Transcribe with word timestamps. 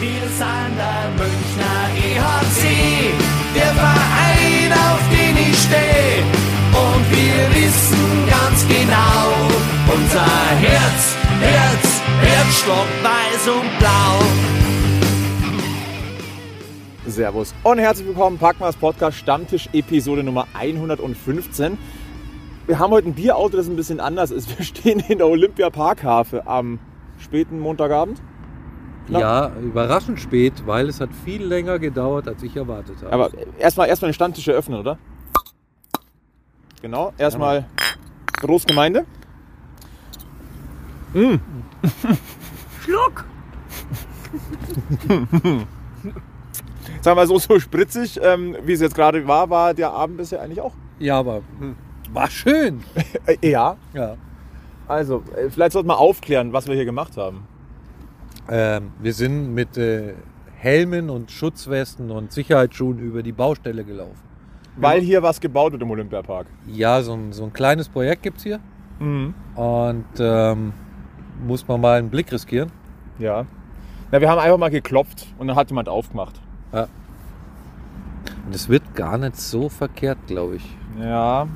Wir 0.00 0.28
sind 0.28 0.76
der 0.78 1.10
Münchner 1.18 1.90
EHC, 1.96 3.12
der 3.56 3.74
Verein, 3.74 4.72
auf 4.72 5.00
den 5.10 5.36
ich 5.36 5.58
stehe. 5.58 6.22
Und 6.70 7.04
wir 7.10 7.50
wissen 7.56 8.28
ganz 8.30 8.64
genau, 8.68 9.34
unser 9.92 10.24
Herz, 10.60 11.16
Herz, 11.40 12.00
Herzstock 12.20 12.86
weiß 13.02 13.48
und 13.48 13.78
blau. 13.80 14.22
Servus 17.08 17.52
und 17.64 17.78
herzlich 17.80 18.06
willkommen, 18.06 18.38
Packmas 18.38 18.76
Podcast 18.76 19.18
Stammtisch 19.18 19.68
Episode 19.72 20.22
Nummer 20.22 20.46
115. 20.54 21.76
Wir 22.68 22.78
haben 22.78 22.92
heute 22.92 23.08
ein 23.08 23.14
Bierauto, 23.14 23.56
das 23.56 23.66
ein 23.66 23.74
bisschen 23.74 23.98
anders 23.98 24.30
ist. 24.30 24.56
Wir 24.56 24.64
stehen 24.64 25.00
in 25.08 25.18
der 25.18 25.26
Olympia 25.26 25.70
Parkhafe 25.70 26.46
am 26.46 26.78
späten 27.18 27.58
Montagabend. 27.58 28.22
Ja, 29.08 29.50
überraschend 29.62 30.20
spät, 30.20 30.52
weil 30.66 30.88
es 30.88 31.00
hat 31.00 31.10
viel 31.24 31.42
länger 31.42 31.78
gedauert, 31.78 32.28
als 32.28 32.42
ich 32.42 32.54
erwartet 32.56 32.96
habe. 33.02 33.12
Aber 33.12 33.30
erstmal 33.58 33.88
erstmal 33.88 34.10
den 34.10 34.14
Stammtisch 34.14 34.46
eröffnen, 34.48 34.78
oder? 34.80 34.98
Genau, 36.82 37.12
erstmal 37.18 37.66
Prost 38.40 38.68
Gemeinde. 38.68 39.04
Mm. 41.14 41.36
Schluck! 42.84 43.24
Sagen 47.00 47.16
wir 47.16 47.26
so, 47.26 47.38
so 47.38 47.58
spritzig, 47.58 48.20
ähm, 48.22 48.56
wie 48.64 48.72
es 48.72 48.80
jetzt 48.80 48.94
gerade 48.94 49.26
war, 49.26 49.48
war 49.50 49.72
der 49.74 49.90
Abend 49.90 50.18
bisher 50.18 50.42
eigentlich 50.42 50.60
auch. 50.60 50.74
ja, 50.98 51.18
aber 51.18 51.42
war 52.12 52.30
schön. 52.30 52.82
Ja. 53.42 53.76
Ja. 53.92 54.16
Also, 54.86 55.22
äh, 55.36 55.50
vielleicht 55.50 55.72
sollten 55.72 55.88
wir 55.88 55.98
aufklären, 55.98 56.52
was 56.52 56.66
wir 56.66 56.74
hier 56.74 56.86
gemacht 56.86 57.16
haben. 57.16 57.46
Ähm, 58.50 58.92
wir 59.00 59.12
sind 59.12 59.54
mit 59.54 59.76
äh, 59.76 60.14
Helmen 60.56 61.10
und 61.10 61.30
Schutzwesten 61.30 62.10
und 62.10 62.32
Sicherheitsschuhen 62.32 62.98
über 62.98 63.22
die 63.22 63.32
Baustelle 63.32 63.84
gelaufen. 63.84 64.18
Weil 64.76 65.00
hier 65.00 65.22
was 65.22 65.40
gebaut 65.40 65.72
wird 65.72 65.82
im 65.82 65.90
Olympiapark. 65.90 66.46
Ja, 66.66 67.02
so 67.02 67.12
ein, 67.14 67.32
so 67.32 67.44
ein 67.44 67.52
kleines 67.52 67.88
Projekt 67.88 68.22
gibt 68.22 68.38
es 68.38 68.44
hier 68.44 68.60
Mhm. 69.00 69.32
und 69.54 70.04
ähm, 70.18 70.72
muss 71.46 71.66
man 71.68 71.80
mal 71.80 71.98
einen 71.98 72.10
Blick 72.10 72.32
riskieren. 72.32 72.70
Ja. 73.18 73.44
Na, 74.10 74.20
wir 74.20 74.28
haben 74.30 74.38
einfach 74.40 74.58
mal 74.58 74.70
geklopft 74.70 75.26
und 75.38 75.46
dann 75.48 75.56
hat 75.56 75.68
jemand 75.70 75.88
aufgemacht. 75.88 76.40
Und 76.72 78.54
es 78.54 78.68
wird 78.68 78.94
gar 78.94 79.18
nicht 79.18 79.36
so 79.36 79.68
verkehrt, 79.68 80.18
glaube 80.26 80.56
ich. 80.56 80.76
Ja. 80.98 81.42
Ja. 81.44 81.46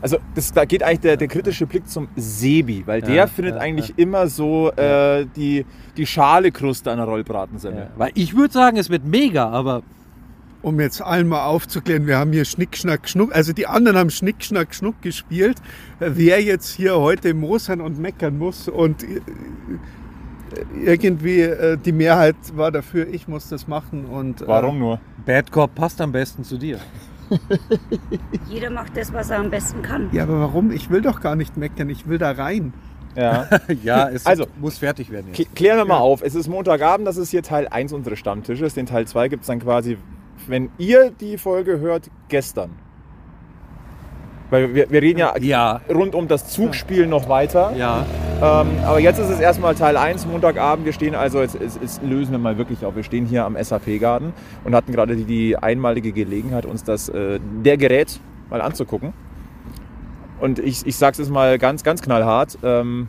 Also 0.00 0.18
das, 0.34 0.52
da 0.52 0.64
geht 0.64 0.82
eigentlich 0.82 1.00
der, 1.00 1.16
der 1.16 1.28
kritische 1.28 1.66
Blick 1.66 1.88
zum 1.88 2.08
Sebi, 2.16 2.84
weil 2.86 3.00
der 3.00 3.14
Ja, 3.14 3.26
findet 3.26 3.56
ja, 3.56 3.60
eigentlich 3.60 3.98
immer 3.98 4.28
so 4.28 4.70
äh, 4.72 5.26
die, 5.36 5.66
die 5.96 6.06
schale 6.06 6.52
Kruste 6.52 6.90
einer 6.90 7.04
Rollbratensemmel. 7.04 7.90
Weil 7.96 8.12
ich 8.14 8.36
würde 8.36 8.54
sagen, 8.54 8.76
es 8.76 8.90
wird 8.90 9.04
mega, 9.04 9.48
aber 9.48 9.82
um 10.62 10.80
jetzt 10.80 11.00
allen 11.00 11.28
mal 11.28 11.44
aufzuklären, 11.46 12.06
wir 12.06 12.18
haben 12.18 12.32
hier 12.32 12.44
Schnick, 12.44 12.76
Schnack, 12.76 13.08
Schnuck, 13.08 13.34
also 13.34 13.52
die 13.52 13.66
anderen 13.66 13.96
haben 13.96 14.10
Schnick, 14.10 14.42
Schnack, 14.44 14.74
Schnuck 14.74 15.00
gespielt. 15.02 15.58
Wer 15.98 16.42
jetzt 16.42 16.74
hier 16.74 16.98
heute 16.98 17.34
mosern 17.34 17.80
und 17.80 17.98
meckern 17.98 18.38
muss 18.38 18.68
und 18.68 19.02
äh, 19.02 19.20
irgendwie 20.84 21.40
äh, 21.40 21.76
die 21.76 21.92
Mehrheit 21.92 22.36
war 22.54 22.72
dafür, 22.72 23.06
ich 23.08 23.28
muss 23.28 23.48
das 23.48 23.68
machen 23.68 24.06
und 24.06 24.42
äh, 24.42 24.48
Warum 24.48 24.78
nur? 24.78 25.00
Bad 25.24 25.52
Cop 25.52 25.74
passt 25.74 26.00
am 26.00 26.12
besten 26.12 26.44
zu 26.44 26.56
dir. 26.56 26.78
Jeder 28.48 28.70
macht 28.70 28.96
das, 28.96 29.12
was 29.12 29.30
er 29.30 29.38
am 29.38 29.50
besten 29.50 29.82
kann. 29.82 30.08
Ja, 30.12 30.22
aber 30.24 30.40
warum? 30.40 30.70
Ich 30.70 30.90
will 30.90 31.02
doch 31.02 31.20
gar 31.20 31.36
nicht 31.36 31.56
meckern, 31.56 31.88
ich 31.90 32.08
will 32.08 32.18
da 32.18 32.32
rein. 32.32 32.72
Ja. 33.16 33.48
ja, 33.82 34.08
es 34.08 34.26
Also, 34.26 34.46
muss 34.60 34.78
fertig 34.78 35.10
werden 35.10 35.28
jetzt. 35.32 35.38
Kl- 35.40 35.54
Klären 35.54 35.78
wir 35.78 35.84
mal 35.84 35.98
auf. 35.98 36.22
Es 36.22 36.34
ist 36.34 36.48
Montagabend, 36.48 37.06
das 37.06 37.16
ist 37.16 37.30
hier 37.30 37.42
Teil 37.42 37.66
1 37.68 37.92
unseres 37.92 38.18
Stammtisches. 38.18 38.74
Den 38.74 38.86
Teil 38.86 39.06
2 39.06 39.28
gibt 39.28 39.42
es 39.42 39.46
dann 39.48 39.58
quasi, 39.60 39.98
wenn 40.46 40.70
ihr 40.78 41.10
die 41.10 41.36
Folge 41.38 41.80
hört, 41.80 42.10
gestern. 42.28 42.70
Weil 44.50 44.74
wir, 44.74 44.90
wir 44.90 45.02
reden 45.02 45.18
ja, 45.18 45.36
Ja, 45.38 45.80
rund 45.92 46.14
um 46.14 46.28
das 46.28 46.48
Zugspiel 46.48 47.06
noch 47.06 47.28
weiter. 47.28 47.72
ja. 47.76 48.04
Ähm, 48.40 48.68
aber 48.84 49.00
jetzt 49.00 49.18
ist 49.18 49.30
es 49.30 49.40
erstmal 49.40 49.74
Teil 49.74 49.96
1, 49.96 50.24
Montagabend. 50.26 50.86
Wir 50.86 50.92
stehen 50.92 51.16
also, 51.16 51.40
jetzt, 51.40 51.58
jetzt, 51.60 51.80
jetzt 51.82 52.02
lösen 52.04 52.30
wir 52.30 52.38
mal 52.38 52.56
wirklich 52.56 52.84
auf. 52.84 52.94
Wir 52.94 53.02
stehen 53.02 53.26
hier 53.26 53.44
am 53.44 53.56
SAP-Garten 53.60 54.32
und 54.62 54.76
hatten 54.76 54.92
gerade 54.92 55.16
die, 55.16 55.24
die 55.24 55.56
einmalige 55.56 56.12
Gelegenheit, 56.12 56.64
uns 56.64 56.84
das, 56.84 57.08
äh, 57.08 57.40
der 57.64 57.76
Gerät 57.76 58.20
mal 58.48 58.60
anzugucken. 58.60 59.12
Und 60.40 60.60
ich, 60.60 60.86
ich 60.86 60.96
sage 60.96 61.12
es 61.12 61.18
jetzt 61.18 61.30
mal 61.30 61.58
ganz, 61.58 61.82
ganz 61.82 62.00
knallhart. 62.00 62.58
Ähm, 62.62 63.08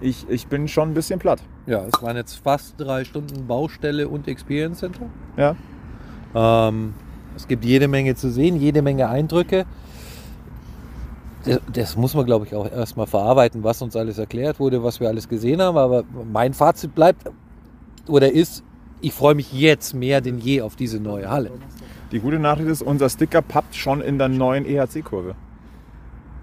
ich, 0.00 0.28
ich 0.28 0.48
bin 0.48 0.66
schon 0.66 0.90
ein 0.90 0.94
bisschen 0.94 1.20
platt. 1.20 1.40
Ja, 1.66 1.84
es 1.84 2.02
waren 2.02 2.16
jetzt 2.16 2.34
fast 2.42 2.74
drei 2.78 3.04
Stunden 3.04 3.46
Baustelle 3.46 4.08
und 4.08 4.26
Experience 4.26 4.80
Center. 4.80 5.06
Ja. 5.36 5.54
Ähm, 6.34 6.94
es 7.36 7.46
gibt 7.46 7.64
jede 7.64 7.86
Menge 7.86 8.16
zu 8.16 8.28
sehen, 8.28 8.56
jede 8.56 8.82
Menge 8.82 9.08
Eindrücke. 9.08 9.66
Das, 11.44 11.60
das 11.72 11.96
muss 11.96 12.14
man, 12.14 12.26
glaube 12.26 12.46
ich, 12.46 12.54
auch 12.54 12.70
erstmal 12.70 13.06
verarbeiten, 13.06 13.64
was 13.64 13.80
uns 13.82 13.96
alles 13.96 14.18
erklärt 14.18 14.60
wurde, 14.60 14.82
was 14.84 15.00
wir 15.00 15.08
alles 15.08 15.28
gesehen 15.28 15.62
haben. 15.62 15.78
Aber 15.78 16.04
mein 16.32 16.52
Fazit 16.54 16.94
bleibt 16.94 17.30
oder 18.06 18.30
ist, 18.32 18.62
ich 19.00 19.12
freue 19.14 19.34
mich 19.34 19.52
jetzt 19.52 19.94
mehr 19.94 20.20
denn 20.20 20.38
je 20.38 20.60
auf 20.62 20.76
diese 20.76 21.00
neue 21.00 21.30
Halle. 21.30 21.50
Die 22.12 22.18
gute 22.20 22.38
Nachricht 22.38 22.68
ist, 22.68 22.82
unser 22.82 23.08
Sticker 23.08 23.40
pappt 23.40 23.74
schon 23.74 24.00
in 24.00 24.18
der 24.18 24.28
neuen 24.28 24.66
EHC-Kurve. 24.66 25.34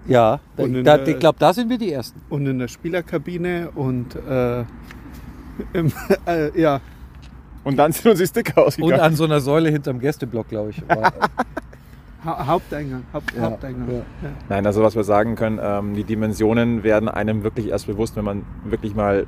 Ja, 0.08 0.40
da, 0.56 0.62
Und 0.64 0.82
der- 0.84 1.06
ich 1.06 1.18
glaube, 1.18 1.38
da 1.38 1.52
sind 1.52 1.68
wir 1.68 1.76
die 1.78 1.92
Ersten. 1.92 2.20
Und 2.30 2.46
in 2.46 2.58
der 2.58 2.68
Spielerkabine 2.68 3.70
und 3.74 4.16
äh, 4.16 4.60
im, 5.74 5.92
äh, 6.26 6.58
ja, 6.60 6.80
Und 7.64 7.76
dann 7.76 7.92
sind 7.92 8.06
uns 8.10 8.18
die 8.18 8.26
Sticker 8.26 8.62
Und 8.62 8.66
ausgegangen. 8.68 9.00
an 9.00 9.14
so 9.16 9.24
einer 9.24 9.40
Säule 9.40 9.68
hinterm 9.70 10.00
Gästeblock, 10.00 10.48
glaube 10.48 10.70
ich. 10.70 10.88
War, 10.88 11.12
ha 12.28 12.46
Haupteingang. 12.46 13.04
Haupt, 13.12 13.34
Ja, 13.34 13.42
Haupteingang. 13.42 13.88
ja. 13.88 13.96
Ja. 13.96 14.04
Nein, 14.48 14.66
also 14.66 14.82
was 14.82 14.94
wir 14.96 15.04
sagen 15.04 15.34
können, 15.34 15.58
ähm, 15.62 15.94
die 15.94 16.04
Dimensionen 16.04 16.82
werden 16.82 17.08
einem 17.08 17.42
wirklich 17.44 17.68
erst 17.68 17.86
bewusst, 17.86 18.16
wenn 18.16 18.24
man 18.24 18.44
wirklich 18.64 18.94
mal 18.94 19.26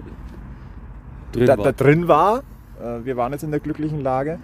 drin 1.32 1.46
da, 1.46 1.56
war. 1.58 1.64
da 1.64 1.72
drin 1.72 2.08
war. 2.08 2.38
Äh, 2.80 3.04
wir 3.04 3.16
waren 3.16 3.32
jetzt 3.32 3.42
in 3.44 3.50
der 3.50 3.60
glücklichen 3.60 4.00
Lage. 4.00 4.38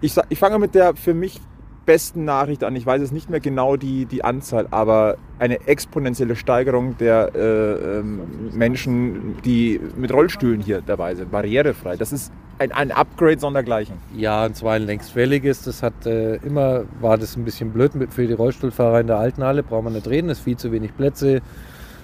Ich, 0.00 0.16
ich 0.28 0.38
fange 0.38 0.58
mit 0.58 0.74
der 0.74 0.94
für 0.96 1.14
mich 1.14 1.40
besten 1.84 2.24
Nachricht 2.24 2.64
an. 2.64 2.76
Ich 2.76 2.86
weiß 2.86 3.00
jetzt 3.00 3.12
nicht 3.12 3.30
mehr 3.30 3.40
genau 3.40 3.76
die, 3.76 4.06
die 4.06 4.24
Anzahl, 4.24 4.68
aber 4.70 5.16
eine 5.38 5.66
exponentielle 5.66 6.36
Steigerung 6.36 6.96
der 6.98 7.34
äh, 7.34 7.98
ähm, 7.98 8.20
Menschen, 8.52 9.36
die 9.44 9.80
mit 9.96 10.12
Rollstühlen 10.12 10.60
hier 10.60 10.82
dabei 10.84 11.14
sind, 11.14 11.30
barrierefrei. 11.30 11.96
Das 11.96 12.12
ist 12.12 12.32
ein, 12.58 12.72
ein 12.72 12.92
Upgrade 12.92 13.40
sondergleichen. 13.40 13.96
Ja, 14.16 14.46
und 14.46 14.56
zwar 14.56 14.74
ein 14.74 14.82
längstfälliges. 14.82 15.62
Das 15.64 15.82
hat 15.82 16.06
äh, 16.06 16.36
immer, 16.36 16.84
war 17.00 17.18
das 17.18 17.36
ein 17.36 17.44
bisschen 17.44 17.72
blöd 17.72 17.92
für 18.10 18.26
die 18.26 18.32
Rollstuhlfahrer 18.32 19.00
in 19.00 19.08
der 19.08 19.18
alten 19.18 19.42
Halle. 19.42 19.62
Braucht 19.62 19.84
man 19.84 19.94
nicht 19.94 20.08
reden, 20.08 20.30
es 20.30 20.38
ist 20.38 20.44
viel 20.44 20.56
zu 20.56 20.70
wenig 20.70 20.96
Plätze, 20.96 21.42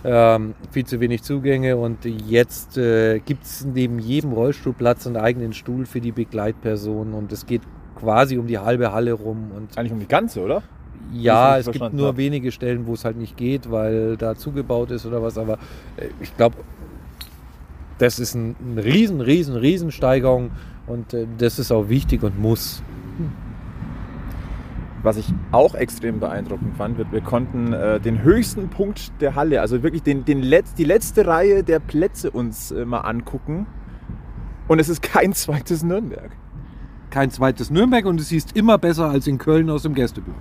ähm, 0.04 0.54
viel 0.70 0.84
zu 0.84 1.00
wenig 1.00 1.22
Zugänge. 1.22 1.76
Und 1.76 2.04
jetzt 2.04 2.76
äh, 2.76 3.20
gibt 3.20 3.44
es 3.44 3.64
neben 3.64 3.98
jedem 3.98 4.32
Rollstuhlplatz 4.32 5.06
einen 5.06 5.16
eigenen 5.16 5.52
Stuhl 5.52 5.86
für 5.86 6.00
die 6.00 6.12
Begleitperson. 6.12 7.14
Und 7.14 7.32
es 7.32 7.46
geht 7.46 7.62
quasi 7.98 8.38
um 8.38 8.46
die 8.46 8.58
halbe 8.58 8.92
Halle 8.92 9.12
rum. 9.12 9.50
Und 9.54 9.76
Eigentlich 9.76 9.92
um 9.92 10.00
die 10.00 10.08
ganze, 10.08 10.42
oder? 10.42 10.62
ja, 11.12 11.58
es 11.58 11.70
gibt 11.70 11.92
nur 11.92 12.08
habe. 12.08 12.18
wenige 12.18 12.52
Stellen, 12.52 12.86
wo 12.86 12.94
es 12.94 13.04
halt 13.04 13.16
nicht 13.16 13.36
geht, 13.36 13.70
weil 13.70 14.16
da 14.16 14.36
zugebaut 14.36 14.90
ist 14.90 15.06
oder 15.06 15.22
was. 15.22 15.38
Aber 15.38 15.54
äh, 15.96 16.08
ich 16.20 16.36
glaube, 16.36 16.56
das 17.98 18.18
ist 18.18 18.34
ein, 18.34 18.56
ein 18.60 18.78
riesen, 18.78 19.20
riesen, 19.20 19.56
riesen 19.56 19.90
Steigerung. 19.90 20.50
Und 20.86 21.14
äh, 21.14 21.26
das 21.38 21.58
ist 21.58 21.72
auch 21.72 21.88
wichtig 21.88 22.22
und 22.22 22.38
muss. 22.40 22.82
Was 25.02 25.16
ich 25.16 25.32
auch 25.52 25.74
extrem 25.74 26.18
beeindruckend 26.18 26.76
fand, 26.76 26.98
wir, 26.98 27.10
wir 27.12 27.20
konnten 27.20 27.72
äh, 27.72 28.00
den 28.00 28.22
höchsten 28.22 28.68
Punkt 28.68 29.12
der 29.20 29.36
Halle, 29.36 29.60
also 29.60 29.82
wirklich 29.82 30.02
den, 30.02 30.24
den 30.24 30.42
Letz-, 30.42 30.74
die 30.76 30.84
letzte 30.84 31.26
Reihe 31.26 31.62
der 31.62 31.78
Plätze 31.78 32.30
uns 32.30 32.72
äh, 32.72 32.84
mal 32.84 33.00
angucken. 33.00 33.66
Und 34.66 34.80
es 34.80 34.88
ist 34.88 35.02
kein 35.02 35.32
zweites 35.34 35.82
Nürnberg. 35.82 36.30
Kein 37.10 37.30
zweites 37.30 37.70
Nürnberg 37.70 38.04
und 38.06 38.20
es 38.20 38.28
siehst 38.28 38.56
immer 38.56 38.78
besser 38.78 39.08
als 39.08 39.26
in 39.26 39.38
Köln 39.38 39.70
aus 39.70 39.82
dem 39.82 39.94
Gästeblock. 39.94 40.36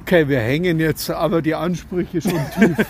Okay, 0.00 0.28
wir 0.28 0.40
hängen 0.40 0.80
jetzt, 0.80 1.10
aber 1.10 1.42
die 1.42 1.54
Ansprüche 1.54 2.20
schon 2.20 2.32
tief. 2.58 2.86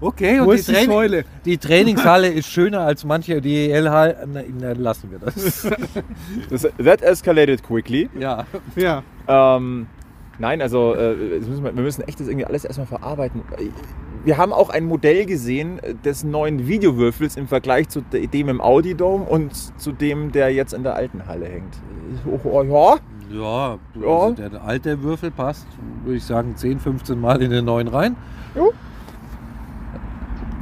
Okay, 0.00 0.38
und 0.40 0.50
die, 0.52 0.56
die 0.62 0.72
Training, 0.72 0.90
Säule? 0.90 1.24
die 1.44 1.58
Trainingshalle 1.58 2.28
ist 2.28 2.46
schöner 2.48 2.80
als 2.82 3.04
manche 3.04 3.40
DEL-Halle. 3.40 4.28
Lassen 4.76 5.10
wir 5.10 5.18
das. 5.18 5.68
Das, 6.50 6.62
that 6.82 7.02
escalated 7.02 7.62
quickly. 7.62 8.08
ja. 8.18 8.46
Ja, 8.76 9.02
Ähm, 9.26 9.86
nein, 10.38 10.62
also 10.62 10.94
äh, 10.94 11.38
das 11.40 11.48
müssen 11.48 11.64
wir, 11.64 11.74
wir 11.74 11.82
müssen 11.82 12.02
echt 12.02 12.20
das 12.20 12.28
irgendwie 12.28 12.46
alles 12.46 12.64
erstmal 12.64 12.86
verarbeiten. 12.86 13.42
Wir 14.28 14.36
haben 14.36 14.52
auch 14.52 14.68
ein 14.68 14.84
Modell 14.84 15.24
gesehen 15.24 15.78
äh, 15.78 15.94
des 15.94 16.22
neuen 16.22 16.68
Videowürfels 16.68 17.38
im 17.38 17.48
Vergleich 17.48 17.88
zu 17.88 18.02
de- 18.02 18.26
dem 18.26 18.50
im 18.50 18.60
Audi 18.60 18.94
Dome 18.94 19.24
und 19.24 19.54
zu 19.80 19.90
dem, 19.90 20.32
der 20.32 20.52
jetzt 20.52 20.74
in 20.74 20.82
der 20.82 20.96
alten 20.96 21.26
Halle 21.26 21.46
hängt. 21.46 21.74
Oh, 22.44 22.62
Ja, 22.62 22.98
Ja, 23.34 23.78
Ja. 23.98 24.18
Also 24.18 24.34
der 24.50 24.62
alte 24.62 25.02
Würfel 25.02 25.30
passt, 25.30 25.66
würde 26.04 26.18
ich 26.18 26.24
sagen, 26.24 26.56
10, 26.56 26.78
15 26.78 27.18
Mal 27.18 27.40
in 27.40 27.50
den 27.50 27.64
neuen 27.64 27.88
rein. 27.88 28.16
Jo. 28.54 28.70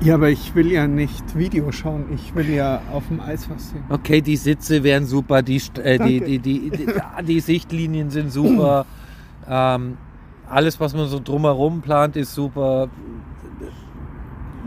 Ja, 0.01 0.15
aber 0.15 0.29
ich 0.29 0.55
will 0.55 0.71
ja 0.71 0.87
nicht 0.87 1.37
Video 1.37 1.73
schauen. 1.73 2.05
Ich 2.15 2.37
will 2.37 2.49
ja 2.49 2.83
auf 2.93 3.09
dem 3.09 3.21
Eis 3.21 3.51
was 3.51 3.71
sehen. 3.71 3.83
Okay, 3.89 4.21
die 4.21 4.37
Sitze 4.37 4.85
wären 4.85 5.07
super, 5.07 5.43
die, 5.43 5.59
St- 5.59 5.81
äh, 5.81 5.99
die, 5.99 6.21
die, 6.21 6.39
die, 6.39 6.71
die, 6.71 6.85
ja, 6.85 7.21
die 7.21 7.41
Sichtlinien 7.41 8.11
sind 8.11 8.31
super. 8.31 8.87
ähm, 9.49 9.97
alles, 10.49 10.79
was 10.79 10.95
man 10.95 11.09
so 11.09 11.19
drumherum 11.19 11.81
plant, 11.81 12.15
ist 12.15 12.33
super. 12.33 12.87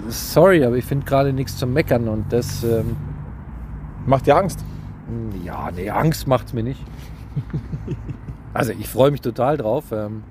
Sorry, 0.08 0.64
aber 0.64 0.78
ich 0.78 0.86
finde 0.86 1.06
gerade 1.06 1.34
nichts 1.34 1.58
zum 1.58 1.74
Meckern 1.74 2.08
und 2.08 2.32
das, 2.32 2.64
ähm, 2.64 2.96
Macht 4.06 4.26
dir 4.26 4.36
Angst? 4.38 4.64
ja, 5.44 5.70
nee, 5.76 5.90
Angst 5.90 6.28
macht's 6.28 6.54
mir 6.54 6.64
nicht. 6.64 6.82
Also 8.52 8.74
ich 8.74 8.90
freue 8.90 9.12
mich 9.12 9.22
total 9.22 9.58
drauf. 9.58 9.86
Ähm, 9.92 10.24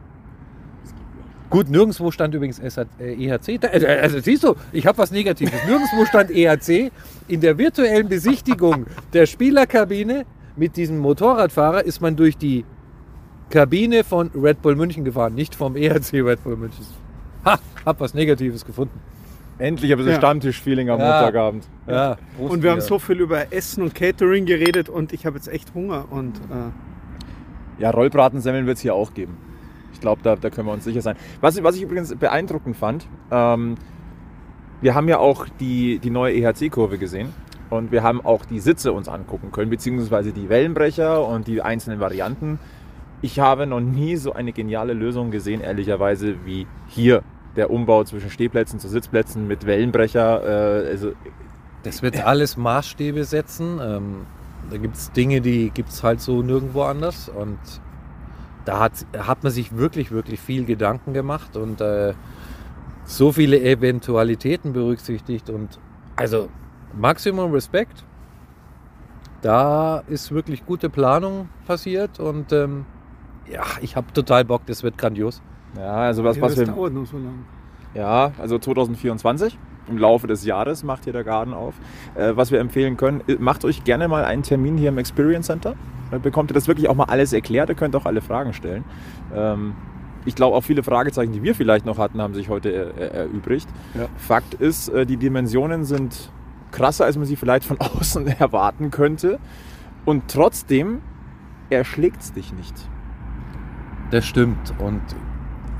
gut, 1.50 1.70
nirgendwo 1.70 2.10
stand 2.10 2.34
übrigens 2.34 2.58
äh, 2.58 2.86
EHC. 2.98 3.60
Äh, 3.62 4.00
also 4.02 4.18
siehst 4.18 4.42
du, 4.42 4.56
ich 4.72 4.88
habe 4.88 4.98
was 4.98 5.12
Negatives. 5.12 5.54
Nirgendwo 5.66 6.04
stand 6.04 6.32
EHC. 6.32 6.90
In 7.28 7.40
der 7.40 7.58
virtuellen 7.58 8.08
Besichtigung 8.08 8.86
der 9.12 9.26
Spielerkabine 9.26 10.26
mit 10.56 10.76
diesem 10.76 10.98
Motorradfahrer 10.98 11.84
ist 11.84 12.00
man 12.00 12.16
durch 12.16 12.36
die 12.36 12.64
Kabine 13.50 14.02
von 14.02 14.30
Red 14.34 14.62
Bull 14.62 14.74
München 14.74 15.04
gefahren, 15.04 15.36
nicht 15.36 15.54
vom 15.54 15.76
EHC 15.76 16.20
Red 16.20 16.42
Bull 16.42 16.56
München. 16.56 16.84
Ha, 17.44 17.60
hab 17.86 18.00
was 18.00 18.14
Negatives 18.14 18.64
gefunden. 18.64 18.98
Endlich 19.58 19.90
ein 19.90 19.96
bisschen 19.98 20.12
Ja. 20.12 20.18
Stammtisch-Feeling 20.18 20.88
am 20.90 21.00
Ja. 21.00 21.06
Montagabend. 21.20 21.66
Ja, 21.86 22.16
Und 22.38 22.62
wir 22.62 22.70
haben 22.70 22.80
so 22.80 22.98
viel 22.98 23.20
über 23.20 23.52
Essen 23.52 23.82
und 23.82 23.94
Catering 23.94 24.46
geredet 24.46 24.88
und 24.88 25.12
ich 25.12 25.26
habe 25.26 25.36
jetzt 25.36 25.48
echt 25.48 25.74
Hunger. 25.74 26.06
Und 26.10 26.36
äh, 26.36 27.82
Ja, 27.82 27.90
Rollbratensemmeln 27.90 28.66
wird 28.66 28.76
es 28.76 28.82
hier 28.82 28.94
auch 28.94 29.14
geben. 29.14 29.36
Ich 29.92 30.00
glaube, 30.00 30.20
da, 30.22 30.36
da 30.36 30.50
können 30.50 30.68
wir 30.68 30.72
uns 30.72 30.84
sicher 30.84 31.00
sein. 31.02 31.16
Was, 31.40 31.60
was 31.62 31.74
ich 31.76 31.82
übrigens 31.82 32.14
beeindruckend 32.14 32.76
fand, 32.76 33.06
ähm, 33.32 33.74
wir 34.80 34.94
haben 34.94 35.08
ja 35.08 35.18
auch 35.18 35.46
die, 35.58 35.98
die 35.98 36.10
neue 36.10 36.34
EHC-Kurve 36.34 36.98
gesehen 36.98 37.30
und 37.70 37.90
wir 37.90 38.04
haben 38.04 38.24
auch 38.24 38.44
die 38.44 38.60
Sitze 38.60 38.92
uns 38.92 39.08
angucken 39.08 39.50
können, 39.50 39.70
beziehungsweise 39.70 40.32
die 40.32 40.48
Wellenbrecher 40.48 41.26
und 41.26 41.48
die 41.48 41.62
einzelnen 41.62 41.98
Varianten. 41.98 42.60
Ich 43.22 43.40
habe 43.40 43.66
noch 43.66 43.80
nie 43.80 44.14
so 44.14 44.32
eine 44.32 44.52
geniale 44.52 44.92
Lösung 44.92 45.32
gesehen, 45.32 45.60
ehrlicherweise, 45.60 46.36
wie 46.44 46.68
hier. 46.86 47.22
Der 47.58 47.70
Umbau 47.70 48.04
zwischen 48.04 48.30
Stehplätzen 48.30 48.78
zu 48.78 48.88
Sitzplätzen 48.88 49.46
mit 49.46 49.66
Wellenbrecher. 49.66 50.84
Äh, 50.84 50.88
also 50.88 51.12
Das 51.82 52.02
wird 52.02 52.24
alles 52.24 52.56
Maßstäbe 52.56 53.24
setzen. 53.24 53.80
Ähm, 53.82 54.26
da 54.70 54.76
gibt 54.76 54.96
es 54.96 55.12
Dinge, 55.12 55.40
die 55.40 55.70
gibt 55.70 55.90
es 55.90 56.02
halt 56.02 56.20
so 56.20 56.42
nirgendwo 56.42 56.82
anders. 56.82 57.28
Und 57.28 57.58
da 58.64 58.78
hat, 58.78 58.92
hat 59.18 59.42
man 59.42 59.52
sich 59.52 59.76
wirklich, 59.76 60.10
wirklich 60.10 60.40
viel 60.40 60.64
Gedanken 60.64 61.12
gemacht 61.12 61.56
und 61.56 61.80
äh, 61.80 62.14
so 63.04 63.32
viele 63.32 63.60
Eventualitäten 63.60 64.72
berücksichtigt. 64.72 65.50
Und 65.50 65.80
also 66.16 66.48
Maximum 66.94 67.52
Respekt. 67.52 68.04
Da 69.42 70.04
ist 70.08 70.32
wirklich 70.32 70.66
gute 70.66 70.90
Planung 70.90 71.48
passiert 71.66 72.18
und 72.18 72.52
ähm, 72.52 72.86
ja, 73.50 73.62
ich 73.80 73.94
habe 73.96 74.12
total 74.12 74.44
Bock, 74.44 74.62
das 74.66 74.82
wird 74.82 74.98
grandios. 74.98 75.42
Ja, 75.76 75.94
also 75.94 76.24
was, 76.24 76.36
ja, 76.36 76.42
was 76.42 76.54
das 76.54 76.66
wir, 76.66 76.74
dauert 76.74 76.92
nur 76.92 77.06
so 77.06 77.16
lange. 77.16 77.44
Ja, 77.94 78.32
also 78.38 78.58
2024. 78.58 79.58
Im 79.88 79.96
Laufe 79.96 80.26
des 80.26 80.44
Jahres 80.44 80.84
macht 80.84 81.04
hier 81.04 81.14
der 81.14 81.24
Garten 81.24 81.54
auf. 81.54 81.74
Äh, 82.14 82.36
was 82.36 82.50
wir 82.50 82.60
empfehlen 82.60 82.96
können, 82.96 83.22
macht 83.38 83.64
euch 83.64 83.84
gerne 83.84 84.06
mal 84.06 84.24
einen 84.24 84.42
Termin 84.42 84.76
hier 84.76 84.90
im 84.90 84.98
Experience 84.98 85.46
Center. 85.46 85.74
Dann 86.10 86.22
bekommt 86.22 86.50
ihr 86.50 86.54
das 86.54 86.68
wirklich 86.68 86.88
auch 86.88 86.94
mal 86.94 87.04
alles 87.04 87.32
erklärt. 87.32 87.70
Ihr 87.70 87.74
könnt 87.74 87.96
auch 87.96 88.06
alle 88.06 88.20
Fragen 88.20 88.52
stellen. 88.52 88.84
Ähm, 89.34 89.74
ich 90.24 90.34
glaube, 90.34 90.56
auch 90.56 90.62
viele 90.62 90.82
Fragezeichen, 90.82 91.32
die 91.32 91.42
wir 91.42 91.54
vielleicht 91.54 91.86
noch 91.86 91.98
hatten, 91.98 92.20
haben 92.20 92.34
sich 92.34 92.48
heute 92.48 92.70
äh, 92.70 93.18
erübrigt. 93.20 93.68
Ja. 93.94 94.08
Fakt 94.16 94.54
ist, 94.54 94.88
äh, 94.88 95.06
die 95.06 95.16
Dimensionen 95.16 95.84
sind 95.84 96.30
krasser, 96.70 97.06
als 97.06 97.16
man 97.16 97.24
sie 97.24 97.36
vielleicht 97.36 97.64
von 97.64 97.78
außen 97.80 98.26
erwarten 98.26 98.90
könnte. 98.90 99.38
Und 100.04 100.24
trotzdem 100.28 101.00
erschlägt 101.70 102.20
es 102.20 102.32
dich 102.32 102.52
nicht. 102.52 102.74
Das 104.10 104.26
stimmt. 104.26 104.74
Und 104.78 105.00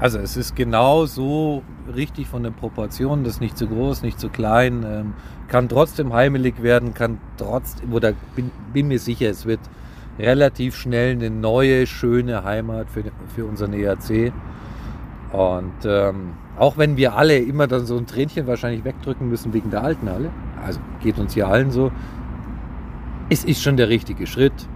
also 0.00 0.19
es 0.19 0.37
ist 0.37 0.55
genau 0.55 1.06
so 1.06 1.62
richtig 1.95 2.29
von 2.29 2.45
den 2.45 2.55
Proportionen, 2.55 3.25
das 3.25 3.35
ist 3.35 3.41
nicht 3.41 3.59
zu 3.59 3.67
groß, 3.67 4.03
nicht 4.03 4.21
zu 4.21 4.29
klein, 4.29 4.85
ähm, 4.87 5.15
kann 5.49 5.69
trotzdem 5.69 6.12
heimelig 6.12 6.62
werden, 6.62 6.95
kann 6.95 7.19
trotzdem, 7.37 7.93
oder 7.93 8.12
bin, 8.37 8.50
bin 8.73 8.89
mir 8.89 8.99
sicher, 8.99 9.29
es 9.29 9.45
wird 9.45 9.61
relativ 10.19 10.77
schnell 10.77 11.12
eine 11.12 11.31
neue, 11.31 11.87
schöne 11.87 12.45
Heimat 12.45 12.91
für, 12.91 13.05
für 13.35 13.45
unseren 13.45 13.73
ERC. 13.73 14.33
Und 15.33 15.85
ähm, 15.85 16.35
auch 16.59 16.77
wenn 16.77 16.97
wir 16.97 17.15
alle 17.15 17.39
immer 17.39 17.67
dann 17.67 17.87
so 17.87 17.97
ein 17.97 18.06
Tränchen 18.06 18.47
wahrscheinlich 18.47 18.85
wegdrücken 18.85 19.29
müssen 19.29 19.53
wegen 19.53 19.71
der 19.71 19.83
alten 19.83 20.09
Halle, 20.09 20.31
also 20.65 20.81
geht 21.03 21.19
uns 21.19 21.35
hier 21.35 21.49
allen 21.49 21.71
so, 21.71 21.93
es 23.31 23.45
ist 23.45 23.62
schon 23.62 23.77
der 23.77 23.89
richtige 23.89 24.27
Schritt 24.27 24.69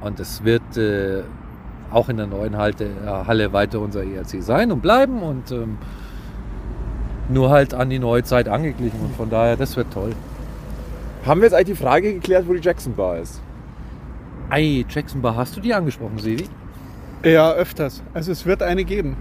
und 0.00 0.20
es 0.20 0.44
wird 0.44 0.76
äh, 0.76 1.22
auch 1.90 2.08
in 2.08 2.16
der 2.16 2.26
neuen 2.26 2.56
Halte, 2.56 2.84
äh, 2.84 3.06
Halle 3.08 3.52
weiter 3.52 3.80
unser 3.80 4.02
ERC 4.04 4.42
sein 4.42 4.72
und 4.72 4.80
bleiben 4.82 5.22
und 5.22 5.50
ähm, 5.52 5.78
nur 7.28 7.50
halt 7.50 7.74
an 7.74 7.90
die 7.90 7.98
neue 7.98 8.22
Zeit 8.22 8.48
angeglichen 8.48 9.00
und 9.00 9.14
von 9.16 9.30
daher, 9.30 9.56
das 9.56 9.76
wird 9.76 9.92
toll. 9.92 10.12
Haben 11.24 11.40
wir 11.40 11.46
jetzt 11.46 11.54
eigentlich 11.54 11.76
die 11.78 11.82
Frage 11.84 12.14
geklärt, 12.14 12.46
wo 12.46 12.52
die 12.52 12.60
Jackson 12.60 12.94
Bar 12.94 13.18
ist? 13.18 13.40
Ei, 14.48 14.84
Jackson 14.88 15.22
Bar, 15.22 15.34
hast 15.36 15.56
du 15.56 15.60
die 15.60 15.74
angesprochen, 15.74 16.18
Sevi? 16.18 16.46
Ja, 17.24 17.52
öfters. 17.52 18.02
Also 18.14 18.30
es 18.30 18.46
wird 18.46 18.62
eine 18.62 18.84
geben. 18.84 19.16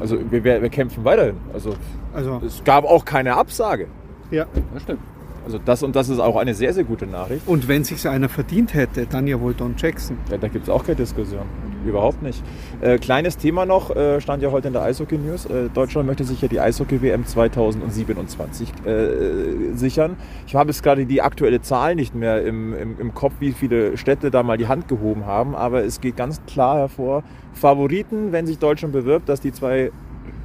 Also 0.00 0.18
wir, 0.30 0.44
wir, 0.44 0.60
wir 0.60 0.68
kämpfen 0.68 1.04
weiterhin. 1.04 1.36
Also 1.54 1.74
Also 2.12 2.42
es 2.44 2.62
gab 2.64 2.84
auch 2.84 3.04
keine 3.04 3.36
Absage. 3.36 3.86
ja. 4.30 4.46
Das 4.74 4.82
stimmt. 4.82 5.00
Also 5.44 5.58
das 5.64 5.82
und 5.82 5.96
das 5.96 6.08
ist 6.08 6.18
auch 6.18 6.36
eine 6.36 6.54
sehr, 6.54 6.72
sehr 6.72 6.84
gute 6.84 7.06
Nachricht. 7.06 7.46
Und 7.46 7.68
wenn 7.68 7.84
sich 7.84 8.06
einer 8.08 8.28
verdient 8.28 8.74
hätte, 8.74 9.06
dann 9.06 9.26
ja 9.26 9.40
wohl 9.40 9.54
Don 9.54 9.74
Jackson. 9.76 10.16
Ja, 10.30 10.38
da 10.38 10.48
gibt 10.48 10.64
es 10.64 10.70
auch 10.70 10.84
keine 10.84 10.96
Diskussion. 10.96 11.44
Überhaupt 11.84 12.22
nicht. 12.22 12.42
Äh, 12.80 12.98
kleines 12.98 13.36
Thema 13.36 13.66
noch, 13.66 13.94
äh, 13.94 14.20
stand 14.20 14.42
ja 14.42 14.52
heute 14.52 14.68
in 14.68 14.72
der 14.72 14.82
Eishockey 14.82 15.18
News. 15.18 15.46
Äh, 15.46 15.68
Deutschland 15.74 16.06
möchte 16.06 16.24
sich 16.24 16.40
ja 16.40 16.48
die 16.48 16.60
Eishockey-WM 16.60 17.26
2027 17.26 18.72
äh, 18.86 19.74
sichern. 19.74 20.16
Ich 20.46 20.54
habe 20.54 20.70
jetzt 20.70 20.82
gerade 20.82 21.06
die 21.06 21.22
aktuelle 21.22 21.60
Zahl 21.60 21.96
nicht 21.96 22.14
mehr 22.14 22.42
im, 22.44 22.72
im, 22.74 23.00
im 23.00 23.14
Kopf, 23.14 23.34
wie 23.40 23.52
viele 23.52 23.96
Städte 23.96 24.30
da 24.30 24.42
mal 24.42 24.58
die 24.58 24.68
Hand 24.68 24.86
gehoben 24.86 25.26
haben, 25.26 25.56
aber 25.56 25.84
es 25.84 26.00
geht 26.00 26.16
ganz 26.16 26.40
klar 26.46 26.78
hervor, 26.78 27.24
Favoriten, 27.52 28.32
wenn 28.32 28.46
sich 28.46 28.58
Deutschland 28.58 28.92
bewirbt, 28.92 29.28
dass 29.28 29.40
die 29.40 29.52
zwei 29.52 29.90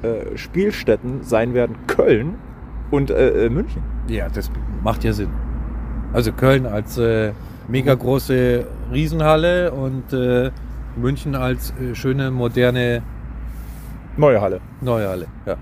äh, 0.02 0.36
Spielstätten 0.36 1.22
sein 1.22 1.54
werden 1.54 1.76
Köln 1.86 2.34
und 2.90 3.10
äh, 3.10 3.46
äh, 3.46 3.50
München. 3.50 3.82
Ja, 4.08 4.28
das 4.28 4.50
macht 4.82 5.04
ja 5.04 5.12
Sinn. 5.12 5.30
Also 6.12 6.32
Köln 6.32 6.66
als 6.66 6.96
äh, 6.98 7.32
mega 7.68 7.94
große 7.94 8.66
Riesenhalle 8.92 9.70
und 9.72 10.12
äh, 10.12 10.50
München 10.96 11.34
als 11.34 11.72
äh, 11.80 11.94
schöne, 11.94 12.30
moderne 12.30 13.02
Neue 14.16 14.40
Halle. 14.40 14.60
neue 14.80 15.08
Halle. 15.08 15.26
Ja. 15.46 15.56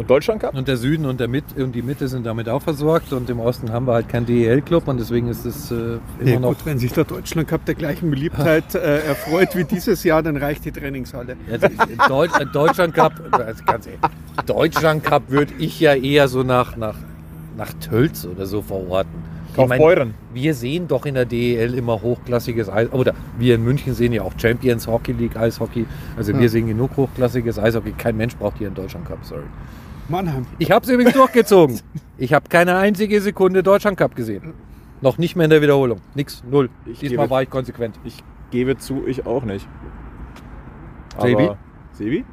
Und 0.00 0.08
Deutschland 0.08 0.40
Cup? 0.40 0.54
Und 0.54 0.66
der 0.66 0.78
Süden 0.78 1.04
und, 1.04 1.20
der 1.20 1.28
Mit 1.28 1.44
und 1.58 1.72
die 1.74 1.82
Mitte 1.82 2.08
sind 2.08 2.24
damit 2.24 2.48
auch 2.48 2.62
versorgt 2.62 3.12
und 3.12 3.28
im 3.28 3.38
Osten 3.38 3.70
haben 3.70 3.86
wir 3.86 3.92
halt 3.92 4.08
keinen 4.08 4.24
DEL-Club 4.24 4.88
und 4.88 4.98
deswegen 4.98 5.28
ist 5.28 5.44
es 5.44 5.70
äh, 5.70 5.98
immer 6.20 6.30
Ja, 6.30 6.40
noch. 6.40 6.48
gut, 6.48 6.64
wenn 6.64 6.78
sich 6.78 6.92
der 6.94 7.04
Deutschland 7.04 7.48
Cup 7.48 7.66
der 7.66 7.74
gleichen 7.74 8.08
Beliebtheit 8.10 8.74
äh, 8.74 9.00
erfreut 9.06 9.54
wie 9.54 9.64
dieses 9.64 10.02
Jahr, 10.02 10.22
dann 10.22 10.38
reicht 10.38 10.64
die 10.64 10.72
Trainingshalle. 10.72 11.36
Ja, 11.50 11.58
der- 11.58 11.68
der 11.68 12.08
Deut 12.08 12.30
äh, 12.40 12.46
Deutschland 12.46 12.94
Cup, 12.94 13.12
also 13.32 13.62
ganz 13.66 13.86
ehrlich, 13.86 14.00
Deutschland 14.46 15.04
Cup 15.04 15.24
würde 15.28 15.52
ich 15.58 15.78
ja 15.80 15.94
eher 15.94 16.28
so 16.28 16.42
nach, 16.44 16.76
nach, 16.78 16.96
nach 17.58 17.72
Tölz 17.74 18.24
oder 18.24 18.46
so 18.46 18.62
verorten. 18.62 19.28
Kaufbeuren. 19.54 20.14
wir 20.32 20.54
sehen 20.54 20.86
doch 20.86 21.04
in 21.06 21.14
der 21.16 21.24
DEL 21.26 21.74
immer 21.74 22.00
hochklassiges 22.00 22.70
Eis, 22.70 22.90
oder 22.92 23.14
wir 23.36 23.56
in 23.56 23.64
München 23.64 23.94
sehen 23.94 24.12
ja 24.12 24.22
auch 24.22 24.32
Champions 24.40 24.86
Hockey 24.86 25.10
League 25.12 25.36
Eishockey. 25.36 25.86
Also 26.16 26.32
wir 26.32 26.40
Ja. 26.42 26.48
sehen 26.48 26.68
genug 26.68 26.96
hochklassiges 26.96 27.58
Eishockey. 27.58 27.90
Kein 27.98 28.16
Mensch 28.16 28.36
braucht 28.36 28.58
hier 28.58 28.68
einen 28.68 28.76
Deutschland 28.76 29.06
Cup, 29.06 29.18
sorry. 29.24 29.42
Mannheim. 30.10 30.46
Ich 30.58 30.70
habe 30.70 30.84
es 30.84 30.90
übrigens 30.90 31.14
durchgezogen. 31.14 31.80
Ich 32.18 32.32
habe 32.34 32.48
keine 32.48 32.76
einzige 32.76 33.20
Sekunde 33.20 33.62
Deutschland 33.62 33.96
Cup 33.96 34.14
gesehen. 34.16 34.52
Noch 35.00 35.16
nicht 35.16 35.36
mehr 35.36 35.44
in 35.44 35.50
der 35.50 35.62
Wiederholung. 35.62 36.00
Nix, 36.14 36.42
null. 36.50 36.68
Ich 36.84 36.98
Diesmal 36.98 37.24
gebe- 37.26 37.30
war 37.30 37.42
ich 37.42 37.50
konsequent. 37.50 37.98
Ich 38.04 38.22
gebe 38.50 38.76
zu, 38.76 39.06
ich 39.06 39.24
auch 39.26 39.44
nicht. 39.44 39.66
Sebi? 41.18 41.44
Aber- 41.44 41.58
Sebi? 41.92 42.24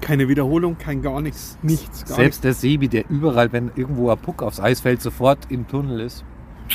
Keine 0.00 0.28
Wiederholung, 0.28 0.78
kein 0.78 1.02
gar 1.02 1.20
nichts. 1.20 1.58
Nichts, 1.62 2.04
gar 2.06 2.16
Selbst 2.16 2.44
der 2.44 2.54
Sebi, 2.54 2.88
der 2.88 3.08
überall, 3.10 3.52
wenn 3.52 3.70
irgendwo 3.76 4.10
ein 4.10 4.18
Puck 4.18 4.42
aufs 4.42 4.60
Eis 4.60 4.80
fällt, 4.80 5.02
sofort 5.02 5.38
im 5.50 5.66
Tunnel 5.66 6.00
ist. 6.00 6.24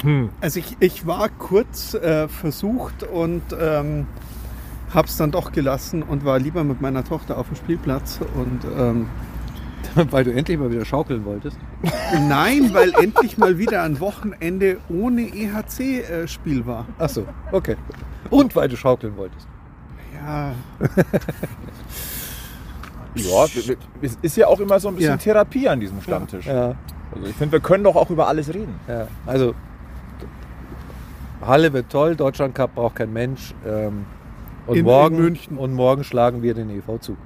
nichts. 0.03 0.33
Also 0.41 0.59
ich, 0.59 0.77
ich 0.79 1.07
war 1.07 1.29
kurz 1.29 1.93
äh, 1.93 2.27
versucht 2.27 3.03
und 3.03 3.41
ähm, 3.59 4.05
habe 4.93 5.07
es 5.07 5.17
dann 5.17 5.31
doch 5.31 5.51
gelassen 5.51 6.03
und 6.03 6.25
war 6.25 6.39
lieber 6.39 6.63
mit 6.63 6.81
meiner 6.81 7.03
Tochter 7.03 7.37
auf 7.37 7.47
dem 7.47 7.55
Spielplatz. 7.55 8.19
Und 8.35 8.59
ähm, 8.77 9.05
Weil 10.11 10.23
du 10.23 10.31
endlich 10.33 10.57
mal 10.57 10.71
wieder 10.71 10.85
schaukeln 10.85 11.25
wolltest. 11.25 11.57
nein, 12.27 12.73
weil 12.73 12.93
endlich 13.01 13.37
mal 13.37 13.57
wieder 13.57 13.83
ein 13.83 13.99
Wochenende 13.99 14.77
ohne 14.89 15.21
EHC-Spiel 15.23 16.65
war. 16.65 16.85
Ach 16.99 17.09
so, 17.09 17.25
okay. 17.51 17.75
Und 18.29 18.55
weil 18.55 18.69
du 18.69 18.77
schaukeln 18.77 19.15
wolltest. 19.17 19.47
Ja, 20.15 20.53
Ja, 23.15 23.45
es 24.01 24.17
ist 24.21 24.37
ja 24.37 24.47
auch 24.47 24.59
immer 24.61 24.79
so 24.79 24.87
ein 24.87 24.95
bisschen 24.95 25.11
Ja. 25.11 25.17
Therapie 25.17 25.67
an 25.67 25.79
diesem 25.81 26.01
Stammtisch. 26.01 26.45
Ja, 26.45 26.75
Also 27.13 27.27
ich 27.27 27.35
finde, 27.35 27.51
wir 27.53 27.59
können 27.59 27.83
doch 27.83 27.95
auch 27.97 28.09
über 28.09 28.27
alles 28.27 28.53
reden. 28.53 28.75
ja. 28.87 29.07
Also, 29.25 29.53
Halle 31.45 31.73
wird 31.73 31.89
toll, 31.91 32.15
Deutschland 32.15 32.53
Cup 32.55 32.75
braucht 32.75 32.95
kein 32.97 33.11
Mensch. 33.11 33.53
Ähm, 33.65 34.05
und, 34.67 34.75
In- 34.75 34.79
in 34.81 34.85
morgen, 34.85 35.17
München. 35.17 35.57
und 35.57 35.73
morgen 35.73 36.03
schlagen 36.03 36.41
wir 36.43 36.53
den 36.53 36.69
EV 36.69 36.99
zu. 36.99 37.17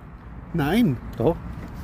Nein, 0.53 0.95
Doch? 1.17 1.35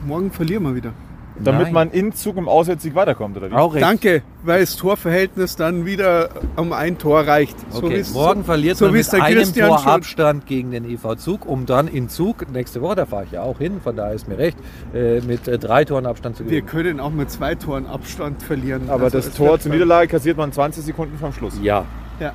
Morgen 0.06 0.32
verlieren 0.32 0.64
wir 0.64 0.76
wieder. 0.76 0.94
Damit 1.40 1.64
Nein. 1.68 1.74
man 1.74 1.92
in 1.92 2.12
Zug 2.14 2.36
im 2.38 2.48
Auswärtssieg 2.48 2.94
weiterkommt, 2.94 3.36
oder 3.38 3.50
wie? 3.50 3.56
Auch 3.56 3.74
recht. 3.74 3.84
Danke, 3.84 4.22
weil 4.44 4.60
das 4.60 4.76
Torverhältnis 4.76 5.56
dann 5.56 5.86
wieder 5.86 6.30
um 6.58 6.72
ein 6.74 6.98
Tor 7.00 7.22
reicht. 7.22 7.56
Okay, 7.74 8.00
wie's- 8.00 8.14
morgen 8.14 8.44
verliert 8.44 8.78
so 8.78 8.86
man 8.86 8.94
mit 8.94 9.12
einem 9.14 9.38
Christian 9.38 9.70
Tor 9.70 9.80
schon- 9.80 9.92
Abstand 9.92 10.46
gegen 10.46 10.72
den 10.72 10.84
EV 10.86 11.16
Zug, 11.16 11.46
um 11.48 11.66
dann 11.66 11.88
in 11.88 12.10
Zug, 12.10 12.52
nächste 12.52 12.82
Woche, 12.82 12.96
da 12.96 13.06
fahre 13.08 13.24
ich 13.24 13.32
ja 13.32 13.42
auch 13.44 13.58
hin, 13.58 13.80
von 13.82 13.96
daher 13.96 14.14
ist 14.14 14.28
mir 14.28 14.38
recht, 14.38 14.58
äh, 14.94 15.22
mit 15.22 15.48
äh, 15.48 15.58
drei 15.58 15.84
Toren 15.86 16.06
Abstand 16.06 16.36
zu 16.36 16.44
Wir 16.44 16.62
gewinnen. 16.62 16.68
können 16.68 17.00
auch 17.00 17.12
mit 17.12 17.32
zwei 17.32 17.56
Toren 17.56 17.88
Abstand 17.88 18.44
verlieren. 18.44 18.90
Aber 18.90 19.06
Also 19.06 19.18
das 19.18 19.32
Tor 19.34 19.58
zur 19.58 19.72
Niederlage 19.72 20.10
kassiert 20.10 20.38
man 20.38 20.52
20 20.52 20.84
Sekunden 20.84 21.18
vom 21.18 21.32
Schluss. 21.34 21.58
Ja, 21.64 21.86
Ja. 22.20 22.34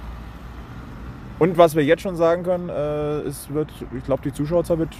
Und 1.38 1.58
was 1.58 1.76
wir 1.76 1.84
jetzt 1.84 2.00
schon 2.02 2.16
sagen 2.16 2.44
können, 2.44 2.70
äh, 2.70 3.18
es 3.28 3.52
wird, 3.52 3.68
ich 3.96 4.04
glaube, 4.04 4.22
die 4.24 4.32
Zuschauerzahl 4.32 4.78
wird 4.78 4.94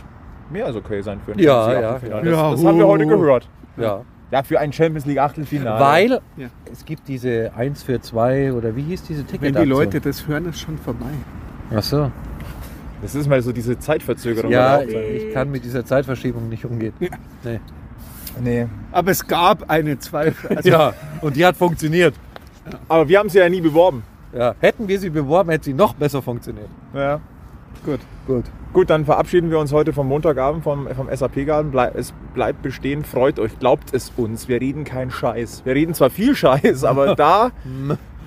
mehr 0.51 0.67
als 0.67 0.77
okay 0.77 1.03
sein 1.03 1.21
für 1.25 1.33
ein 1.33 1.39
Ja, 1.39 1.65
Champions 1.65 1.73
League 1.75 1.83
ja, 1.83 1.91
Achtelfinale. 1.95 2.31
ja. 2.31 2.51
Das, 2.51 2.61
das 2.61 2.65
haben 2.69 2.79
wir 2.79 2.87
heute 2.87 3.07
gehört. 3.07 3.49
ja. 3.77 4.01
Ja, 4.33 4.43
für 4.43 4.59
ein 4.59 4.73
Champions 4.73 5.07
League 5.07 5.19
Achtelfinale. 5.19 5.81
Weil 5.81 6.21
Ja. 6.37 6.49
es 6.73 6.85
gibt 6.85 7.07
diese 7.07 7.53
1 7.57 7.85
für 7.85 8.01
2 8.01 8.53
oder 8.55 8.75
wie 8.75 8.83
hieß 8.83 9.05
diese 9.05 9.23
Ticket? 9.25 9.43
Wenn 9.55 9.55
die 9.63 9.69
Leute 9.69 10.01
das 10.01 10.27
hören, 10.27 10.47
ist 10.49 10.59
schon 10.59 10.77
vorbei. 10.79 11.07
Ach 11.73 11.83
so. 11.83 12.11
Das 13.03 13.15
ist 13.15 13.29
mal 13.29 13.41
so 13.41 13.53
diese 13.53 13.79
Zeitverzögerung. 13.79 14.51
Ja, 14.51 14.81
ich 14.83 15.33
kann 15.33 15.51
mit 15.53 15.65
dieser 15.65 15.85
Zeitverschiebung 15.85 16.49
nicht 16.49 16.65
umgehen. 16.65 16.93
Nee. 17.45 17.61
nee. 18.43 18.67
Aber 18.91 19.13
es 19.13 19.25
gab 19.25 19.71
eine 19.71 19.97
Zweifel. 20.01 20.57
Also 20.57 20.69
Ja, 20.71 20.93
und 21.21 21.37
die 21.37 21.47
hat 21.47 21.57
funktioniert. 21.57 22.15
Aber 22.89 23.09
wir 23.09 23.21
haben 23.21 23.29
sie 23.29 23.39
ja 23.39 23.49
nie 23.49 23.61
beworben. 23.61 24.03
Ja. 24.37 24.57
Hätten 24.59 24.89
wir 24.89 24.99
sie 24.99 25.11
beworben, 25.11 25.51
hätte 25.51 25.67
sie 25.67 25.75
noch 25.75 25.95
besser 25.95 26.21
funktioniert. 26.21 26.69
Ja. 26.95 27.21
Gut. 27.85 28.01
Gut. 28.27 28.45
Gut, 28.73 28.91
dann 28.91 29.05
verabschieden 29.05 29.51
wir 29.51 29.59
uns 29.59 29.73
heute 29.73 29.93
vom 29.93 30.09
Montagabend 30.09 30.65
vom, 30.65 30.89
vom 30.95 31.09
SAP-Garten. 31.11 31.71
Blei 31.71 31.91
es 31.95 32.13
bleibt 32.35 32.63
bestehen, 32.63 33.05
freut 33.05 33.39
euch, 33.39 33.59
glaubt 33.59 33.95
es 33.95 34.13
uns. 34.17 34.49
Wir 34.49 34.61
reden 34.61 34.85
keinen 34.85 35.11
Scheiß. 35.11 35.63
Wir 35.65 35.75
reden 35.75 35.95
zwar 35.95 36.11
viel 36.11 36.35
Scheiß, 36.35 36.85
aber 36.85 37.15
da, 37.17 37.53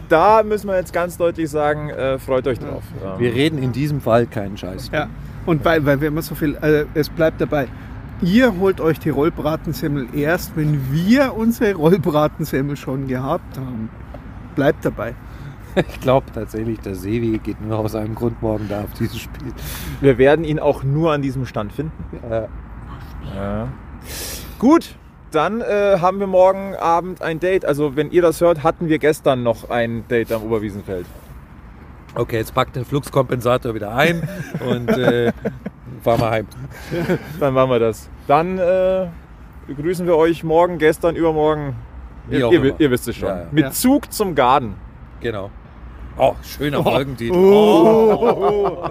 da 0.08 0.44
müssen 0.44 0.68
wir 0.68 0.78
jetzt 0.78 0.94
ganz 0.94 1.18
deutlich 1.18 1.50
sagen, 1.50 1.90
äh, 1.90 2.18
freut 2.18 2.48
euch 2.48 2.60
drauf. 2.60 2.84
Ähm, 3.04 3.20
Wir 3.20 3.34
reden 3.34 3.62
in 3.62 3.74
diesem 3.74 4.02
Fall 4.02 4.26
keinen 4.26 4.58
Scheiß. 4.58 4.90
Ja. 4.94 5.08
Und 5.46 5.64
weil, 5.66 5.86
weil 5.86 6.00
wir 6.02 6.08
immer 6.08 6.22
so 6.22 6.34
viel, 6.36 6.56
äh, 6.62 6.86
es 6.94 7.10
bleibt 7.10 7.42
dabei. 7.42 7.68
Ihr 8.22 8.58
holt 8.60 8.82
euch 8.82 9.00
die 9.00 9.10
Rollbratensemmel 9.10 10.08
erst, 10.14 10.58
wenn 10.58 10.92
wir 10.92 11.36
unsere 11.36 11.74
Rollbratensemmel 11.76 12.76
schon 12.76 13.08
gehabt 13.08 13.58
haben. 13.58 13.90
Bleibt 14.56 14.84
dabei. 14.84 15.14
Ich 15.90 16.00
glaube 16.02 16.26
tatsächlich, 16.34 16.80
der 16.80 16.96
Sevi 16.96 17.38
geht 17.40 17.62
nur 17.62 17.78
aus 17.80 17.96
einem 17.96 18.16
Grund 18.16 18.42
morgen 18.42 18.68
da 18.70 18.82
auf 18.82 18.94
dieses 19.00 19.18
Spiel. 19.20 19.54
wir 20.02 20.18
werden 20.18 20.44
ihn 20.46 20.60
auch 20.60 20.84
nur 20.84 21.12
an 21.14 21.22
diesem 21.22 21.46
Stand 21.46 21.72
finden. 21.74 21.94
Äh, 22.30 22.48
Ja. 23.36 23.68
Gut, 24.58 24.96
dann 25.32 25.62
äh, 25.62 25.98
haben 26.02 26.20
wir 26.20 26.28
morgen 26.28 26.76
Abend 26.76 27.22
ein 27.22 27.40
Date. 27.40 27.64
Also 27.66 27.96
wenn 27.96 28.12
ihr 28.12 28.22
das 28.22 28.42
hört, 28.42 28.64
hatten 28.64 28.90
wir 28.90 28.98
gestern 29.00 29.44
noch 29.44 29.70
ein 29.70 30.04
Date 30.10 30.32
am 30.32 30.44
Oberwiesenfeld. 30.44 31.06
okay, 32.16 32.38
jetzt 32.38 32.54
packt 32.56 32.76
den 32.76 32.84
Fluxkompensator 32.86 33.76
wieder 33.76 33.94
ein 33.96 34.28
und 34.68 34.90
äh, 34.90 35.32
fahren 36.04 36.20
wir 36.22 36.30
heim. 36.32 36.48
Dann 37.40 37.54
machen 37.54 37.70
wir 37.70 37.80
das. 37.80 38.10
Dann 38.28 38.58
äh, 38.58 39.08
begrüßen 39.68 40.08
wir 40.08 40.16
euch 40.18 40.44
morgen, 40.44 40.78
gestern, 40.80 41.16
übermorgen. 41.16 41.76
Ihr, 42.30 42.52
ihr, 42.52 42.76
ihr 42.80 42.92
wisst 42.92 43.08
es 43.08 43.16
schon. 43.16 43.30
Ja, 43.30 43.38
ja. 43.42 43.46
Mit 43.52 43.66
Ja. 43.66 43.72
Zug 43.72 44.12
zum 44.12 44.34
Garten. 44.36 44.76
Genau. 45.22 45.52
Oh, 46.22 46.36
schöner 46.44 46.84
Folgentitel. 46.84 47.34
Oh, 47.34 48.90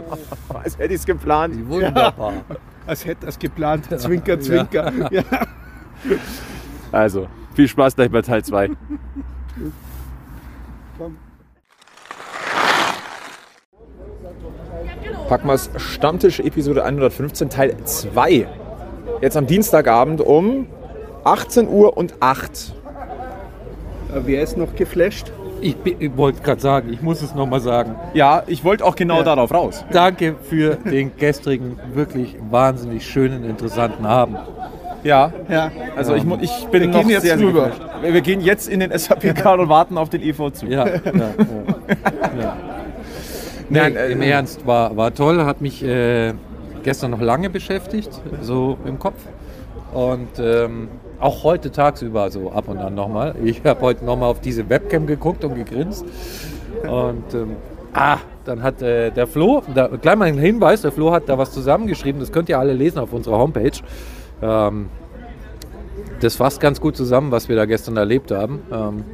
Als 0.55 0.79
hätte 0.79 0.95
ich 0.95 1.01
es 1.01 1.07
geplant. 1.07 1.69
Wunderbar. 1.69 2.33
als 2.87 3.05
hätte 3.05 3.27
es 3.27 3.39
geplant. 3.39 3.87
Zwinker, 4.01 4.41
zwinker. 4.41 4.91
Ja. 5.13 5.23
Also, 6.91 7.27
viel 7.55 7.69
Spaß 7.69 7.97
gleich 7.97 8.11
bei 8.11 8.23
Teil 8.23 8.43
2. 8.43 8.71
Packmas 15.29 15.71
Stammtisch 15.77 16.41
Episode 16.41 16.85
115 16.85 17.51
Teil 17.51 17.77
2. 17.85 18.49
Jetzt 19.21 19.37
am 19.37 19.47
Dienstagabend 19.47 20.23
um 20.23 20.67
18 21.25 21.69
Uhr 21.69 21.97
und 21.97 22.15
8. 22.21 22.75
Wer 24.15 24.43
ist 24.43 24.57
noch 24.57 24.75
geflasht? 24.75 25.31
Ich, 25.61 25.77
ich 25.85 26.17
wollte 26.17 26.41
gerade 26.43 26.61
sagen, 26.61 26.93
ich 26.93 27.03
muss 27.03 27.21
es 27.23 27.35
nochmal 27.35 27.61
sagen. 27.61 27.95
Ja, 28.15 28.43
ich 28.47 28.65
wollte 28.65 28.85
auch 28.85 28.95
genau 28.97 29.19
Ja. 29.19 29.23
darauf 29.25 29.53
raus. 29.53 29.85
Danke 29.93 30.37
für 30.43 30.77
den 30.77 31.17
gestrigen, 31.17 31.79
wirklich 31.95 32.37
wahnsinnig 32.51 33.07
schönen, 33.07 33.45
interessanten 33.45 34.07
Abend. 34.07 34.39
Ja, 35.05 35.33
Ja. 35.49 35.71
also 35.97 36.15
ich, 36.15 36.25
ich 36.41 36.67
bin 36.67 36.83
Wir 36.83 36.89
noch 36.89 37.01
gehen 37.01 37.11
jetzt 37.11 37.23
sehr, 37.23 37.39
sehr 37.39 37.47
rüber. 37.47 37.71
Wir 38.03 38.21
gehen 38.21 38.41
jetzt 38.41 38.69
in 38.69 38.81
den 38.81 38.97
SAP-Card 38.97 39.61
und 39.61 39.69
warten 39.69 39.97
auf 39.99 40.09
den 40.11 40.23
EV 40.23 40.51
zu. 40.53 40.67
Ja, 40.67 40.87
ja, 40.87 40.97
ja. 41.05 42.57
Nee, 43.71 43.81
Nein, 43.81 43.97
äh, 43.97 44.09
im 44.13 44.23
Ernst, 44.23 44.67
war, 44.67 44.97
war 44.97 45.13
toll, 45.13 45.45
hat 45.45 45.61
mich 45.61 45.85
äh, 45.85 46.33
gestern 46.85 47.11
noch 47.11 47.21
lange 47.21 47.51
beschäftigt, 47.51 48.09
so 48.41 48.79
im 48.87 48.99
Kopf. 48.99 49.19
Und 49.93 50.29
ähm, 50.39 50.89
auch 51.21 51.45
heute 51.45 51.71
tagsüber 51.71 52.31
so 52.31 52.51
ab 52.51 52.69
und 52.69 52.79
an 52.79 52.95
nochmal. 52.95 53.35
Ich 53.45 53.65
habe 53.65 53.81
heute 53.81 54.05
nochmal 54.05 54.31
auf 54.31 54.41
diese 54.41 54.69
Webcam 54.69 55.07
geguckt 55.07 55.45
und 55.45 55.55
gegrinst. 55.55 56.05
Und 56.83 57.35
ähm, 57.35 57.57
ah, 57.93 58.19
dann 58.45 58.63
hat 58.63 58.83
äh, 58.83 59.11
der 59.11 59.27
Flo, 59.27 59.63
da, 59.75 59.89
gleich 59.89 60.17
mal 60.17 60.27
ein 60.27 60.39
Hinweis, 60.39 60.83
der 60.83 60.93
Flo 60.93 61.13
hat 61.13 61.29
da 61.29 61.39
was 61.39 61.53
zusammengeschrieben, 61.53 62.21
das 62.21 62.33
könnt 62.33 62.49
ihr 62.49 62.59
alle 62.59 62.73
lesen 62.73 62.99
auf 62.99 63.13
unserer 63.13 63.39
Homepage. 63.39 63.73
Ähm, 64.43 64.89
das 66.21 66.37
fasst 66.37 66.61
ganz 66.61 66.81
gut 66.81 66.97
zusammen, 66.97 67.31
was 67.31 67.49
wir 67.49 67.57
da 67.57 67.65
gestern 67.65 67.97
erlebt 67.97 68.31
haben. 68.31 68.61
Ähm, 68.73 69.05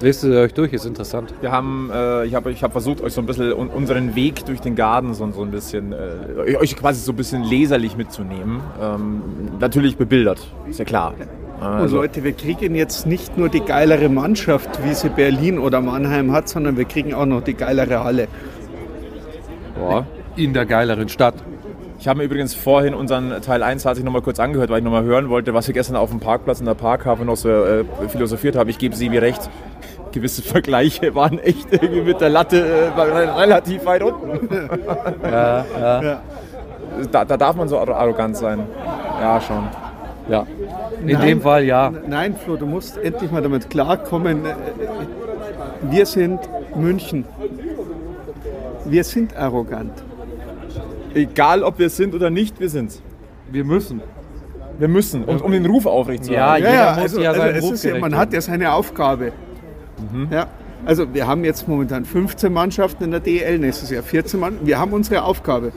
lest 0.00 0.24
es 0.24 0.36
euch 0.36 0.54
durch, 0.54 0.72
ist 0.72 0.86
interessant. 0.86 1.34
Wir 1.40 1.52
haben, 1.52 1.90
äh, 1.92 2.24
ich 2.24 2.34
habe 2.34 2.50
ich 2.52 2.62
hab 2.62 2.72
versucht, 2.72 3.00
euch 3.02 3.12
so 3.12 3.20
ein 3.20 3.26
bisschen 3.26 3.52
un 3.52 3.68
unseren 3.68 4.14
Weg 4.14 4.44
durch 4.46 4.60
den 4.60 4.74
Garten 4.74 5.14
so, 5.14 5.30
so 5.32 5.42
ein 5.42 5.50
bisschen, 5.50 5.92
äh, 5.92 6.56
euch 6.56 6.76
quasi 6.76 7.00
so 7.00 7.12
ein 7.12 7.16
bisschen 7.16 7.42
leserlich 7.42 7.96
mitzunehmen. 7.96 8.60
Ähm, 8.80 9.22
natürlich 9.60 9.96
bebildert, 9.96 10.46
ist 10.68 10.78
ja 10.78 10.84
klar. 10.84 11.14
Und 11.60 11.62
Also, 11.66 11.96
Leute, 11.96 12.24
wir 12.24 12.32
kriegen 12.32 12.74
jetzt 12.74 13.06
nicht 13.06 13.38
nur 13.38 13.48
die 13.48 13.60
geilere 13.60 14.08
Mannschaft, 14.08 14.84
wie 14.84 14.94
sie 14.94 15.08
Berlin 15.08 15.58
oder 15.58 15.80
Mannheim 15.80 16.32
hat, 16.32 16.48
sondern 16.48 16.76
wir 16.76 16.84
kriegen 16.84 17.14
auch 17.14 17.26
noch 17.26 17.42
die 17.42 17.54
geilere 17.54 18.02
Halle. 18.04 18.28
boah. 19.78 20.06
In 20.36 20.52
der 20.52 20.66
geileren 20.66 21.08
Stadt. 21.08 21.34
Ich 22.00 22.08
habe 22.08 22.18
mir 22.18 22.24
übrigens 22.24 22.54
vorhin 22.54 22.92
unseren 22.92 23.40
Teil 23.40 23.62
1 23.62 23.86
hat 23.86 23.94
sich 23.96 24.04
noch 24.04 24.12
mal 24.12 24.20
kurz 24.20 24.40
angehört, 24.40 24.68
weil 24.68 24.78
ich 24.78 24.84
noch 24.84 24.90
mal 24.90 25.04
hören 25.04 25.30
wollte, 25.30 25.54
was 25.54 25.68
wir 25.68 25.74
gestern 25.74 25.96
auf 25.96 26.10
dem 26.10 26.20
Parkplatz 26.20 26.58
in 26.60 26.66
der 26.66 26.74
Parkhafe 26.74 27.24
noch 27.24 27.36
so 27.36 27.48
äh, 27.48 27.84
philosophiert 28.08 28.56
haben. 28.56 28.68
Ich 28.68 28.78
gebe 28.78 28.94
Sebi 28.96 29.18
recht. 29.18 29.48
Gewisse 30.12 30.42
Vergleiche 30.42 31.14
waren 31.14 31.38
echt 31.38 31.72
irgendwie 31.72 32.02
mit 32.02 32.20
der 32.20 32.28
Latte 32.30 32.90
äh, 32.96 33.00
relativ 33.00 33.84
weit 33.86 34.02
unten. 34.02 34.48
Ja, 35.22 35.64
ja, 35.80 36.20
Da, 37.10 37.24
da 37.24 37.36
darf 37.36 37.56
man 37.56 37.68
so 37.68 37.78
arro- 37.78 37.94
arrogant 37.94 38.36
sein. 38.36 38.60
Ja, 39.20 39.40
schon. 39.40 39.64
ja. 40.28 40.46
In 41.06 41.12
Nein. 41.18 41.28
dem 41.28 41.40
Fall 41.42 41.64
ja. 41.64 41.92
Nein, 42.06 42.34
Flo, 42.36 42.56
du 42.56 42.66
musst 42.66 42.96
endlich 42.96 43.30
mal 43.30 43.42
damit 43.42 43.68
klarkommen. 43.68 44.42
Wir 45.90 46.06
sind 46.06 46.40
München. 46.74 47.24
Wir 48.86 49.04
sind 49.04 49.36
arrogant. 49.36 49.92
Egal, 51.14 51.62
ob 51.62 51.78
wir 51.78 51.86
es 51.86 51.96
sind 51.96 52.14
oder 52.14 52.30
nicht, 52.30 52.58
wir 52.58 52.68
sind's. 52.68 53.02
Wir 53.50 53.64
müssen. 53.64 54.02
Wir 54.78 54.88
müssen, 54.88 55.24
um, 55.24 55.40
um 55.40 55.52
den 55.52 55.66
Ruf 55.66 55.86
aufrechtzuerhalten. 55.86 56.64
Ja, 56.66 56.72
Ja, 56.72 56.72
jeder 56.72 56.84
ja, 56.84 56.90
muss 56.92 57.02
also, 57.02 57.20
ja 57.20 57.30
also 57.30 57.88
ja, 57.88 57.98
man 57.98 58.16
hat 58.16 58.32
ja 58.32 58.40
seine 58.40 58.72
Aufgabe. 58.72 59.32
Mhm. 60.12 60.28
Ja, 60.32 60.48
also 60.84 61.12
wir 61.14 61.26
haben 61.26 61.44
jetzt 61.44 61.68
momentan 61.68 62.04
15 62.04 62.52
Mannschaften 62.52 63.04
in 63.04 63.10
der 63.12 63.20
DL, 63.20 63.58
nächstes 63.58 63.90
Jahr 63.90 64.02
14 64.02 64.40
Mann. 64.40 64.58
Wir 64.62 64.78
haben 64.78 64.92
unsere 64.92 65.22
Aufgabe. 65.22 65.72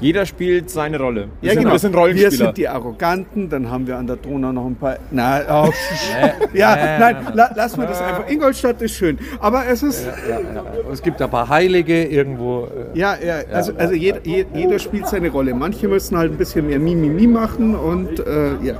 Jeder 0.00 0.26
spielt 0.26 0.70
seine 0.70 0.98
Rolle. 0.98 1.28
Wir 1.40 1.48
Ja, 1.48 1.52
sind, 1.54 1.62
genau. 1.62 1.72
Wir 1.74 1.78
sind 1.78 1.94
Rollenspieler. 1.96 2.30
Wir 2.30 2.36
sind 2.38 2.56
die 2.58 2.68
Arroganten, 2.68 3.48
dann 3.48 3.70
haben 3.70 3.86
wir 3.86 3.96
an 3.96 4.06
der 4.06 4.16
Donau 4.16 4.52
noch 4.52 4.66
ein 4.66 4.76
paar. 4.76 4.96
Na, 5.10 5.40
oh, 5.64 5.70
ja, 6.54 6.98
nein, 6.98 7.16
la, 7.34 7.50
lass 7.54 7.76
mal 7.76 7.86
das 7.86 8.00
einfach. 8.00 8.28
Ingolstadt 8.30 8.80
ist 8.82 8.94
schön, 8.94 9.18
aber 9.40 9.66
es 9.68 9.82
ist. 9.82 10.06
Ja, 10.28 10.38
ja. 10.38 10.64
Es 10.92 11.02
gibt 11.02 11.20
ein 11.20 11.30
paar 11.30 11.48
Heilige 11.48 12.04
irgendwo. 12.04 12.66
äh, 12.94 12.98
Ja, 12.98 13.16
ja, 13.24 13.36
also, 13.52 13.72
also 13.76 13.94
jeder, 13.94 14.20
je- 14.24 14.46
jeder 14.54 14.78
spielt 14.78 15.06
seine 15.08 15.30
Rolle. 15.30 15.54
Manche 15.54 15.88
müssen 15.88 16.16
halt 16.16 16.32
ein 16.32 16.38
bisschen 16.38 16.66
mehr 16.66 16.78
Mimimi 16.78 17.26
machen 17.26 17.74
und 17.74 18.20
äh, 18.20 18.52
ja. 18.62 18.74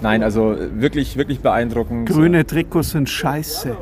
Nein, 0.00 0.22
also 0.22 0.56
wirklich, 0.74 1.16
wirklich 1.16 1.40
beeindruckend. 1.40 2.08
Grüne 2.08 2.46
Trikots 2.46 2.90
sind 2.90 3.08
scheiße. 3.10 3.76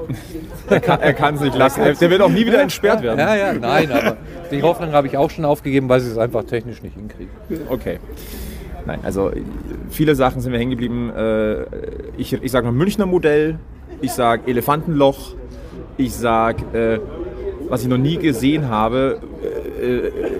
Er 0.68 0.80
kann 0.80 1.00
er 1.00 1.12
kann 1.12 1.34
es 1.36 1.40
nicht 1.40 1.56
lassen. 1.56 1.80
Er- 1.82 1.94
Der 1.94 2.10
wird 2.10 2.20
auch 2.22 2.28
nie 2.30 2.44
wieder 2.46 2.60
entsperrt 2.60 3.02
werden. 3.02 3.18
Ja, 3.18 3.34
ja, 3.36 3.52
nein, 3.52 3.90
aber 3.92 4.16
die 4.50 4.62
Hoffnung 4.62 4.92
habe 4.92 5.06
ich 5.06 5.16
auch 5.16 5.30
schon 5.30 5.44
aufgegeben, 5.44 5.88
weil 5.88 6.00
sie 6.00 6.10
es 6.10 6.18
einfach 6.18 6.44
technisch 6.44 6.82
nicht 6.82 6.94
hinkriegen. 6.94 7.30
Okay. 7.68 7.98
Nein, 8.86 9.00
also 9.02 9.30
äh, 9.30 9.42
viele 9.90 10.14
Sachen 10.14 10.40
sind 10.40 10.52
wir 10.52 10.58
hängen 10.58 10.70
geblieben. 10.70 11.10
Äh, 11.16 11.62
ich 12.16 12.32
ich 12.32 12.50
sage 12.52 12.66
mal 12.66 12.72
Münchner 12.72 13.06
Modell, 13.06 13.58
ich 14.00 14.12
sage 14.12 14.42
Elefantenloch, 14.50 15.34
ich 15.96 16.12
sage, 16.14 16.62
äh, 16.72 16.98
was 17.68 17.82
ich 17.82 17.88
noch 17.88 17.98
nie 17.98 18.16
gesehen 18.16 18.68
habe, 18.68 19.18
äh, 19.80 19.86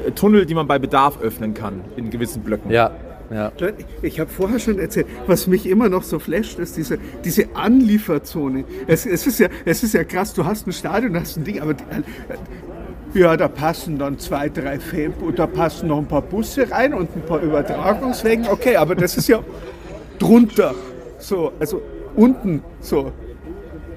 äh, 0.08 0.10
Tunnel, 0.14 0.46
die 0.46 0.54
man 0.54 0.66
bei 0.68 0.78
Bedarf 0.78 1.20
öffnen 1.20 1.54
kann 1.54 1.80
in 1.96 2.10
gewissen 2.10 2.42
Blöcken. 2.42 2.70
Ja, 2.70 2.92
ja. 3.30 3.52
Ich 4.02 4.20
habe 4.20 4.30
vorher 4.30 4.58
schon 4.58 4.78
erzählt, 4.78 5.06
was 5.26 5.46
mich 5.46 5.66
immer 5.66 5.88
noch 5.88 6.02
so 6.02 6.18
flasht, 6.18 6.58
ist 6.58 6.76
diese, 6.76 6.98
diese 7.24 7.54
Anlieferzone. 7.54 8.64
Es, 8.86 9.06
es, 9.06 9.26
ist 9.26 9.40
ja, 9.40 9.48
es 9.64 9.82
ist 9.82 9.94
ja 9.94 10.04
krass, 10.04 10.34
du 10.34 10.44
hast 10.44 10.66
ein 10.66 10.72
Stadion, 10.72 11.18
hast 11.18 11.36
ein 11.36 11.44
Ding, 11.44 11.60
aber 11.60 11.74
die, 11.74 11.84
ja, 13.14 13.36
da 13.36 13.48
passen 13.48 13.98
dann 13.98 14.18
zwei, 14.18 14.48
drei 14.48 14.78
Fäden, 14.78 15.14
da 15.34 15.46
passen 15.46 15.88
noch 15.88 15.98
ein 15.98 16.06
paar 16.06 16.22
Busse 16.22 16.70
rein 16.70 16.92
und 16.92 17.14
ein 17.16 17.22
paar 17.22 17.40
Übertragungswegen. 17.40 18.48
Okay, 18.48 18.76
aber 18.76 18.94
das 18.94 19.16
ist 19.16 19.28
ja 19.28 19.42
drunter. 20.18 20.74
So, 21.18 21.52
also 21.58 21.80
unten 22.14 22.62
so 22.80 23.12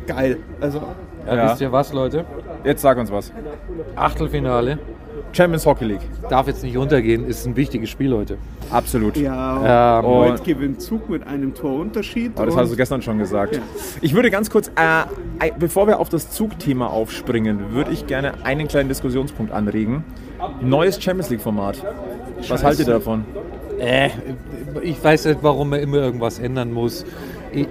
geil. 0.07 0.37
Also 0.61 0.81
Ja. 1.37 1.51
Wisst 1.51 1.61
ihr 1.61 1.71
was, 1.71 1.93
Leute? 1.93 2.25
Jetzt 2.63 2.81
sag 2.81 2.97
uns 2.97 3.11
was. 3.11 3.31
Achtelfinale. 3.95 4.79
Champions 5.31 5.65
Hockey 5.65 5.85
League. 5.85 6.01
Darf 6.29 6.47
jetzt 6.47 6.63
nicht 6.63 6.75
untergehen, 6.77 7.27
ist 7.27 7.45
ein 7.45 7.55
wichtiges 7.55 7.89
Spiel 7.89 8.13
heute. 8.15 8.37
Absolut. 8.71 9.15
ja, 9.17 9.99
Ähm, 9.99 10.05
heute 10.05 10.43
gewinnt 10.43 10.81
Zug 10.81 11.09
mit 11.09 11.25
einem 11.27 11.53
Torunterschied. 11.53 12.31
Aber 12.35 12.45
das 12.45 12.55
und- 12.55 12.61
hast 12.61 12.71
du 12.71 12.75
gestern 12.75 13.01
schon 13.01 13.19
gesagt. 13.19 13.59
Ich 14.01 14.13
würde 14.15 14.31
ganz 14.31 14.49
kurz, 14.49 14.69
äh, 14.69 15.51
bevor 15.59 15.87
wir 15.87 15.99
auf 15.99 16.09
das 16.09 16.31
Zugthema 16.31 16.87
aufspringen, 16.87 17.73
würde 17.73 17.91
ich 17.91 18.07
gerne 18.07 18.33
einen 18.43 18.67
kleinen 18.67 18.89
Diskussionspunkt 18.89 19.51
anregen. 19.51 20.03
Neues 20.61 21.01
Champions 21.01 21.29
League-Format. 21.29 21.83
Was 22.47 22.63
haltet 22.63 22.87
ihr 22.87 22.93
davon? 22.93 23.25
Äh, 23.77 24.09
ich 24.81 25.03
weiß 25.03 25.25
nicht, 25.25 25.39
warum 25.41 25.69
man 25.69 25.79
immer 25.79 25.97
irgendwas 25.97 26.39
ändern 26.39 26.71
muss. 26.71 27.05
Ich, 27.51 27.67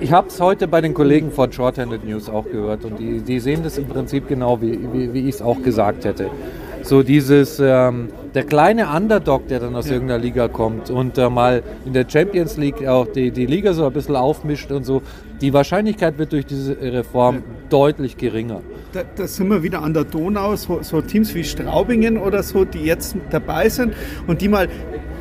ich 0.00 0.12
habe 0.12 0.28
es 0.28 0.40
heute 0.40 0.66
bei 0.66 0.80
den 0.80 0.94
Kollegen 0.94 1.30
von 1.30 1.52
Shorthanded 1.52 2.04
News 2.04 2.28
auch 2.28 2.44
gehört 2.44 2.84
und 2.84 2.98
die, 2.98 3.20
die 3.20 3.38
sehen 3.38 3.62
das 3.62 3.78
im 3.78 3.86
Prinzip 3.86 4.28
genau, 4.28 4.60
wie, 4.60 4.78
wie, 4.92 5.12
wie 5.12 5.28
ich 5.28 5.36
es 5.36 5.42
auch 5.42 5.62
gesagt 5.62 6.04
hätte. 6.04 6.30
So 6.82 7.02
dieses, 7.02 7.60
ähm, 7.60 8.08
der 8.34 8.44
kleine 8.44 8.88
Underdog, 8.88 9.48
der 9.48 9.60
dann 9.60 9.76
aus 9.76 9.90
irgendeiner 9.90 10.22
Liga 10.22 10.48
kommt 10.48 10.88
und 10.88 11.18
äh, 11.18 11.28
mal 11.28 11.62
in 11.84 11.92
der 11.92 12.06
Champions 12.08 12.56
League 12.56 12.86
auch 12.86 13.06
die, 13.06 13.30
die 13.30 13.44
Liga 13.44 13.74
so 13.74 13.84
ein 13.84 13.92
bisschen 13.92 14.16
aufmischt 14.16 14.72
und 14.72 14.84
so, 14.84 15.02
die 15.42 15.52
Wahrscheinlichkeit 15.52 16.18
wird 16.18 16.32
durch 16.32 16.46
diese 16.46 16.80
Reform 16.80 17.42
deutlich 17.68 18.16
geringer. 18.16 18.62
Da, 18.92 19.02
da 19.14 19.26
sind 19.26 19.48
wir 19.48 19.62
wieder 19.62 19.82
an 19.82 19.92
der 19.92 20.04
Donau, 20.04 20.56
so, 20.56 20.82
so 20.82 21.02
Teams 21.02 21.34
wie 21.34 21.44
Straubingen 21.44 22.16
oder 22.16 22.42
so, 22.42 22.64
die 22.64 22.80
jetzt 22.80 23.14
dabei 23.30 23.68
sind 23.68 23.94
und 24.26 24.40
die 24.40 24.48
mal 24.48 24.68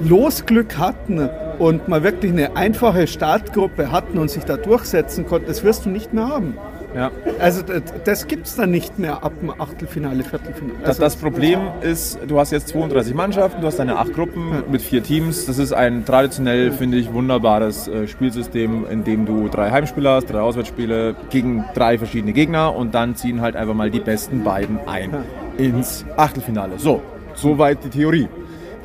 Losglück 0.01 0.77
hatten 0.77 1.29
und 1.59 1.87
mal 1.87 2.03
wirklich 2.03 2.31
eine 2.31 2.55
einfache 2.55 3.05
Startgruppe 3.05 3.91
hatten 3.91 4.17
und 4.17 4.31
sich 4.31 4.45
da 4.45 4.57
durchsetzen 4.57 5.27
konnten, 5.27 5.47
das 5.47 5.63
wirst 5.63 5.85
du 5.85 5.89
nicht 5.89 6.13
mehr 6.13 6.27
haben. 6.27 6.57
Ja. 6.95 7.11
Also 7.39 7.61
das, 7.61 7.83
das 8.03 8.27
gibt 8.27 8.47
es 8.47 8.55
dann 8.55 8.71
nicht 8.71 8.97
mehr 8.97 9.23
ab 9.23 9.33
dem 9.39 9.51
Achtelfinale, 9.61 10.23
Viertelfinale. 10.23 10.79
Das, 10.79 10.89
Also, 10.89 11.01
das 11.01 11.15
Problem 11.17 11.59
ist, 11.81 12.17
du 12.27 12.39
hast 12.39 12.51
jetzt 12.51 12.69
32 12.69 13.13
Mannschaften, 13.13 13.61
du 13.61 13.67
hast 13.67 13.77
deine 13.77 13.97
acht 13.97 14.13
Gruppen 14.13 14.63
mit 14.71 14.81
vier 14.81 15.03
Teams. 15.03 15.45
Das 15.45 15.59
ist 15.59 15.71
ein 15.71 16.05
traditionell, 16.05 16.71
finde 16.71 16.97
ich, 16.97 17.13
wunderbares 17.13 17.87
äh, 17.87 18.07
Spielsystem, 18.07 18.87
in 18.89 19.03
dem 19.03 19.25
du 19.27 19.49
drei 19.49 19.69
Heimspiele 19.69 20.09
hast, 20.09 20.27
drei 20.27 20.39
Auswärtsspiele 20.39 21.15
gegen 21.29 21.63
drei 21.75 21.97
verschiedene 21.99 22.33
Gegner 22.33 22.75
und 22.75 22.95
dann 22.95 23.15
ziehen 23.15 23.41
halt 23.41 23.55
einfach 23.55 23.75
mal 23.75 23.91
die 23.91 23.99
besten 23.99 24.43
beiden 24.43 24.79
ein 24.87 25.11
ins 25.57 26.05
Achtelfinale. 26.17 26.79
So, 26.79 27.01
soweit 27.35 27.83
die 27.83 27.89
Theorie. 27.89 28.27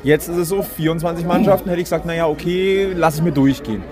Jetzt 0.05 0.29
ist 0.29 0.37
es 0.37 0.49
so, 0.49 0.61
24 0.61 1.25
Mannschaften, 1.25 1.67
hätte 1.67 1.81
ich 1.81 1.85
gesagt, 1.85 2.05
naja, 2.05 2.27
okay, 2.27 2.93
lass 2.95 3.15
es 3.15 3.21
mir 3.23 3.31
durchgehen. 3.31 3.83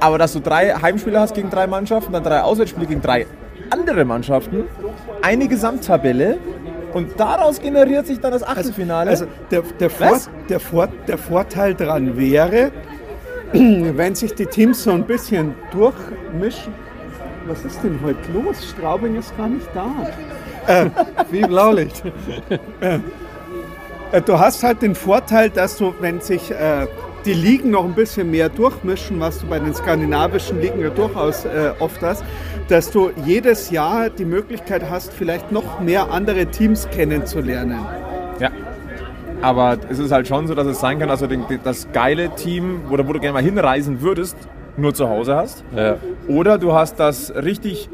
Aber 0.00 0.18
dass 0.18 0.32
du 0.32 0.40
drei 0.40 0.74
Heimspiele 0.74 1.20
hast 1.20 1.36
gegen 1.36 1.50
drei 1.50 1.68
Mannschaften, 1.68 2.12
dann 2.12 2.24
drei 2.24 2.40
Auswärtsspiele 2.40 2.88
gegen 2.88 3.00
drei 3.00 3.28
andere 3.70 4.04
Mannschaften, 4.04 4.64
eine 5.22 5.46
Gesamttabelle 5.46 6.38
und 6.94 7.20
daraus 7.20 7.60
generiert 7.60 8.08
sich 8.08 8.18
dann 8.18 8.32
das 8.32 8.42
Achtelfinale. 8.42 9.08
Also 9.10 9.26
der, 9.52 9.62
der, 9.78 9.88
Vor, 9.88 10.18
der, 10.48 10.58
Vor, 10.58 10.88
der 11.06 11.16
Vorteil 11.16 11.74
daran 11.74 12.16
wäre, 12.18 12.72
wenn 13.52 14.16
sich 14.16 14.34
die 14.34 14.46
Teams 14.46 14.82
so 14.82 14.90
ein 14.90 15.04
bisschen 15.04 15.54
durchmischen. 15.70 16.74
Was 17.46 17.64
ist 17.64 17.84
denn 17.84 18.00
heute 18.04 18.32
los? 18.34 18.68
Straubing 18.68 19.14
ist 19.14 19.36
gar 19.36 19.48
nicht 19.48 19.68
da. 19.72 19.86
Äh, 20.66 20.90
wie 21.30 21.42
Blaulicht. 21.42 22.02
Äh, 24.16 24.22
du 24.22 24.38
hast 24.38 24.62
halt 24.62 24.82
den 24.82 24.94
Vorteil, 24.94 25.50
dass 25.50 25.76
du, 25.76 25.94
wenn 26.00 26.20
sich 26.20 26.50
äh, 26.50 26.86
die 27.24 27.34
Ligen 27.34 27.70
noch 27.70 27.84
ein 27.84 27.94
bisschen 27.94 28.30
mehr 28.30 28.48
durchmischen, 28.48 29.20
was 29.20 29.40
du 29.40 29.46
bei 29.46 29.58
den 29.58 29.74
skandinavischen 29.74 30.60
Ligen 30.60 30.80
ja 30.80 30.90
durchaus 30.90 31.44
äh, 31.44 31.72
oft 31.80 32.00
hast, 32.02 32.24
dass 32.68 32.90
du 32.90 33.10
jedes 33.24 33.70
Jahr 33.70 34.10
die 34.10 34.24
Möglichkeit 34.24 34.88
hast, 34.88 35.12
vielleicht 35.12 35.52
noch 35.52 35.80
mehr 35.80 36.10
andere 36.10 36.46
Teams 36.46 36.88
kennenzulernen. 36.90 37.80
ja. 38.40 38.50
Aber 39.42 39.76
es 39.90 39.98
ist 39.98 40.12
halt 40.12 40.26
schon 40.26 40.46
so, 40.46 40.54
dass 40.54 40.66
es 40.66 40.80
sein 40.80 40.98
kann, 40.98 41.08
dass 41.08 41.20
du 41.20 41.26
den, 41.26 41.44
das 41.62 41.92
geile 41.92 42.34
Team, 42.36 42.80
wo 42.88 42.96
du, 42.96 43.06
wo 43.06 43.12
du 43.12 43.20
gerne 43.20 43.34
mal 43.34 43.42
hinreisen 43.42 44.00
würdest, 44.00 44.36
nur 44.78 44.94
zu 44.94 45.10
Hause 45.10 45.36
hast. 45.36 45.62
Ja. 45.76 45.98
Oder 46.26 46.56
du 46.56 46.72
hast 46.72 46.98
das 46.98 47.34
richtig 47.34 47.90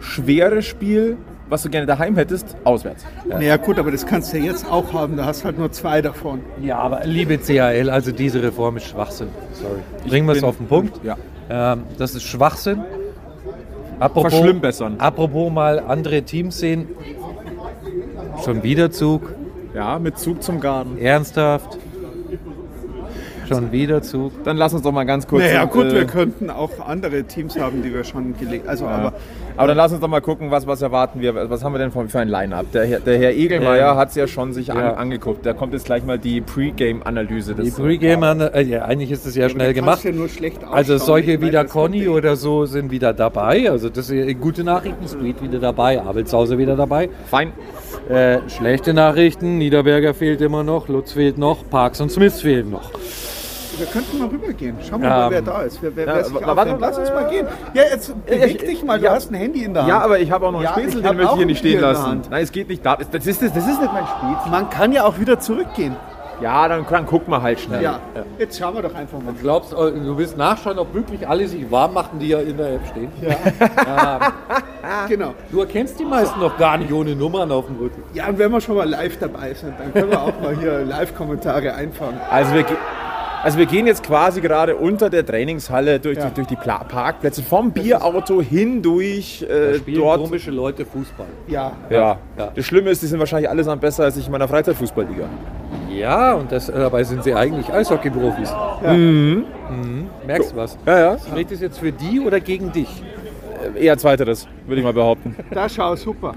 schwere 0.00 0.60
Spiel, 0.60 1.16
was 1.52 1.62
du 1.62 1.68
gerne 1.70 1.86
daheim 1.86 2.16
hättest, 2.16 2.56
auswärts. 2.64 3.04
Naja 3.28 3.58
gut, 3.58 3.78
aber 3.78 3.90
das 3.90 4.06
kannst 4.06 4.32
du 4.32 4.38
ja 4.38 4.44
jetzt 4.44 4.68
auch 4.70 4.92
haben, 4.94 5.16
da 5.18 5.26
hast 5.26 5.44
halt 5.44 5.58
nur 5.58 5.70
zwei 5.70 6.00
davon. 6.00 6.40
Ja, 6.62 6.78
aber 6.78 7.04
liebe 7.04 7.38
CHL, 7.38 7.90
also 7.90 8.10
diese 8.10 8.42
Reform 8.42 8.78
ist 8.78 8.86
Schwachsinn. 8.86 9.28
Sorry. 9.52 9.80
Bringen 10.08 10.26
wir 10.26 10.34
es 10.34 10.42
auf 10.42 10.56
den 10.56 10.66
Punkt. 10.66 11.00
Ja. 11.04 11.16
Ähm, 11.50 11.82
das 11.98 12.14
ist 12.14 12.22
Schwachsinn. 12.22 12.82
Apropos, 14.00 14.32
Verschlimmbessern. 14.32 14.98
apropos 14.98 15.52
mal 15.52 15.78
andere 15.78 16.22
Teams 16.22 16.58
sehen. 16.58 16.88
Schon 18.44 18.62
wieder 18.62 18.90
Zug. 18.90 19.34
Ja, 19.74 19.98
mit 19.98 20.18
Zug 20.18 20.42
zum 20.42 20.58
Garten. 20.58 20.96
Ernsthaft. 20.98 21.78
Schon 23.48 23.72
wieder 23.72 24.02
Zug. 24.02 24.32
Dann 24.44 24.56
lass 24.56 24.72
uns 24.72 24.82
doch 24.82 24.92
mal 24.92 25.04
ganz 25.04 25.26
kurz. 25.26 25.42
naja 25.42 25.64
gut, 25.66 25.86
äh, 25.86 25.94
wir 25.94 26.04
könnten 26.06 26.48
auch 26.48 26.70
andere 26.86 27.24
Teams 27.24 27.58
haben, 27.58 27.82
die 27.82 27.92
wir 27.92 28.04
schon 28.04 28.36
gelegt 28.38 28.66
Also 28.66 28.86
Ja. 28.86 28.90
aber 28.92 29.12
Aber 29.56 29.68
dann 29.68 29.76
lass 29.76 29.92
uns 29.92 30.00
doch 30.00 30.08
mal 30.08 30.20
gucken, 30.20 30.50
was, 30.50 30.66
was 30.66 30.82
erwarten 30.82 31.20
wir. 31.20 31.50
Was 31.50 31.62
haben 31.62 31.72
wir 31.74 31.78
denn 31.78 31.90
für 31.90 32.08
für 32.08 32.20
ein 32.20 32.28
Line-Up? 32.28 32.72
Der, 32.72 32.86
Herr- 32.86 33.00
der 33.00 33.18
Herr 33.18 33.32
Egelmeier 33.32 33.92
Ähm, 33.92 33.96
hat 33.98 34.08
es 34.10 34.14
ja 34.14 34.26
schon 34.26 34.52
sich 34.52 34.68
ja. 34.68 34.74
an, 34.74 34.94
angeguckt. 34.96 35.44
Da 35.46 35.52
kommt 35.52 35.72
jetzt 35.72 35.84
gleich 35.86 36.04
mal 36.04 36.18
die 36.18 36.40
Pre-Game-Analyse. 36.40 37.54
Die 37.54 37.64
des- 37.64 37.74
Pre-Gamer, 37.74 38.54
äh, 38.54 38.62
ja, 38.62 38.84
eigentlich 38.84 39.10
ist 39.10 39.26
es 39.26 39.34
ja 39.36 39.48
schnell 39.48 39.68
du 39.68 39.74
gemacht. 39.74 40.04
ja 40.04 40.12
nur 40.12 40.28
schlecht 40.28 40.64
Also 40.70 40.96
solche 40.98 41.40
wie 41.40 41.50
der 41.50 41.64
Conny 41.66 42.08
oder 42.08 42.36
so 42.36 42.66
sind 42.66 42.90
wieder 42.90 43.12
dabei. 43.12 43.70
Also 43.70 43.88
das 43.88 44.06
sind 44.08 44.40
gute 44.40 44.64
Nachrichten. 44.64 45.06
Street 45.08 45.42
wieder 45.42 45.58
dabei, 45.58 46.00
Abelshauser 46.00 46.58
wieder 46.58 46.76
dabei. 46.76 47.08
Fein. 47.30 47.52
Äh, 48.08 48.38
schlechte 48.48 48.92
Nachrichten, 48.94 49.58
Niederberger 49.58 50.12
fehlt 50.14 50.40
immer 50.40 50.64
noch, 50.64 50.88
Lutz 50.88 51.12
fehlt 51.12 51.38
noch, 51.38 51.68
Parks 51.70 52.00
und 52.00 52.10
Smith 52.10 52.40
fehlen 52.40 52.70
noch. 52.70 52.90
Wir 53.78 53.86
könnten 53.86 54.18
mal 54.18 54.28
rübergehen. 54.28 54.76
Schau 54.88 54.98
mal, 54.98 55.08
mal, 55.08 55.24
Ähm, 55.26 55.30
wer 55.32 55.42
da 55.42 55.62
ist. 55.62 55.82
Wer, 55.82 55.96
wer, 55.96 56.06
ja, 56.06 56.14
wer 56.16 56.24
sich 56.24 56.34
warte, 56.34 56.76
Lass 56.78 56.98
uns 56.98 57.10
mal 57.10 57.28
gehen. 57.28 57.46
Ja, 57.74 57.82
jetzt 57.90 58.26
beweg 58.26 58.58
dich 58.66 58.82
mal. 58.84 58.98
Du 58.98 59.06
ja. 59.06 59.12
hast 59.12 59.30
ein 59.30 59.34
Handy 59.34 59.64
in 59.64 59.72
der 59.74 59.82
Hand. 59.84 59.90
Ja, 59.90 60.00
aber 60.00 60.18
ich 60.18 60.30
habe 60.30 60.46
auch 60.46 60.52
noch 60.52 60.58
einen 60.58 60.64
Ja, 60.66 60.72
Spätzle, 60.72 61.00
ich 61.00 61.06
den 61.06 61.16
möchte 61.16 61.30
ich 61.32 61.36
hier 61.38 61.46
nicht 61.46 61.58
stehen 61.58 61.80
lassen. 61.80 62.22
Nein, 62.30 62.42
es 62.42 62.52
geht 62.52 62.68
nicht. 62.68 62.84
Da- 62.84 62.96
Das 62.96 63.26
ist, 63.26 63.42
das 63.42 63.56
ist 63.56 63.80
nicht 63.80 63.92
mein 63.92 64.06
Spätzle. 64.06 64.50
Man 64.50 64.68
kann 64.70 64.92
ja 64.92 65.04
auch 65.04 65.18
wieder 65.18 65.40
zurückgehen. 65.40 65.96
Ja, 66.40 66.66
dann, 66.66 66.84
dann 66.90 67.06
gucken 67.06 67.32
wir 67.32 67.40
halt 67.40 67.60
schnell. 67.60 67.80
Ja. 67.82 68.00
Jetzt 68.36 68.58
schauen 68.58 68.74
wir 68.74 68.82
doch 68.82 68.94
einfach 68.96 69.20
mal. 69.20 69.32
Glaubst 69.40 69.70
du, 69.72 69.76
du 69.76 70.18
willst 70.18 70.36
nachschauen, 70.36 70.76
ob 70.76 70.92
wirklich 70.92 71.28
alle 71.28 71.46
sich 71.46 71.70
warm 71.70 71.94
machen, 71.94 72.18
die 72.18 72.28
ja 72.28 72.40
in 72.40 72.56
der 72.56 72.74
App 72.74 72.80
stehen? 72.90 73.12
Ja. 73.20 74.32
Genau. 75.08 75.34
Du 75.52 75.60
erkennst 75.60 75.98
die 76.00 76.04
meisten 76.04 76.40
noch 76.40 76.58
gar 76.58 76.76
nicht 76.76 76.92
ohne 76.92 77.14
Nummern 77.14 77.52
auf 77.52 77.66
dem 77.66 77.76
Rücken. 77.78 78.02
Ja, 78.14 78.26
und 78.26 78.38
wenn 78.38 78.50
wir 78.50 78.60
schon 78.60 78.76
mal 78.76 78.88
live 78.88 79.16
dabei 79.18 79.54
sind, 79.54 79.74
dann 79.78 79.92
können 79.92 80.10
wir 80.10 80.20
auch 80.20 80.32
mal 80.42 80.56
hier 80.58 80.80
Live-Kommentare 80.80 81.72
einfangen. 81.74 82.18
Also 82.28 82.52
wir, 82.52 82.64
ge- 82.64 82.76
also 83.42 83.58
wir 83.58 83.66
gehen 83.66 83.86
jetzt 83.86 84.02
quasi 84.02 84.40
gerade 84.40 84.76
unter 84.76 85.10
der 85.10 85.24
Trainingshalle 85.26 85.98
durch, 86.00 86.18
Ja. 86.18 86.26
die, 86.28 86.34
durch 86.34 86.46
die 86.48 86.56
Parkplätze, 86.56 87.42
vom 87.42 87.70
Bierauto 87.72 88.40
hindurch 88.40 89.42
äh, 89.42 89.78
dort. 89.94 90.22
komische 90.22 90.50
Leute 90.50 90.84
Fußball. 90.86 91.26
Ja. 91.48 91.72
Ja. 91.90 92.18
Ja. 92.38 92.52
Das 92.54 92.64
Schlimme 92.64 92.90
ist, 92.90 93.02
die 93.02 93.06
sind 93.06 93.18
wahrscheinlich 93.18 93.48
allesamt 93.50 93.80
besser 93.80 94.04
als 94.04 94.16
ich 94.16 94.26
in 94.26 94.32
meiner 94.32 94.48
Freizeitfußballliga. 94.48 95.24
Ja, 95.90 96.34
und 96.34 96.50
das, 96.50 96.66
dabei 96.68 97.04
sind 97.04 97.22
sie 97.24 97.34
eigentlich 97.34 97.70
Eishockey-Profis. 97.70 98.52
Mhm. 98.82 99.44
Merkst 100.26 100.52
du 100.52 100.56
was? 100.56 100.78
Ja, 100.86 100.98
ja. 100.98 101.18
Spricht 101.18 101.52
es 101.52 101.60
jetzt 101.60 101.78
für 101.78 101.92
die 101.92 102.20
oder 102.20 102.40
gegen 102.40 102.72
dich? 102.72 103.02
Eher 103.78 103.96
zweiteres, 103.96 104.48
würde 104.66 104.80
ich 104.80 104.84
mal 104.84 104.92
behaupten. 104.92 105.36
Da 105.52 105.68
schau, 105.68 105.94
super. 105.94 106.34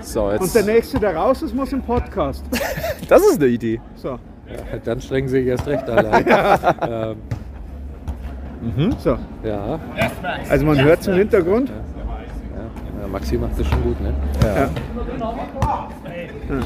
So, 0.00 0.24
Und 0.24 0.32
jetzt. 0.40 0.54
der 0.54 0.64
Nächste, 0.64 0.98
der 0.98 1.14
raus 1.14 1.42
ist, 1.42 1.54
muss 1.54 1.72
im 1.72 1.82
Podcast. 1.82 2.44
Das 3.08 3.22
ist 3.22 3.36
eine 3.40 3.46
Idee. 3.46 3.80
So, 3.94 4.18
Ja, 4.48 4.78
dann 4.84 5.00
strengen 5.00 5.28
sie 5.28 5.38
sich 5.40 5.46
erst 5.48 5.66
recht 5.66 5.88
alle 5.88 6.10
an. 6.10 7.16
ähm, 8.66 8.96
so. 8.98 9.18
ja. 9.44 9.78
Also 10.48 10.66
man 10.66 10.82
hört 10.82 11.06
im 11.06 11.14
Hintergrund. 11.14 11.70
ja, 13.00 13.08
Maxi 13.08 13.36
macht 13.36 13.58
das 13.58 13.66
schon 13.66 13.82
gut, 13.82 14.00
ne? 14.00 14.14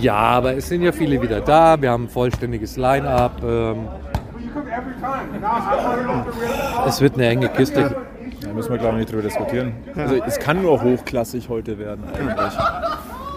Ja. 0.01 0.15
aber 0.15 0.57
es 0.57 0.69
sind 0.69 0.83
ja 0.83 0.93
viele 0.93 1.21
wieder 1.21 1.41
da. 1.41 1.81
Wir 1.81 1.91
haben 1.91 2.05
ein 2.05 2.09
vollständiges 2.09 2.77
Line-Up. 2.77 3.43
Ähm, 3.45 3.89
Es 6.87 7.01
wird 7.01 7.15
eine 7.15 7.29
enge 7.29 7.49
Kiste. 7.49 7.95
Da 8.43 8.53
müssen 8.53 8.71
wir, 8.71 8.79
glaube 8.79 8.95
ich, 8.95 9.01
nicht 9.01 9.13
drüber 9.13 9.23
diskutieren. 9.23 9.75
Also 9.97 10.17
es 10.27 10.39
kann 10.39 10.63
nur 10.63 10.83
hochklassig 10.83 11.49
heute 11.49 11.79
werden 11.79 12.05
eigentlich. 12.05 12.59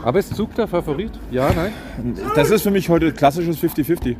Aber 0.03 0.19
ist 0.19 0.35
Zug 0.35 0.53
der 0.55 0.67
Favorit? 0.67 1.11
Ja, 1.31 1.49
nein? 1.55 1.71
Das 2.35 2.49
ist 2.49 2.63
für 2.63 2.71
mich 2.71 2.89
heute 2.89 3.11
klassisches 3.13 3.57
50-50. 3.61 4.15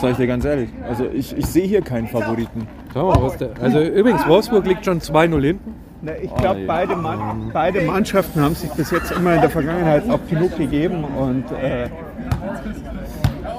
Sag 0.00 0.12
ich 0.12 0.16
dir 0.16 0.26
ganz 0.26 0.44
ehrlich. 0.44 0.70
Also 0.88 1.06
ich, 1.12 1.36
ich 1.36 1.46
sehe 1.46 1.66
hier 1.66 1.82
keinen 1.82 2.08
Favoriten. 2.08 2.66
Schauen 2.92 3.08
wir 3.08 3.20
mal, 3.20 3.26
was 3.26 3.36
der. 3.36 3.50
Also 3.60 3.80
übrigens, 3.80 4.26
Wolfsburg 4.26 4.66
liegt 4.66 4.84
schon 4.84 5.00
2-0 5.00 5.42
hinten. 5.42 5.74
Na, 6.02 6.12
ich 6.16 6.34
glaube, 6.36 6.60
beide, 6.66 6.96
Mann, 6.96 7.50
beide 7.52 7.82
Mannschaften 7.82 8.40
haben 8.40 8.54
sich 8.54 8.70
bis 8.70 8.90
jetzt 8.90 9.12
immer 9.12 9.34
in 9.34 9.42
der 9.42 9.50
Vergangenheit 9.50 10.08
auch 10.08 10.20
genug 10.28 10.56
gegeben. 10.56 11.04
Und 11.04 11.44
äh, 11.52 11.88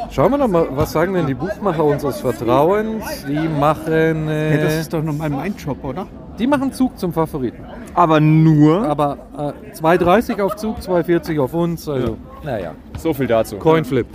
Schauen 0.10 0.32
wir 0.32 0.40
doch 0.40 0.48
mal, 0.48 0.68
was 0.72 0.92
sagen 0.92 1.14
denn 1.14 1.28
die 1.28 1.36
Buchmacher 1.36 1.84
unseres 1.84 2.20
Vertrauens? 2.20 3.26
Die 3.26 3.48
machen, 3.48 4.28
hey, 4.28 4.60
das 4.60 4.74
äh, 4.74 4.80
ist 4.82 4.94
doch 4.94 5.04
nochmal 5.04 5.30
mein 5.30 5.56
Job, 5.56 5.84
oder? 5.84 6.08
die 6.42 6.48
machen 6.48 6.74
Zug 6.74 6.98
zum 6.98 7.14
Favoriten. 7.14 7.64
Aber 7.94 8.20
nur. 8.20 8.88
Aber 8.88 9.18
äh, 9.38 9.76
2,30 9.76 10.42
auf 10.42 10.56
Zug, 10.56 10.80
2,40 10.80 11.40
auf 11.40 11.54
uns. 11.54 11.88
Also, 11.88 12.18
naja. 12.44 12.74
So 12.98 13.14
viel 13.14 13.28
dazu. 13.28 13.58
Coinflip. 13.58 14.08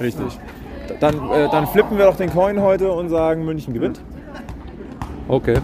Richtig. 0.00 0.38
Dann, 1.00 1.14
äh, 1.30 1.48
dann 1.50 1.66
flippen 1.66 1.98
wir 1.98 2.04
doch 2.06 2.16
den 2.16 2.30
Coin 2.30 2.60
heute 2.60 2.90
und 2.92 3.08
sagen, 3.08 3.44
München 3.44 3.74
gewinnt. 3.74 4.00
Okay. 5.28 5.56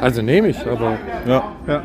Also 0.00 0.22
nehme 0.22 0.48
ich, 0.48 0.66
aber 0.66 0.96
Ja. 1.26 1.52
Ja. 1.66 1.82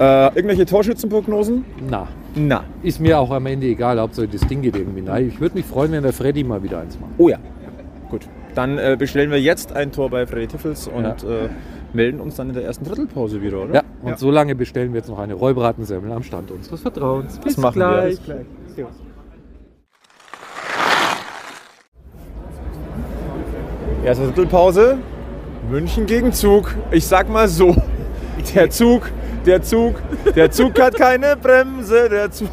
Äh, 0.00 0.26
irgendwelche 0.36 0.66
Torschützenprognosen? 0.66 1.64
na. 1.88 2.06
Na. 2.34 2.62
Ist 2.82 3.00
mir 3.00 3.18
auch 3.18 3.30
am 3.32 3.46
Ende 3.46 3.66
egal, 3.66 3.98
Hauptsache 3.98 4.28
das 4.28 4.42
Ding 4.42 4.62
geht 4.62 4.76
irgendwie 4.76 5.04
rein. 5.08 5.26
Ich 5.26 5.40
würde 5.40 5.56
mich 5.56 5.64
freuen, 5.66 5.90
wenn 5.92 6.02
der 6.04 6.12
Freddy 6.12 6.44
mal 6.44 6.62
wieder 6.62 6.78
eins 6.80 6.98
macht. 7.00 7.10
Oh 7.18 7.28
ja. 7.28 7.38
Gut. 8.10 8.28
Dann 8.54 8.78
äh, 8.78 8.96
bestellen 8.98 9.30
wir 9.30 9.40
jetzt 9.40 9.72
ein 9.72 9.90
Tor 9.90 10.10
bei 10.10 10.24
Freddy 10.26 10.46
Tiffels 10.46 10.86
und 10.86 11.02
Ja. 11.04 11.10
äh, 11.12 11.48
melden 11.94 12.20
uns 12.20 12.36
dann 12.36 12.48
in 12.48 12.54
der 12.54 12.64
ersten 12.64 12.84
Drittelpause 12.84 13.42
wieder, 13.42 13.62
oder? 13.64 13.74
Ja, 13.76 13.82
und 14.02 14.18
so 14.18 14.30
lange 14.30 14.54
bestellen 14.54 14.92
wir 14.92 14.98
jetzt 14.98 15.08
noch 15.08 15.18
eine 15.18 15.34
Räubratensemmel 15.34 16.12
am 16.12 16.22
Stand 16.22 16.50
unseres 16.52 16.80
Vertrauens. 16.82 17.38
Bis 17.38 17.56
machen 17.56 17.80
wir. 17.80 17.88
gleich. 17.88 18.20
Bis 18.20 18.24
Gleich. 18.76 18.86
Erste 24.04 24.24
Drittelpause. 24.26 24.98
München 25.70 26.06
gegen 26.06 26.32
Zug. 26.32 26.74
Ich 26.90 27.06
sag 27.06 27.28
mal 27.28 27.48
so. 27.48 27.76
Der 28.54 28.70
Zug, 28.70 29.02
der 29.44 29.62
Zug, 29.62 29.96
der 30.34 30.50
Zug 30.50 30.80
hat 30.80 30.96
keine 30.96 31.36
Bremse, 31.36 32.08
der 32.08 32.30
Zug. 32.30 32.48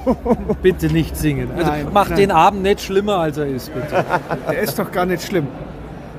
Bitte 0.62 0.88
nicht 0.88 1.16
singen. 1.16 1.50
Also 1.56 1.72
Nein, 1.72 1.88
mach 1.94 2.10
nein. 2.10 2.18
den 2.18 2.32
Abend 2.32 2.64
nicht 2.64 2.82
schlimmer, 2.82 3.18
als 3.18 3.38
er 3.38 3.48
ist, 3.48 3.74
bitte. 3.74 4.04
Der 4.50 4.60
ist 4.60 4.78
doch 4.78 4.92
gar 4.92 5.06
nicht 5.06 5.24
schlimm. 5.24 5.48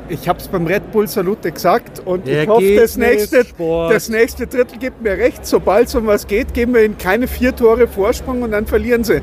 Ich 0.09 0.29
habe 0.29 0.39
es 0.39 0.47
beim 0.47 0.67
Red 0.67 0.93
Bull 0.93 1.09
Salute 1.09 1.51
gesagt 1.51 2.01
und 2.05 2.27
Der 2.29 2.45
ich 2.45 2.49
hoffe, 2.49 2.77
das 2.77 2.97
nächste, 2.97 3.45
Sport. 3.45 3.93
das 3.93 4.09
nächste 4.09 4.47
Drittel 4.47 4.79
gibt 4.79 5.03
mir 5.03 5.19
recht. 5.19 5.45
Sobald 5.45 5.89
es 5.89 5.95
um 5.97 6.07
was 6.07 6.27
geht, 6.29 6.55
geben 6.55 6.75
wir 6.75 6.85
ihnen 6.85 6.97
keine 6.97 7.27
vier 7.27 7.55
Tore 7.55 7.89
Vorsprung 7.89 8.43
und 8.43 8.53
dann 8.53 8.67
verlieren 8.67 9.03
sie. 9.03 9.21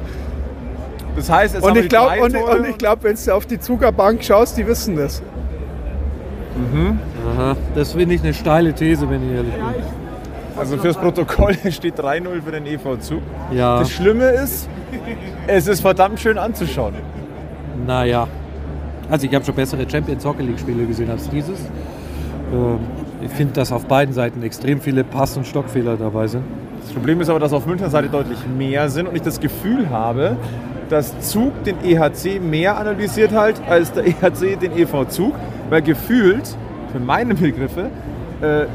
Das 1.15 1.29
heißt, 1.29 1.53
jetzt 1.55 1.63
Und 1.63 1.77
ich 1.77 1.87
drei 1.87 2.21
und, 2.21 2.33
Tore 2.33 2.57
und 2.57 2.67
ich 2.67 2.77
glaub, 2.77 3.03
wenn 3.03 3.15
du 3.15 3.33
auf 3.33 3.45
die 3.45 3.59
Zugerbank 3.59 4.23
schaust, 4.23 4.57
die 4.57 4.67
wissen 4.67 4.97
das. 4.97 5.21
Aha, 7.35 7.55
das 7.75 7.93
finde 7.93 8.15
ich 8.15 8.21
eine 8.23 8.33
steile 8.33 8.73
These, 8.73 9.09
wenn 9.09 9.27
ich 9.29 9.35
ehrlich 9.35 9.53
bin. 9.53 9.63
Also 10.57 10.77
fürs 10.77 10.97
Protokoll 10.97 11.55
steht 11.71 11.99
3-0 11.99 12.41
für 12.43 12.51
den 12.51 12.65
EV 12.65 12.97
Zug. 12.99 13.21
Ja, 13.51 13.79
Das 13.79 13.89
Schlimme 13.91 14.25
ist, 14.25 14.69
es 15.47 15.67
ist 15.67 15.81
verdammt 15.81 16.19
schön 16.19 16.37
anzuschauen. 16.37 16.93
naja. 17.87 18.27
Also 19.09 19.25
ich 19.27 19.35
habe 19.35 19.43
schon 19.43 19.53
bessere 19.55 19.87
Champions 19.89 20.23
Hockey 20.25 20.43
League 20.43 20.59
Spiele 20.59 20.85
gesehen 20.85 21.09
als 21.09 21.29
dieses. 21.29 21.59
Ähm, 22.53 22.79
ich 23.21 23.29
finde, 23.31 23.53
dass 23.53 23.71
auf 23.71 23.85
beiden 23.85 24.13
Seiten 24.13 24.41
extrem 24.43 24.79
viele 24.79 25.03
Pass- 25.03 25.35
und 25.35 25.45
Stockfehler 25.45 25.97
dabei 25.97 26.27
sind. 26.27 26.43
Das 26.81 26.93
Problem 26.93 27.19
ist 27.19 27.29
aber, 27.29 27.39
dass 27.39 27.51
auf 27.51 27.65
Münchner 27.65 27.89
Seite 27.89 28.07
deutlich 28.09 28.37
mehr 28.57 28.89
sind 28.89 29.07
und 29.07 29.15
ich 29.15 29.21
das 29.21 29.39
Gefühl 29.39 29.89
habe, 29.89 30.37
dass 30.93 31.31
Zug 31.31 31.63
den 31.63 31.83
EHC 31.83 32.39
mehr 32.39 32.77
analysiert 32.77 33.31
halt 33.31 33.59
als 33.67 33.91
der 33.91 34.05
EHC 34.05 34.59
den 34.59 34.77
EV 34.77 35.05
Zug, 35.09 35.33
weil 35.71 35.81
gefühlt, 35.81 36.55
für 36.91 36.99
meine 36.99 37.33
Begriffe, 37.33 37.89
äh, 38.41 38.65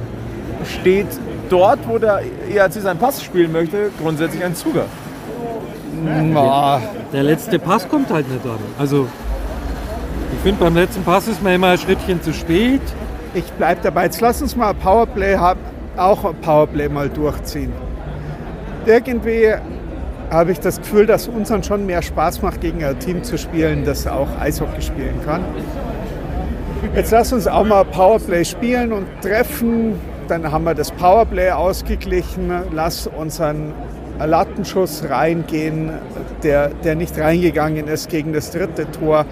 steht 0.66 1.06
dort, 1.48 1.78
wo 1.86 1.98
der 1.98 2.22
EHC 2.50 2.80
seinen 2.80 2.98
Pass 2.98 3.22
spielen 3.22 3.52
möchte, 3.52 3.90
grundsätzlich 4.02 4.44
ein 4.44 4.56
Zuger. 4.56 4.86
Der 7.12 7.22
letzte 7.22 7.60
Pass 7.60 7.88
kommt 7.88 8.10
halt 8.10 8.28
nicht 8.28 8.44
an. 8.44 8.58
Also 8.78 9.06
ich 10.32 10.40
finde, 10.40 10.64
beim 10.64 10.74
letzten 10.74 11.04
Pass 11.04 11.28
ist 11.28 11.40
man 11.40 11.52
immer 11.54 11.68
ein 11.68 11.78
Schrittchen 11.78 12.20
zu 12.20 12.32
spät. 12.32 12.82
Ich 13.32 13.44
bleibe 13.52 13.80
dabei. 13.80 14.06
Jetzt 14.06 14.20
lass 14.20 14.42
uns 14.42 14.56
mal 14.56 14.74
Powerplay 14.74 15.36
haben, 15.36 15.60
auch 15.96 16.24
ein 16.24 16.34
Powerplay 16.34 16.88
mal 16.88 17.08
durchziehen. 17.08 17.72
Irgendwie 18.86 19.54
habe 20.30 20.52
ich 20.52 20.60
das 20.60 20.78
Gefühl, 20.78 21.06
dass 21.06 21.28
unseren 21.28 21.62
schon 21.62 21.86
mehr 21.86 22.02
Spaß 22.02 22.42
macht, 22.42 22.60
gegen 22.60 22.84
ein 22.84 22.98
Team 22.98 23.22
zu 23.22 23.38
spielen, 23.38 23.84
das 23.84 24.06
auch 24.06 24.28
Eishockey 24.40 24.82
spielen 24.82 25.20
kann. 25.24 25.42
Jetzt 26.94 27.10
lass 27.10 27.32
uns 27.32 27.46
auch 27.46 27.64
mal 27.64 27.84
Powerplay 27.84 28.44
spielen 28.44 28.92
und 28.92 29.06
treffen. 29.22 29.94
Dann 30.28 30.50
haben 30.50 30.64
wir 30.64 30.74
das 30.74 30.90
Powerplay 30.92 31.50
ausgeglichen. 31.50 32.52
Lass 32.72 33.06
unseren 33.06 33.72
Lattenschuss 34.18 35.04
reingehen, 35.08 35.90
der, 36.42 36.68
der 36.68 36.94
nicht 36.94 37.18
reingegangen 37.18 37.88
ist 37.88 38.08
gegen 38.08 38.32
das 38.32 38.50
dritte 38.50 38.90
Tor. 38.90 39.26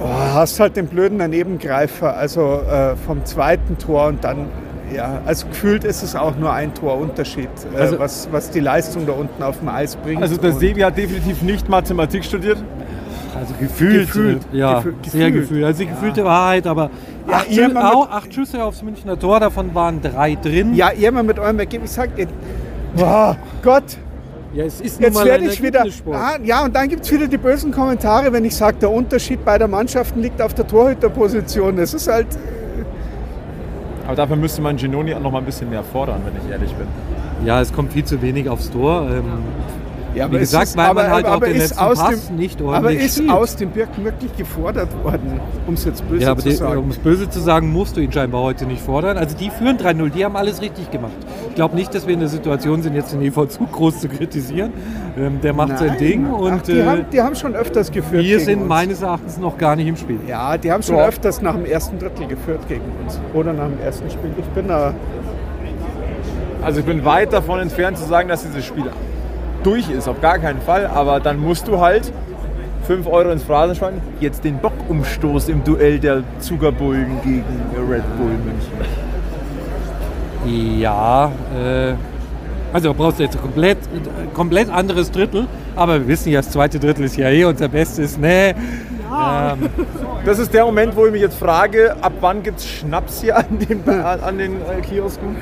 Oh, 0.00 0.06
hast 0.06 0.60
halt 0.60 0.76
den 0.76 0.86
blöden 0.86 1.18
Danebengreifer, 1.18 2.16
also 2.16 2.60
äh, 2.70 2.94
vom 2.96 3.24
zweiten 3.24 3.78
Tor 3.78 4.06
und 4.06 4.22
dann, 4.22 4.46
ja, 4.94 5.20
also 5.26 5.46
gefühlt 5.48 5.84
ist 5.84 6.02
es 6.02 6.14
auch 6.16 6.36
nur 6.36 6.52
ein 6.52 6.72
Torunterschied, 6.74 7.48
äh, 7.74 7.78
Also- 7.80 7.98
was, 7.98 8.28
was 8.32 8.50
die 8.50 8.60
Leistung 8.60 9.06
da 9.06 9.12
unten 9.12 9.42
auf 9.42 9.58
dem 9.58 9.68
Eis 9.68 9.96
bringt. 9.96 10.22
Also 10.22 10.36
der 10.36 10.52
Sebi 10.52 10.80
hat 10.80 10.96
definitiv 10.96 11.42
nicht 11.42 11.68
Mathematik 11.68 12.24
studiert. 12.24 12.58
Also 13.38 13.54
gefühlt. 13.60 14.06
Gefühlt, 14.06 14.42
Ja, 14.52 14.78
gefühl- 14.78 14.94
sehr 15.04 15.26
gefühlt. 15.30 15.48
gefühlt. 15.48 15.64
Also 15.64 15.78
die 15.84 15.88
gefühlte 15.88 16.24
Wahrheit, 16.24 16.66
aber 16.66 16.90
Ja, 17.28 17.36
acht, 17.36 17.50
ihr 17.50 17.66
Schü 17.68 17.72
mal 17.72 17.84
mit- 17.84 17.94
au, 17.94 18.02
acht 18.04 18.34
Schüsse 18.34 18.64
aufs 18.64 18.82
Münchner 18.82 19.18
Tor, 19.18 19.38
davon 19.38 19.74
waren 19.74 20.00
drei 20.02 20.34
drin. 20.34 20.74
Ja, 20.74 20.90
ihr 20.90 21.12
mal 21.12 21.22
mit 21.22 21.38
eurem 21.38 21.58
Ergebnis 21.58 21.94
sagt, 21.94 22.18
ihr, 22.18 22.26
boah, 22.96 23.36
Gott, 23.62 23.84
Ja, 24.54 24.64
es 24.64 24.80
jetzt 24.80 25.00
werde 25.24 25.44
ich 25.44 25.62
wieder. 25.62 25.84
Ah, 26.10 26.38
ja, 26.42 26.64
und 26.64 26.74
dann 26.74 26.88
gibt 26.88 27.04
es 27.04 27.12
wieder 27.12 27.26
die 27.28 27.36
bösen 27.36 27.70
Kommentare, 27.70 28.32
wenn 28.32 28.44
ich 28.46 28.56
sage, 28.56 28.78
der 28.80 28.90
Unterschied 28.90 29.44
bei 29.44 29.58
der 29.58 29.68
Mannschaften 29.68 30.20
liegt 30.22 30.40
auf 30.40 30.54
der 30.54 30.66
Torhüterposition. 30.66 31.76
Das 31.76 31.92
ist 31.92 32.08
halt, 32.08 32.26
Aber 34.08 34.16
dafür 34.16 34.36
müsste 34.36 34.62
man 34.62 34.78
Genoni 34.78 35.14
noch 35.14 35.30
mal 35.30 35.36
ein 35.36 35.44
bisschen 35.44 35.68
mehr 35.68 35.84
fordern, 35.84 36.22
wenn 36.24 36.34
ich 36.42 36.50
ehrlich 36.50 36.72
bin. 36.72 36.86
Ja, 37.44 37.60
es 37.60 37.70
kommt 37.70 37.92
viel 37.92 38.06
zu 38.06 38.22
wenig 38.22 38.48
aufs 38.48 38.70
Tor. 38.70 39.06
Ähm, 39.10 39.24
ja, 40.18 40.30
Wie 40.30 40.36
es 40.36 40.40
gesagt, 40.42 40.64
ist, 40.64 40.76
weil 40.76 40.94
man 40.94 41.10
halt 41.10 41.26
auch 41.26 41.40
den 41.40 41.56
letzten 41.56 41.78
aus 41.78 41.98
Pass 41.98 42.26
dem, 42.26 42.36
nicht 42.36 42.60
Aber 42.60 42.72
ordentlich 42.72 43.04
ist 43.04 43.14
spielt. 43.16 43.30
aus 43.30 43.56
dem 43.56 43.70
Birken 43.70 44.04
wirklich 44.04 44.36
gefordert 44.36 44.88
worden, 45.04 45.40
um 45.66 45.74
es 45.74 45.84
jetzt 45.84 46.06
böse 46.08 46.22
ja, 46.24 46.30
aber 46.32 46.40
zu 46.42 46.48
die, 46.48 46.54
sagen. 46.56 46.78
um 46.80 46.90
es 46.90 46.98
böse 46.98 47.28
zu 47.30 47.40
sagen, 47.40 47.72
musst 47.72 47.96
du 47.96 48.00
ihn 48.00 48.12
scheinbar 48.12 48.42
heute 48.42 48.66
nicht 48.66 48.82
fordern. 48.82 49.16
Also 49.16 49.36
die 49.36 49.50
führen 49.50 49.78
3-0, 49.78 50.10
die 50.10 50.24
haben 50.24 50.36
alles 50.36 50.60
richtig 50.60 50.90
gemacht. 50.90 51.12
Ich 51.48 51.54
glaube 51.54 51.74
nicht, 51.76 51.94
dass 51.94 52.06
wir 52.06 52.14
in 52.14 52.20
der 52.20 52.28
Situation 52.28 52.82
sind, 52.82 52.94
jetzt 52.94 53.12
den 53.12 53.22
EV 53.22 53.46
zu 53.46 53.60
groß 53.66 54.00
zu 54.00 54.08
kritisieren. 54.08 54.72
Ähm, 55.16 55.40
der 55.40 55.52
macht 55.52 55.78
sein 55.78 55.88
Nein. 55.88 55.98
Ding 55.98 56.26
und 56.30 56.52
Ach, 56.52 56.62
die, 56.62 56.72
äh, 56.72 56.84
haben, 56.84 57.06
die 57.12 57.20
haben 57.20 57.34
schon 57.34 57.54
öfters 57.54 57.90
geführt. 57.90 58.22
wir 58.24 58.36
gegen 58.36 58.44
sind 58.44 58.58
uns. 58.60 58.68
meines 58.68 59.02
Erachtens 59.02 59.38
noch 59.38 59.56
gar 59.58 59.76
nicht 59.76 59.86
im 59.88 59.96
Spiel. 59.96 60.18
Ja, 60.26 60.56
die 60.58 60.70
haben 60.70 60.82
schon 60.82 60.96
Ja. 60.96 61.06
öfters 61.06 61.40
nach 61.42 61.54
dem 61.54 61.64
ersten 61.64 61.98
Drittel 61.98 62.26
geführt 62.26 62.60
gegen 62.68 62.82
uns. 63.04 63.18
Oder 63.34 63.52
nach 63.52 63.66
dem 63.68 63.80
ersten 63.80 64.10
Spiel. 64.10 64.30
Ich 64.38 64.44
bin 64.46 64.68
da. 64.68 64.94
Also 66.62 66.80
ich 66.80 66.86
bin 66.86 67.04
weit 67.04 67.32
davon 67.32 67.60
entfernt 67.60 67.98
zu 67.98 68.04
sagen, 68.04 68.28
dass 68.28 68.42
dieses 68.42 68.64
Spiel 68.64 68.84
durch 69.62 69.90
ist, 69.90 70.08
auf 70.08 70.20
gar 70.20 70.38
keinen 70.38 70.60
Fall. 70.60 70.86
Aber 70.86 71.20
dann 71.20 71.38
musst 71.38 71.68
du 71.68 71.80
halt 71.80 72.12
5 72.86 73.06
Euro 73.06 73.30
ins 73.30 73.42
Phrasenschwein, 73.42 74.00
jetzt 74.20 74.44
den 74.44 74.58
Bockumstoß 74.58 75.48
im 75.50 75.62
Duell 75.64 75.98
der 75.98 76.22
Zugerbullen 76.40 77.20
gegen 77.22 77.44
Red 77.76 78.02
Bull 78.16 78.30
München. 78.44 78.72
Ja, 80.80 81.30
äh, 81.54 81.94
also 82.72 82.94
brauchst 82.94 83.18
du 83.18 83.24
jetzt 83.24 83.36
ein 83.36 83.42
komplett, 83.42 83.78
komplett 84.34 84.70
anderes 84.70 85.10
Drittel, 85.10 85.46
aber 85.76 86.00
wir 86.00 86.08
wissen 86.08 86.30
ja, 86.30 86.40
das 86.40 86.50
zweite 86.50 86.78
Drittel 86.78 87.04
ist 87.04 87.16
ja 87.16 87.28
eh 87.28 87.44
unser 87.44 87.68
Bestes. 87.68 88.16
Nee. 88.16 88.50
Ähm, 88.50 88.56
Das 90.24 90.38
ist 90.38 90.52
der 90.52 90.64
Moment, 90.64 90.94
wo 90.96 91.06
ich 91.06 91.12
mich 91.12 91.22
jetzt 91.22 91.38
frage, 91.38 91.96
ab 92.02 92.12
wann 92.20 92.42
gibt 92.42 92.58
es 92.58 92.66
Schnaps 92.66 93.20
hier 93.22 93.36
an 93.36 93.58
den, 93.58 93.88
an, 93.88 94.20
an 94.20 94.38
den 94.38 94.56
äh, 94.60 94.80
Kiosken? 94.82 95.36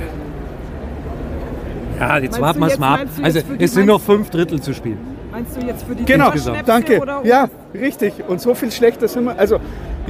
Ja, 1.99 2.19
jetzt 2.19 2.33
Meinst 2.33 2.41
warten 2.41 2.61
wir 2.61 2.67
es 2.69 2.79
mal 2.79 2.95
ab. 3.03 3.07
Also 3.23 3.41
es 3.59 3.75
sind 3.75 3.87
noch 3.87 4.01
fünf 4.01 4.31
Drittel 4.31 4.61
zu 4.61 4.73
spielen. 4.75 4.99
Meinst 5.33 5.57
du 5.57 5.67
jetzt 5.67 5.85
für 5.85 5.95
die 5.95 6.05
Genau, 6.05 6.33
danke. 6.65 7.01
Oder 7.01 7.21
Ja, 7.25 7.49
richtig. 7.75 8.15
Und 8.27 8.41
so 8.41 8.55
viel 8.55 8.71
schlechter 8.73 9.07
sind 9.09 9.25
wir. 9.25 9.39
Also, 9.39 9.59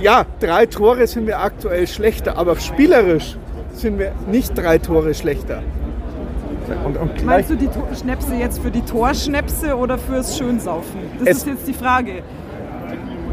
ja, 0.00 0.24
drei 0.40 0.66
Tore 0.66 1.06
sind 1.06 1.26
wir 1.26 1.40
aktuell 1.40 1.86
schlechter, 1.86 2.36
aber 2.38 2.56
spielerisch 2.56 3.36
sind 3.72 3.98
wir 3.98 4.12
nicht 4.30 4.56
drei 4.56 4.78
Tore 4.78 5.14
schlechter. 5.14 5.62
Und, 6.84 6.96
und 6.96 7.14
gleich, 7.14 7.24
Meinst 7.24 7.50
du 7.50 7.54
die 7.56 7.68
Tor- 7.68 7.88
Schnäpse 8.00 8.34
jetzt 8.34 8.60
für 8.60 8.70
die 8.70 8.80
Torschnäpse 8.82 9.76
oder 9.76 9.98
fürs 9.98 10.36
Schönsaufen? 10.36 11.00
Das 11.18 11.28
Es- 11.28 11.36
ist 11.38 11.46
jetzt 11.46 11.68
die 11.68 11.72
Frage. 11.74 12.22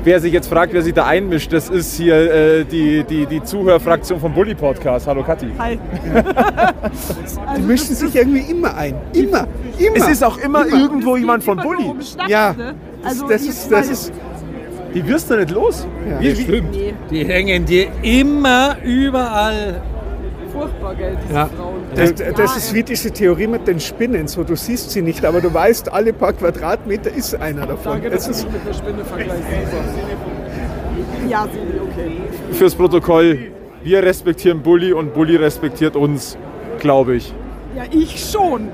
Wer 0.04 0.20
sich 0.20 0.34
jetzt 0.34 0.48
fragt, 0.48 0.74
wer 0.74 0.82
sich 0.82 0.94
da 0.94 1.06
einmischt, 1.06 1.52
das 1.54 1.70
ist 1.70 1.96
hier 1.96 2.16
äh, 2.16 2.66
die, 2.66 3.04
die, 3.04 3.26
die 3.26 3.44
Zuhörfraktion 3.44 4.20
vom 4.20 4.34
Bully 4.34 4.56
Podcast. 4.56 5.08
Hallo 5.08 5.24
Kathi. 5.24 5.48
Hi. 5.58 5.80
Die 7.58 7.62
mischen 7.62 7.96
sich 7.96 8.16
irgendwie 8.16 8.52
immer 8.52 8.76
ein. 8.76 8.96
Immer. 9.14 9.48
Immer. 9.78 9.96
Es 9.96 10.08
ist 10.08 10.24
auch 10.24 10.38
immer, 10.38 10.66
irgendwo 10.68 11.18
jemand 11.18 11.44
von 11.44 11.58
Immer 11.60 11.68
Bully. 11.68 11.94
Ja. 12.28 12.54
ne? 12.54 12.76
Das, 13.02 13.12
Also 13.12 13.28
das, 13.28 13.42
ist, 13.44 13.72
das 13.72 13.90
ist. 13.90 14.14
Die 14.94 15.08
wirst 15.08 15.30
du 15.30 15.38
nicht 15.38 15.52
los. 15.52 15.88
Ja. 16.10 16.20
Wie, 16.20 16.48
wie, 16.48 16.62
Nee, 16.62 16.94
Die 17.10 17.26
hängen 17.26 17.66
dir 17.66 17.88
immer 18.02 18.78
überall. 18.84 19.82
Furchtbar, 20.54 20.96
gell, 20.96 21.18
diese 21.24 21.34
Ja. 21.34 21.46
Frauen. 21.48 21.74
Das, 21.96 22.14
das 22.36 22.58
ist 22.58 22.74
wie 22.74 22.84
diese 22.84 23.12
Theorie 23.12 23.48
mit 23.48 23.68
den 23.68 23.80
Spinnen. 23.80 24.28
So, 24.28 24.44
du 24.44 24.56
siehst 24.56 24.92
sie 24.92 25.02
nicht, 25.02 25.26
aber 25.26 25.42
du 25.42 25.54
weißt, 25.54 25.92
alle 25.92 26.14
paar 26.14 26.34
Quadratmeter 26.34 27.12
ist 27.12 27.36
einer 27.36 27.66
davon. 27.66 27.94
Danke, 27.94 28.08
Es 28.10 28.28
dass 28.28 28.38
ist, 28.38 28.52
mit 28.52 28.66
der 28.66 28.74
Spinne 28.74 29.04
vergleichst. 29.04 29.44
Ja, 31.30 31.48
Sili, 31.52 31.80
okay. 31.82 32.18
fürs 32.54 32.76
Protokoll, 32.76 33.52
wir 33.84 34.04
respektieren 34.04 34.62
Bully 34.62 34.94
und 34.94 35.14
Bully 35.14 35.36
respektiert 35.36 35.96
uns, 35.96 36.38
glaube 36.80 37.16
ich. 37.16 37.34
Ja, 37.76 37.84
ich 37.90 38.20
schon. 38.32 38.70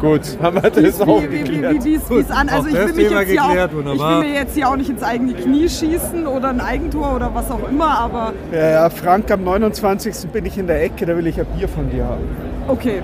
Gut, 0.00 0.20
haben 0.42 0.62
wir 0.62 0.70
das 0.70 1.00
auch 1.00 1.22
Wie, 1.22 1.30
wie, 1.30 1.32
wie, 1.32 1.38
geklärt. 1.44 1.84
wie, 1.84 2.00
wie, 2.08 2.18
es 2.18 2.30
an. 2.30 2.48
Also 2.48 2.68
auch 2.68 2.72
ich 2.72 2.74
will, 2.74 2.92
mich 2.94 3.10
jetzt 3.10 3.30
hier 3.30 3.44
auch, 3.44 3.54
ich 3.54 4.00
will 4.00 4.18
mir 4.18 4.34
jetzt 4.34 4.54
hier 4.54 4.68
auch 4.68 4.76
nicht 4.76 4.90
ins 4.90 5.02
eigene 5.02 5.34
Knie 5.34 5.68
schießen 5.68 6.26
oder 6.26 6.48
ein 6.48 6.60
Eigentor 6.60 7.14
oder 7.14 7.32
was 7.34 7.50
auch 7.50 7.68
immer, 7.68 7.98
aber 7.98 8.32
ja, 8.52 8.70
ja, 8.70 8.90
Frank, 8.90 9.30
am 9.30 9.44
29. 9.44 10.30
bin 10.32 10.44
ich 10.46 10.58
in 10.58 10.66
der 10.66 10.82
Ecke, 10.82 11.06
da 11.06 11.16
will 11.16 11.26
ich 11.26 11.38
ein 11.38 11.46
Bier 11.56 11.68
von 11.68 11.88
dir 11.90 12.04
haben. 12.04 12.24
okay. 12.68 13.02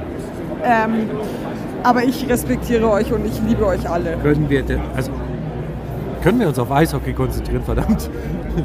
Ähm, 0.65 1.09
aber 1.85 2.03
ich 2.03 2.29
respektiere 2.29 2.91
euch 2.91 3.13
und 3.13 3.25
ich 3.25 3.41
liebe 3.47 3.65
euch 3.65 3.89
alle. 3.89 4.17
Können 4.17 4.51
wir, 4.51 4.63
denn, 4.63 4.81
also, 4.97 5.13
können 6.23 6.41
wir 6.41 6.49
uns 6.49 6.59
auf 6.59 6.73
Eishockey 6.73 7.13
konzentrieren, 7.13 7.63
verdammt? 7.63 8.11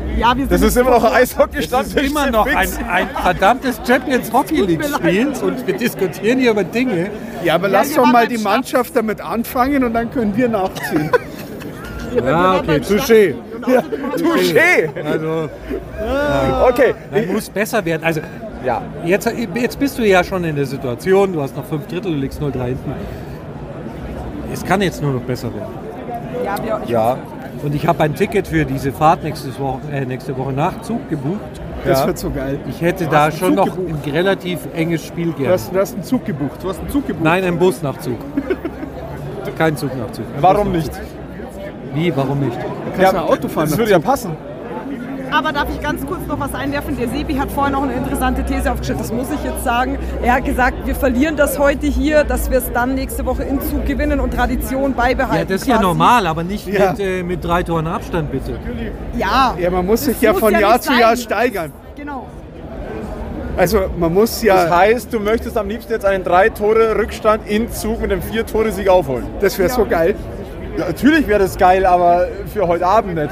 Ja, 0.18 0.36
wir 0.36 0.44
sind 0.48 0.52
Das 0.52 0.62
ist 0.62 0.78
immer 0.78 0.92
noch 0.92 1.04
ein 1.04 1.14
Eishockeystand. 1.14 1.88
ist 1.88 2.00
immer 2.00 2.30
noch 2.32 2.46
ein, 2.48 2.68
ein 2.90 3.08
verdammtes 3.22 3.80
Champions 3.88 4.32
Hockey 4.32 4.62
League 4.62 4.80
mir 4.80 4.86
Spiel 4.96 5.26
leid. 5.28 5.44
und 5.44 5.66
wir 5.68 5.76
diskutieren 5.78 6.40
hier 6.40 6.52
über 6.52 6.64
Dinge. 6.64 7.10
Ja, 7.44 7.56
aber 7.56 7.68
lass 7.70 7.90
wir 7.90 7.98
doch 8.04 8.12
mal 8.12 8.28
die. 8.28 8.38
Mannschaft 8.38 8.96
damit 8.96 9.22
anfangen 9.22 9.84
und 9.84 9.94
dann 9.94 10.12
können 10.12 10.36
wir 10.36 10.50
nachziehen. 10.50 11.10
Ja, 12.16 12.60
okay, 12.60 12.78
touché. 12.78 13.34
Touché. 13.64 14.90
Also, 15.04 15.50
Okay. 16.70 16.94
man 17.12 17.34
muss 17.34 17.50
besser 17.50 17.84
werden. 17.84 18.04
Also, 18.04 18.22
Ja. 18.64 18.84
jetzt, 19.04 19.28
jetzt 19.56 19.80
bist 19.80 19.98
du 19.98 20.04
ja 20.06 20.24
schon 20.24 20.44
in 20.44 20.56
der 20.56 20.68
Situation, 20.68 21.34
du 21.34 21.42
hast 21.42 21.56
noch 21.58 21.66
fünf 21.66 21.88
Drittel, 21.88 22.12
du 22.12 22.18
liegst 22.20 22.40
0-3 22.40 22.66
hinten. 22.66 22.94
Es 24.54 24.64
kann 24.64 24.82
jetzt 24.84 25.02
nur 25.02 25.14
noch 25.14 25.22
besser 25.22 25.50
werden. 25.56 25.74
Ja, 26.46 26.82
Ja. 26.88 27.18
Und 27.64 27.74
ich 27.76 27.88
habe 27.88 28.04
ein 28.04 28.14
Ticket 28.14 28.48
für 28.48 28.66
diese 28.66 28.92
Fahrt 28.92 29.24
nächste 29.24 29.58
Woche, 29.60 29.80
äh, 29.92 30.06
nächste 30.06 30.38
Woche 30.38 30.52
Nachzug 30.52 31.10
gebucht. 31.10 31.40
Das 31.86 32.02
Ja. 32.02 32.08
wird 32.08 32.18
so 32.18 32.30
geil. 32.30 32.60
Ich 32.68 32.82
hätte 32.82 33.08
da 33.08 33.24
einen 33.26 33.32
schon 33.34 33.56
Zug 33.56 33.66
noch 33.66 33.76
gebucht? 33.78 34.06
ein 34.06 34.12
relativ 34.12 34.60
enges 34.76 35.06
Spiel 35.06 35.28
Du 35.28 35.34
gerne. 35.34 35.54
hast, 35.54 35.74
du 35.74 35.80
hast 35.80 35.94
einen 35.94 36.04
Zug 36.04 36.26
gebucht. 36.26 36.62
Du 36.62 36.70
hast 36.70 36.80
einen 36.80 36.90
Zug 36.90 37.08
gebucht. 37.08 37.24
Nein, 37.24 37.44
ein 37.46 37.58
Busnachzug. 37.58 38.18
Kein 39.58 39.78
Zugnachzug. 39.78 40.26
Ein 40.36 40.42
Warum 40.42 40.72
Busnachzug. 40.74 41.04
nicht? 41.04 41.96
Wie, 41.96 42.16
warum 42.18 42.40
nicht? 42.40 42.58
kannst 42.98 43.14
du 43.14 43.18
ein 43.18 43.24
Auto 43.24 43.48
fahren. 43.48 43.70
Das 43.70 43.78
würde 43.78 43.92
ja 43.92 44.00
passen. 44.00 44.32
Aber 45.36 45.52
darf 45.52 45.68
ich 45.74 45.82
ganz 45.82 46.06
kurz 46.06 46.28
noch 46.28 46.40
was 46.40 46.54
einwerfen? 46.54 46.96
Der 46.96 47.10
Sebi 47.10 47.34
hat 47.36 47.50
vorhin 47.52 47.74
noch 47.74 47.82
eine 47.84 47.94
interessante 47.94 48.44
These 48.46 48.72
aufgestellt. 48.72 49.00
Das 49.00 49.12
muss 49.12 49.32
ich 49.32 49.44
jetzt 49.44 49.64
sagen. 49.64 49.98
Er 50.22 50.34
hat 50.36 50.46
gesagt, 50.46 50.86
wir 50.86 50.94
verlieren 50.94 51.36
das 51.36 51.58
heute 51.58 51.88
hier, 51.88 52.24
dass 52.24 52.52
wir 52.52 52.60
es 52.60 52.72
dann 52.72 52.94
nächste 52.94 53.26
Woche 53.26 53.44
in 53.44 53.60
Zug 53.62 53.86
gewinnen 53.86 54.20
und 54.20 54.32
Tradition 54.34 54.94
beibehalten. 54.94 55.38
Ja, 55.40 55.46
das 55.46 55.62
ist 55.62 55.68
ja 55.68 55.76
quasi. 55.76 55.88
normal, 55.88 56.28
aber 56.28 56.44
nicht 56.44 56.68
Ja. 56.68 56.92
mit, 56.92 57.00
äh, 57.00 57.24
mit 57.24 57.44
drei 57.44 57.64
Toren 57.64 57.88
Abstand, 57.88 58.32
bitte. 58.32 58.60
Ja, 59.18 59.56
Ja, 59.60 59.70
man 59.72 59.86
muss 59.86 60.02
Das 60.06 60.14
sich 60.14 60.22
ja 60.22 60.32
muss 60.34 60.40
von 60.40 60.54
ja 60.54 60.60
Jahr 60.60 60.80
zu 60.82 60.94
Jahr 60.94 61.18
steigern. 61.18 61.72
genau. 61.96 62.28
Also 63.56 63.82
man 64.00 64.12
muss 64.14 64.32
Das 64.32 64.44
ja, 64.44 64.70
heißt, 64.78 65.14
du 65.14 65.20
möchtest 65.20 65.56
am 65.58 65.68
liebsten 65.70 65.94
jetzt 65.94 66.06
einen 66.06 66.24
drei 66.24 66.50
Tore 66.50 66.96
Rückstand 66.98 67.48
in 67.48 67.72
Zug 67.72 68.02
mit 68.02 68.12
einem 68.12 68.22
vier 68.24 68.46
Tore 68.46 68.72
Sieg 68.72 68.88
aufholen. 68.90 69.26
das 69.42 69.58
wäre 69.60 69.70
so 69.70 69.86
geil. 69.86 70.16
Ja, 70.78 70.86
natürlich 70.88 71.28
wäre 71.28 71.40
das 71.40 71.58
geil, 71.58 71.86
aber 71.86 72.28
für 72.52 72.68
heute 72.68 72.86
Abend 72.86 73.16
nicht. 73.16 73.30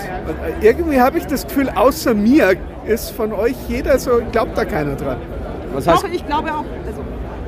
Irgendwie 0.62 1.00
habe 1.02 1.18
ich 1.18 1.26
das 1.26 1.48
Gefühl, 1.48 1.70
außer 1.70 2.14
mir 2.14 2.56
ist 2.86 3.12
von 3.12 3.34
euch 3.34 3.56
jeder 3.68 3.98
so, 4.00 4.22
glaubt 4.32 4.58
da 4.58 4.66
keiner 4.66 4.96
dran. 4.96 5.18
Was 5.74 5.88
heißt, 5.88 6.04
Doch, 6.04 6.10
ich 6.10 6.26
glaube 6.26 6.52
auch. 6.54 6.66
Also, 6.86 7.02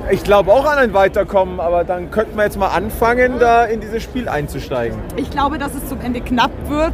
ich 0.10 0.24
glaube 0.24 0.52
auch 0.52 0.66
an 0.66 0.78
ein 0.80 0.94
Weiterkommen, 0.94 1.60
aber 1.60 1.84
dann 1.84 2.12
könnten 2.12 2.36
wir 2.38 2.44
jetzt 2.44 2.58
mal 2.58 2.68
anfangen, 2.70 3.40
da 3.40 3.64
in 3.66 3.80
dieses 3.80 4.04
Spiel 4.04 4.28
einzusteigen. 4.28 4.98
ich 5.16 5.30
glaube, 5.30 5.58
dass 5.58 5.74
es 5.76 5.88
zum 5.88 6.02
Ende 6.02 6.22
knapp 6.22 6.52
wird, 6.68 6.94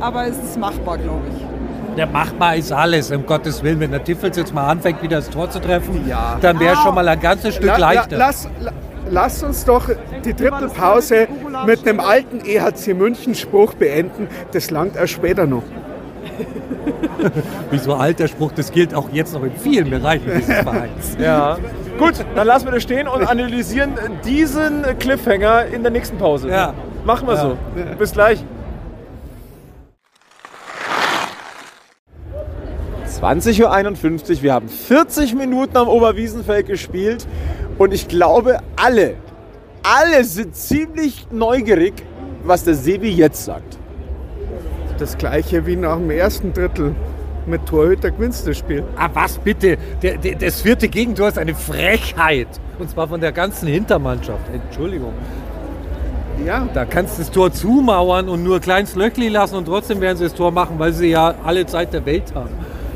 aber 0.00 0.26
es 0.26 0.36
ist 0.38 0.58
machbar, 0.58 0.98
glaube 0.98 1.22
ich. 1.36 1.96
Der 1.96 2.06
machbar 2.06 2.56
ist 2.56 2.72
alles, 2.72 3.10
um 3.12 3.26
Gottes 3.26 3.62
Willen. 3.62 3.78
Wenn 3.80 3.90
der 3.90 4.02
Tiffels 4.02 4.36
jetzt 4.38 4.54
mal 4.54 4.66
anfängt, 4.66 5.02
wieder 5.02 5.16
das 5.18 5.28
Tor 5.28 5.50
zu 5.50 5.60
treffen, 5.60 6.08
Ja. 6.08 6.36
dann 6.40 6.58
wäre 6.58 6.72
es 6.72 6.78
Au. 6.80 6.84
schon 6.84 6.94
mal 6.94 7.06
ein 7.06 7.20
ganzes 7.20 7.54
Stück 7.54 7.66
La, 7.68 7.76
la, 7.76 7.92
leichter. 7.92 8.16
lass, 8.16 8.48
la, 8.60 8.72
lass 9.12 9.42
uns 9.42 9.64
doch 9.64 9.88
die 10.24 10.32
Trippelpause 10.32 11.28
mit 11.66 11.86
einem 11.86 12.00
alten 12.00 12.40
EHC 12.44 12.94
München 12.94 13.34
Spruch 13.34 13.74
beenden. 13.74 14.26
Das 14.52 14.70
langt 14.70 14.96
erst 14.96 15.12
später 15.12 15.46
noch. 15.46 15.62
Wie 17.70 17.78
so 17.78 17.94
alter 17.94 18.26
Spruch, 18.26 18.52
das 18.52 18.72
gilt 18.72 18.94
auch 18.94 19.08
jetzt 19.12 19.34
noch 19.34 19.44
in 19.44 19.52
vielen 19.52 19.90
Bereichen 19.90 20.30
dieses 20.36 20.56
Vereins. 20.60 21.16
Ja. 21.20 21.58
Gut, 21.98 22.14
dann 22.34 22.46
lassen 22.46 22.64
wir 22.64 22.72
das 22.72 22.82
stehen 22.82 23.06
und 23.06 23.22
analysieren 23.22 23.92
diesen 24.24 24.82
Cliffhanger 24.98 25.66
in 25.66 25.82
der 25.82 25.92
nächsten 25.92 26.16
Pause. 26.16 26.48
Ja. 26.48 26.74
Machen 27.04 27.28
wir 27.28 27.34
Ja. 27.34 27.40
so. 27.40 27.56
Bis 27.98 28.12
gleich. 28.12 28.42
20.51 33.20 34.30
Uhr, 34.38 34.42
wir 34.42 34.52
haben 34.52 34.68
40 34.68 35.34
Minuten 35.34 35.76
am 35.76 35.86
Oberwiesenfeld 35.86 36.66
gespielt 36.66 37.26
und 37.78 37.92
ich 37.94 38.08
glaube, 38.08 38.58
alle, 38.76 39.14
alle 39.82 40.24
sind 40.24 40.54
ziemlich 40.54 41.26
neugierig, 41.30 41.94
was 42.44 42.64
der 42.64 42.74
Sebi 42.74 43.10
jetzt 43.10 43.44
sagt. 43.44 43.78
Das 44.98 45.16
gleiche 45.18 45.66
wie 45.66 45.76
nach 45.76 45.96
dem 45.96 46.10
ersten 46.10 46.52
Drittel. 46.52 46.94
Mit 47.44 47.66
Torhüter 47.66 48.12
gewinnst 48.12 48.44
du 48.44 48.50
das 48.50 48.58
Spiel. 48.58 48.84
Ah, 48.96 49.08
was 49.14 49.36
bitte? 49.38 49.76
Der, 50.00 50.16
der, 50.16 50.36
das 50.36 50.60
vierte 50.62 50.88
Gegentor 50.88 51.26
ist 51.26 51.38
eine 51.38 51.56
Frechheit. 51.56 52.46
Und 52.78 52.88
zwar 52.88 53.08
von 53.08 53.20
der 53.20 53.32
ganzen 53.32 53.66
Hintermannschaft. 53.66 54.42
Entschuldigung. 54.52 55.12
Ja, 56.46 56.68
Da 56.72 56.84
kannst 56.84 57.18
du 57.18 57.22
das 57.22 57.30
Tor 57.32 57.52
zumauern 57.52 58.28
und 58.28 58.44
nur 58.44 58.56
ein 58.56 58.60
kleines 58.60 58.94
Löchli 58.94 59.28
lassen 59.28 59.56
und 59.56 59.64
trotzdem 59.64 60.00
werden 60.00 60.18
sie 60.18 60.24
das 60.24 60.34
Tor 60.34 60.52
machen, 60.52 60.78
weil 60.78 60.92
sie 60.92 61.08
ja 61.08 61.34
alle 61.44 61.66
Zeit 61.66 61.92
der 61.92 62.06
Welt 62.06 62.32
haben. 62.34 62.50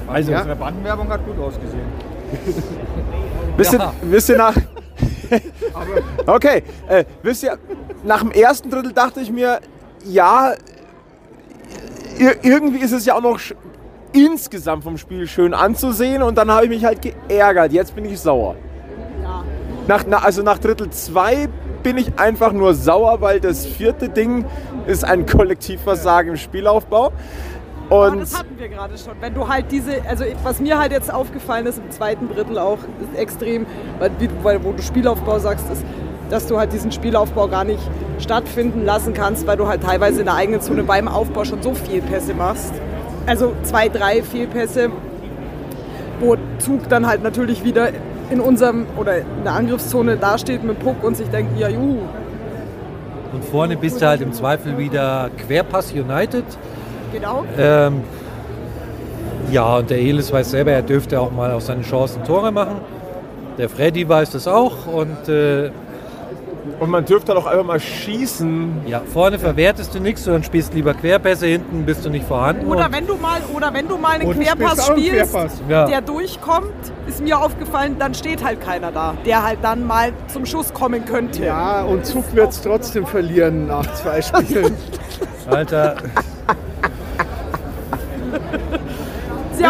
Also, 0.07 0.31
Ja. 0.31 0.45
Bandenwerbung 0.55 1.09
hat 1.09 1.27
gut 1.27 1.39
ausgesehen. 1.39 1.87
wisst, 3.57 3.73
ihr, 3.73 3.79
Ja. 3.79 3.92
wisst 4.03 4.29
ihr 4.29 4.37
nach. 4.37 4.57
okay, 6.27 6.62
äh, 6.88 7.05
wisst 7.23 7.42
ihr, 7.42 7.59
nach 8.05 8.21
dem 8.21 8.31
ersten 8.31 8.71
Drittel 8.71 8.92
dachte 8.92 9.21
ich 9.21 9.31
mir, 9.31 9.61
ja, 10.05 10.55
ir 12.19 12.37
irgendwie 12.42 12.79
ist 12.79 12.92
es 12.92 13.05
ja 13.05 13.14
auch 13.16 13.23
noch 13.23 13.40
insgesamt 14.12 14.85
vom 14.85 14.97
Spiel 14.97 15.27
schön 15.27 15.53
anzusehen 15.53 16.23
und 16.23 16.37
dann 16.38 16.51
habe 16.51 16.64
ich 16.64 16.71
mich 16.71 16.85
halt 16.85 17.03
geärgert. 17.03 17.73
Jetzt 17.73 17.95
bin 17.95 18.05
ich 18.05 18.19
sauer. 18.21 18.55
Nach, 19.87 20.05
na, 20.09 20.19
also 20.19 20.42
nach 20.42 20.59
Drittel 20.59 20.90
2 20.90 21.49
bin 21.83 21.99
ich 21.99 22.19
einfach 22.19 22.53
nur 22.53 22.75
sauer, 22.75 23.21
weil 23.21 23.38
das 23.40 23.66
vierte 23.66 24.09
Ding 24.09 24.45
ist 24.87 25.05
ein 25.05 25.27
Kollektivversagen 25.27 26.33
im 26.33 26.37
Spielaufbau. 26.37 27.12
Aber 27.88 28.11
Und 28.11 28.20
das 28.20 28.38
hatten 28.38 28.59
wir 28.59 28.68
gerade 28.68 28.96
schon. 28.99 29.14
Wenn 29.20 29.35
du 29.35 29.49
halt 29.49 29.70
diese, 29.70 30.03
also 30.09 30.25
was 30.42 30.61
mir 30.61 30.79
halt 30.79 30.92
jetzt 30.92 31.12
aufgefallen 31.12 31.66
ist 31.66 31.79
im 31.79 31.90
zweiten 31.90 32.29
Drittel 32.29 32.59
auch, 32.59 32.79
ist 33.01 33.18
extrem, 33.18 33.66
weil 33.99 34.64
wo 34.64 34.72
du 34.72 34.83
Spielaufbau 34.83 35.38
sagst, 35.38 35.70
ist, 35.70 35.85
dass 36.31 36.46
du 36.46 36.59
halt 36.59 36.72
diesen 36.72 36.90
Spielaufbau 36.90 37.46
gar 37.49 37.64
nicht 37.64 37.81
stattfinden 38.18 38.85
lassen 38.85 39.14
kannst, 39.14 39.46
weil 39.46 39.57
du 39.57 39.68
halt 39.68 39.83
teilweise 39.83 40.20
in 40.20 40.27
der 40.27 40.35
eigenen 40.35 40.61
Zone 40.61 40.83
beim 40.83 41.07
Aufbau 41.07 41.44
schon 41.44 41.62
so 41.62 41.75
viel 41.75 42.03
Pässe 42.03 42.35
machst. 42.35 42.72
Also 43.27 43.53
zwei, 43.62 43.88
drei 43.88 44.22
Fehlpässe, 44.22 44.90
wo 46.18 46.37
Zug 46.59 46.88
dann 46.88 47.07
halt 47.07 47.22
natürlich 47.22 47.64
wieder 47.64 47.90
in 48.31 48.40
unserem 48.40 48.87
oder 48.96 49.18
in 49.18 49.44
der 49.44 49.53
Angriffszone 49.53 50.16
dasteht 50.16 50.64
mit 50.64 50.81
Puck 50.81 51.05
und 51.05 51.16
sich 51.16 51.29
denkt, 51.29 51.57
ja 51.59 51.68
juhu, 51.68 52.01
und 53.33 53.44
vorne 53.44 53.77
bist 53.77 54.01
du 54.01 54.07
halt 54.07 54.22
im 54.22 54.33
Zweifel 54.33 54.79
wieder 54.79 55.31
Querpass 55.46 55.92
United. 55.92 56.44
Genau. 57.12 57.45
Ähm, 57.59 58.03
ja, 59.51 59.77
und 59.77 59.90
der 59.90 59.99
Elis 59.99 60.33
weiß 60.33 60.51
selber, 60.51 60.73
er 60.73 60.83
dürfte 60.83 61.21
auch 61.21 61.31
mal 61.31 61.51
aus 61.53 61.66
seinen 61.66 61.83
Chancen 61.83 62.25
Tore 62.25 62.51
machen. 62.53 62.77
Der 63.59 63.69
Freddy 63.69 64.09
weiß 64.09 64.31
das 64.31 64.49
auch 64.49 64.87
und 64.87 65.29
äh, 65.29 65.71
Und 66.81 66.90
man 66.90 67.05
dürfte 67.05 67.33
doch 67.33 67.47
einfach 67.47 67.64
mal 67.64 67.81
schießen. 67.81 68.83
ja, 68.87 69.01
vorne 69.12 69.38
verwertest 69.38 69.95
du 69.95 70.01
nichts, 70.01 70.25
sondern 70.25 70.42
spielst 70.42 70.75
lieber 70.75 70.92
Querpässe, 70.95 71.47
hinten 71.47 71.87
bist 71.87 72.05
du 72.05 72.11
nicht 72.11 72.27
vorhanden. 72.27 72.66
Oder 72.66 72.90
wenn 72.92 73.07
du 73.07 73.14
mal, 73.16 73.40
oder 73.55 73.73
wenn 73.73 73.88
du 73.88 73.97
mal 73.97 74.21
einen 74.21 74.31
Querpass 74.33 74.73
spielst 74.73 74.81
auch 74.90 74.95
einen 74.97 75.05
spielst, 75.05 75.33
Querpass. 75.33 75.62
Ja. 75.71 75.87
der 75.87 76.01
durchkommt, 76.03 76.73
ist 77.07 77.23
mir 77.23 77.40
aufgefallen, 77.40 77.97
dann 77.99 78.12
steht 78.14 78.45
halt 78.45 78.61
keiner 78.61 78.90
da, 78.92 79.14
der 79.25 79.42
halt 79.45 79.59
dann 79.62 79.87
mal 79.87 80.12
zum 80.27 80.45
Schuss 80.45 80.75
kommen 80.75 81.05
könnte. 81.07 81.45
ja 81.45 81.83
und 81.85 82.05
Zug 82.05 82.25
wird 82.35 82.51
es 82.51 82.61
trotzdem 82.61 83.07
verlieren 83.07 83.69
nach 83.69 83.87
zwei 83.95 84.21
Spielen. 84.23 84.77
Alter, 85.49 85.97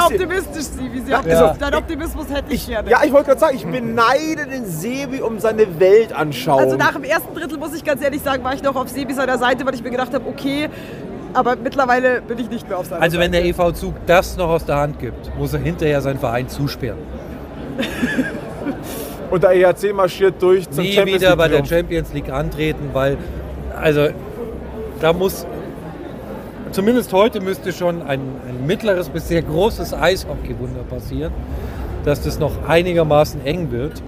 optimistisch, 0.05 0.65
Sibi. 0.65 1.01
Sie 1.05 1.11
Ja, 1.11 1.19
haben- 1.19 1.29
ja. 1.29 1.57
Dein 1.59 1.75
Optimismus 1.75 2.27
hätte 2.33 2.53
ich 2.53 2.67
gerne. 2.67 2.91
Ja, 2.91 2.99
ich 3.05 3.13
wollte 3.13 3.27
gerade 3.29 3.41
sagen, 3.41 3.57
ich 3.57 3.65
beneide 3.67 4.47
den 4.51 4.67
Sebi 4.67 5.21
um 5.23 5.39
seine 5.39 5.79
Weltanschauung. 5.81 6.61
Also 6.61 6.77
nach 6.77 6.93
dem 6.95 7.05
ersten 7.05 7.35
Drittel 7.35 7.59
muss 7.59 7.75
ich 7.75 7.85
ganz 7.85 8.03
ehrlich 8.03 8.23
sagen, 8.23 8.43
war 8.45 8.55
ich 8.55 8.63
noch 8.63 8.77
auf 8.77 8.89
Sebi 8.89 9.15
seiner 9.15 9.39
Seite, 9.39 9.65
weil 9.67 9.75
ich 9.75 9.83
mir 9.83 9.91
gedacht 9.91 10.13
habe, 10.15 10.27
okay, 10.29 10.69
aber 11.35 11.57
mittlerweile 11.57 12.21
bin 12.23 12.39
ich 12.39 12.49
nicht 12.51 12.69
mehr 12.69 12.79
auf 12.79 12.87
seiner 12.87 13.03
Also 13.03 13.19
wenn 13.19 13.33
Seite. 13.33 13.45
der 13.45 13.51
EV 13.51 13.73
Zug 13.73 13.95
das 14.07 14.37
noch 14.37 14.49
aus 14.49 14.65
der 14.65 14.77
Hand 14.77 14.99
gibt, 14.99 15.37
muss 15.37 15.53
er 15.53 15.61
hinterher 15.61 16.01
seinen 16.01 16.19
Verein 16.19 16.49
zusperren. 16.49 16.99
Und 19.31 19.43
der 19.43 19.51
EHC 19.53 19.93
marschiert 19.93 20.41
durch 20.41 20.71
zum 20.71 20.85
Nie 20.85 20.93
Champions 20.93 21.21
wieder 21.21 21.31
League 21.31 21.39
bei 21.39 21.49
der. 21.49 21.65
Champions 21.65 22.13
League 22.13 22.31
antreten, 22.31 22.91
weil 22.93 23.17
also 23.79 24.09
da 25.01 25.13
muss 25.13 25.47
zumindest 26.73 27.13
heute 27.13 27.41
müsste 27.41 27.73
schon 27.73 28.03
ein, 28.03 28.21
ein 28.49 28.67
mittleres 28.67 29.09
bis 29.09 29.29
sehr 29.29 29.43
großes 29.43 29.95
Eishockeywunder 29.95 30.83
passieren, 30.83 31.33
dass 32.05 32.23
das 32.23 32.39
noch 32.39 32.69
einigermaßen 32.69 33.45
eng 33.45 33.71
wird. 33.71 34.03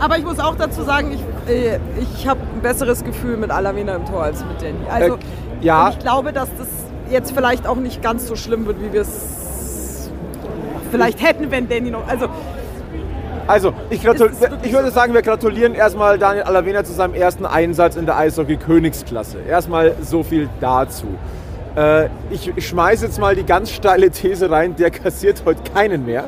Aber 0.00 0.16
ich 0.16 0.24
muss 0.24 0.38
auch 0.38 0.54
dazu 0.54 0.82
sagen, 0.82 1.12
ich, 1.12 1.52
äh, 1.52 1.78
ich 2.00 2.28
habe 2.28 2.40
ein 2.54 2.62
besseres 2.62 3.02
Gefühl 3.02 3.36
mit 3.36 3.50
Alavena 3.50 3.96
im 3.96 4.06
Tor 4.06 4.22
als 4.22 4.44
mit 4.44 4.62
Danny. 4.62 4.78
Also 4.88 5.14
Äh, 5.14 5.18
ja. 5.60 5.90
ich 5.90 5.98
glaube, 5.98 6.32
dass 6.32 6.48
das 6.56 6.68
jetzt 7.10 7.32
vielleicht 7.32 7.66
auch 7.66 7.76
nicht 7.76 8.02
ganz 8.02 8.28
so 8.28 8.36
schlimm 8.36 8.66
wird, 8.66 8.80
wie 8.80 8.92
wir 8.92 9.00
es 9.00 10.10
vielleicht 10.90 11.20
hätten, 11.22 11.50
wenn 11.50 11.68
Danny 11.68 11.90
noch. 11.90 12.06
Also 12.06 12.28
Also, 13.48 13.72
ich, 13.88 14.04
ich 14.04 14.72
würde 14.72 14.90
sagen, 14.90 15.14
wir 15.14 15.22
gratulieren 15.22 15.74
erstmal 15.74 16.18
Daniel 16.18 16.44
Alavena 16.44 16.84
zu 16.84 16.92
seinem 16.92 17.14
ersten 17.14 17.46
Einsatz 17.46 17.96
in 17.96 18.04
der 18.04 18.18
Eishockey-Königsklasse. 18.18 19.38
Erstmal 19.48 19.94
so 20.02 20.22
viel 20.22 20.50
dazu. 20.60 21.06
Äh, 21.74 22.10
ich 22.30 22.52
schmeiße 22.58 23.06
jetzt 23.06 23.18
mal 23.18 23.34
die 23.34 23.44
ganz 23.44 23.70
steile 23.70 24.10
These 24.10 24.50
rein, 24.50 24.76
der 24.76 24.90
kassiert 24.90 25.42
heute 25.46 25.62
keinen 25.72 26.04
mehr. 26.04 26.24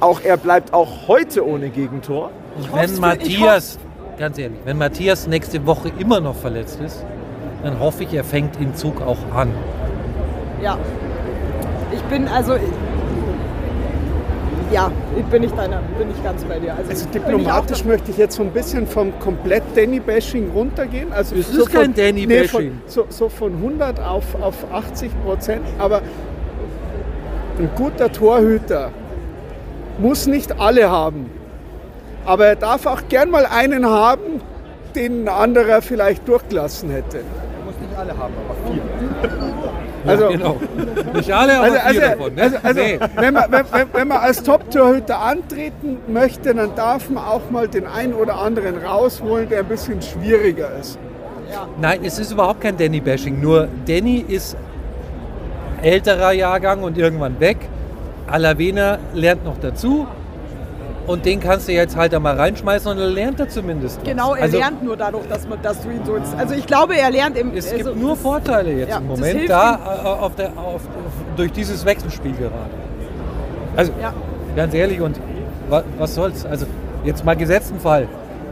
Auch 0.00 0.22
er 0.22 0.36
bleibt 0.36 0.74
auch 0.74 1.06
heute 1.06 1.46
ohne 1.46 1.68
Gegentor. 1.68 2.32
hoff's 2.72 2.94
Wenn 2.94 3.00
Matthias, 3.00 3.78
ganz 4.18 4.36
ehrlich, 4.36 4.58
wenn 4.64 4.76
Matthias 4.76 5.28
nächste 5.28 5.64
Woche 5.66 5.92
immer 6.00 6.18
noch 6.18 6.34
verletzt 6.34 6.80
ist, 6.80 7.04
dann 7.62 7.78
hoffe 7.78 8.02
ich, 8.02 8.12
er 8.12 8.24
fängt 8.24 8.58
den 8.58 8.74
Zug 8.74 9.02
auch 9.02 9.18
an. 9.36 9.50
ja, 10.60 10.76
ich 11.92 12.02
bin 12.02 12.26
also. 12.26 12.56
Ja, 14.72 14.90
ich 15.18 15.24
bin 15.24 15.42
nicht 15.42 15.56
deiner, 15.58 15.78
bin 15.98 16.10
ich 16.16 16.22
ganz 16.22 16.44
bei 16.44 16.58
dir. 16.60 16.74
Also, 16.76 16.90
Also 16.90 17.04
ich 17.06 17.10
diplomatisch 17.10 17.80
auch- 17.80 17.86
möchte 17.86 18.10
ich 18.12 18.16
jetzt 18.18 18.36
so 18.36 18.42
ein 18.42 18.50
bisschen 18.52 18.86
vom 18.86 19.18
komplett 19.18 19.64
Danny-Bashing 19.74 20.50
runtergehen. 20.54 21.12
Also 21.12 21.34
Es 21.34 21.48
ist 21.48 21.72
kein 21.72 21.92
Danny-Bashing. 21.92 22.48
von, 22.48 22.80
so, 22.86 23.06
so 23.08 23.28
von 23.28 23.52
100 23.60 23.98
auf, 24.00 24.24
auf 24.40 24.54
80 24.72 25.10
Prozent. 25.24 25.62
Aber 25.78 26.02
ein 27.58 27.68
guter 27.74 28.12
Torhüter 28.12 28.90
muss 29.98 30.26
nicht 30.28 30.60
alle 30.60 30.88
haben. 30.88 31.30
Aber 32.24 32.46
er 32.46 32.56
darf 32.56 32.86
auch 32.86 33.02
gern 33.08 33.30
mal 33.30 33.46
einen 33.46 33.86
haben, 33.86 34.40
den 34.94 35.24
ein 35.24 35.28
anderer 35.28 35.82
vielleicht 35.82 36.28
durchgelassen 36.28 36.90
hätte. 36.90 37.18
Muss 37.64 37.74
nicht 37.80 37.98
alle 37.98 38.16
haben, 38.16 38.34
aber 38.48 38.72
vier. 38.72 39.39
Also, 40.06 40.24
ja, 40.24 40.30
genau. 40.30 40.56
Nicht 41.14 41.32
alle, 41.32 41.56
aber 41.58 41.64
Also, 41.64 41.76
vier 41.76 41.84
also, 41.86 42.00
davon. 42.00 42.34
Ne? 42.34 42.42
also, 42.42 42.56
also 42.62 42.80
Nee. 42.80 42.98
wenn, 43.16 43.34
man, 43.34 43.44
wenn, 43.52 43.64
wenn- 43.72 43.88
wenn 43.92 44.08
man 44.08 44.18
als 44.18 44.42
Top-Torhüter 44.42 45.20
antreten 45.20 45.98
möchte, 46.08 46.54
dann 46.54 46.74
darf 46.74 47.10
man 47.10 47.24
auch 47.24 47.50
mal 47.50 47.68
den 47.68 47.86
einen 47.86 48.14
oder 48.14 48.36
anderen 48.40 48.78
rausholen, 48.78 49.48
der 49.48 49.60
ein 49.60 49.66
bisschen 49.66 50.00
schwieriger 50.02 50.70
ist. 50.80 50.98
Nein, 51.80 52.00
es 52.04 52.18
ist 52.18 52.30
überhaupt 52.32 52.60
kein 52.60 52.76
Danny-Bashing. 52.76 53.40
Nur 53.40 53.68
Danny 53.86 54.24
ist 54.26 54.56
älterer 55.82 56.32
Jahrgang 56.32 56.82
und 56.82 56.96
irgendwann 56.96 57.40
weg. 57.40 57.56
Alavena 58.26 58.98
lernt 59.14 59.44
noch 59.44 59.58
dazu. 59.58 60.06
Und 61.06 61.24
den 61.24 61.40
kannst 61.40 61.66
du 61.66 61.72
jetzt 61.72 61.96
halt 61.96 62.12
da 62.12 62.20
mal 62.20 62.36
reinschmeißen 62.36 62.90
und 62.90 62.98
dann 62.98 63.12
lernt 63.12 63.40
er 63.40 63.48
zumindest. 63.48 63.98
was. 63.98 64.04
Genau, 64.04 64.34
er 64.34 64.44
also, 64.44 64.58
lernt 64.58 64.82
nur 64.82 64.96
dadurch, 64.96 65.26
dass, 65.28 65.48
man, 65.48 65.60
dass 65.62 65.82
du 65.82 65.90
ihn 65.90 66.04
so. 66.04 66.16
Also 66.36 66.54
ich 66.54 66.66
glaube, 66.66 66.96
er 66.96 67.10
lernt 67.10 67.36
im. 67.36 67.52
Es 67.54 67.72
also, 67.72 67.84
gibt 67.84 68.00
nur 68.00 68.16
Vorteile 68.16 68.72
jetzt 68.72 68.90
ja, 68.90 68.98
im 68.98 69.06
Moment 69.06 69.48
da 69.48 69.74
äh, 69.74 70.06
auf 70.06 70.34
der, 70.36 70.50
auf, 70.56 70.74
auf, 70.74 70.82
durch 71.36 71.52
dieses 71.52 71.84
Wechselspiel 71.84 72.32
gerade. 72.32 72.54
Also 73.76 73.92
Ja. 74.00 74.12
ganz 74.54 74.74
ehrlich, 74.74 75.00
und 75.00 75.18
wa, 75.68 75.82
was 75.98 76.14
soll's? 76.14 76.44
Also 76.44 76.66
jetzt 77.04 77.24
mal 77.24 77.36
gesetzten 77.36 77.80
Fall. 77.80 78.06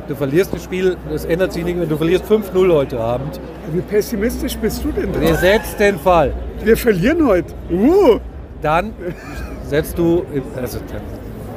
Du 0.08 0.14
verlierst 0.14 0.54
das 0.54 0.64
Spiel, 0.64 0.96
das 1.10 1.26
ändert 1.26 1.52
sich 1.52 1.64
nicht 1.64 1.76
mehr. 1.76 1.86
Du 1.86 1.98
verlierst 1.98 2.24
5-0 2.24 2.72
heute 2.72 2.98
Abend. 2.98 3.38
Wie 3.72 3.82
pessimistisch 3.82 4.56
bist 4.56 4.82
du 4.82 4.90
denn 4.90 5.12
drauf? 5.12 5.20
Gesetzten 5.20 5.98
Fall. 5.98 6.32
Wir 6.64 6.78
verlieren 6.78 7.26
heute. 7.26 7.52
Uh, 7.70 8.18
Dann 8.62 8.94
setzt 9.66 9.98
du, 9.98 10.24
also 10.56 10.78
dann, 10.90 11.02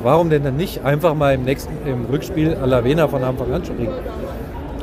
warum 0.03 0.29
denn 0.29 0.43
dann 0.43 0.55
nicht 0.57 0.83
einfach 0.83 1.13
mal 1.13 1.33
im 1.35 1.43
nächsten, 1.43 1.73
im 1.87 2.05
Rückspiel 2.05 2.55
Alavena 2.61 3.07
von 3.07 3.23
Anfang 3.23 3.51
an 3.53 3.63
springen? 3.65 3.93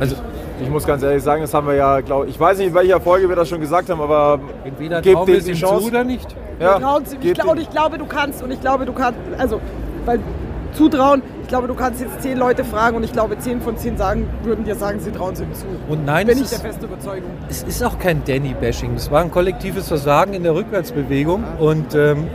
Also 0.01 0.17
Ich 0.61 0.69
muss 0.69 0.85
ganz 0.87 1.03
ehrlich 1.05 1.23
sagen, 1.23 1.43
das 1.43 1.55
haben 1.55 1.67
wir 1.69 1.75
ja, 1.75 2.01
glaube 2.01 2.27
ich, 2.27 2.39
weiß 2.39 2.59
nicht, 2.59 2.69
in 2.69 2.75
welcher 2.75 3.01
Folge 3.01 3.29
wir 3.29 3.37
das 3.37 3.49
schon 3.49 3.61
gesagt 3.61 3.89
haben, 3.91 4.01
aber 4.01 4.41
entweder 4.65 5.01
Gebt 5.03 5.29
es 5.29 5.45
die 5.45 5.53
Chance. 5.53 5.83
zu 5.85 5.89
oder 5.89 6.03
nicht. 6.05 6.35
ja, 6.61 6.79
Trauen 6.81 7.05
sie- 7.07 7.17
ich, 7.21 7.35
glaub, 7.35 7.57
ich 7.59 7.71
glaube, 7.71 7.97
du 7.99 8.07
kannst 8.07 8.43
und 8.43 8.51
ich 8.51 8.61
glaube, 8.61 8.85
du 8.85 8.93
kannst, 8.93 9.19
also, 9.39 9.61
weil 10.05 10.19
zutrauen, 10.73 11.23
ich 11.43 11.49
glaube, 11.49 11.67
du 11.69 11.75
kannst 11.75 12.01
jetzt 12.01 12.21
zehn 12.23 12.37
Leute 12.37 12.65
fragen 12.65 12.97
und 12.97 13.05
ich 13.05 13.13
glaube, 13.13 13.39
zehn 13.39 13.61
von 13.61 13.77
zehn 13.77 13.97
sagen, 13.97 14.29
würden 14.43 14.65
dir 14.65 14.75
sagen, 14.75 14.99
sie 15.01 15.11
trauen 15.13 15.33
es 15.35 15.41
ihm 15.41 15.55
zu. 15.55 15.65
Und 15.89 16.05
nein, 16.05 16.27
Bin 16.27 16.37
es 16.39 16.43
ich 16.43 16.49
der 16.51 16.59
ist, 16.59 16.65
feste 16.67 16.87
Überzeugung. 16.87 17.31
es 17.49 17.63
ist 17.63 17.83
auch 17.85 17.99
kein 17.99 18.23
Danny-Bashing. 18.25 18.95
Das 18.95 19.11
war 19.13 19.21
ein 19.23 19.31
kollektives 19.31 19.87
Versagen 19.89 20.35
in 20.35 20.43
der 20.43 20.55
Rückwärtsbewegung. 20.55 21.45
Und 21.61 21.95
ähm, 21.95 22.27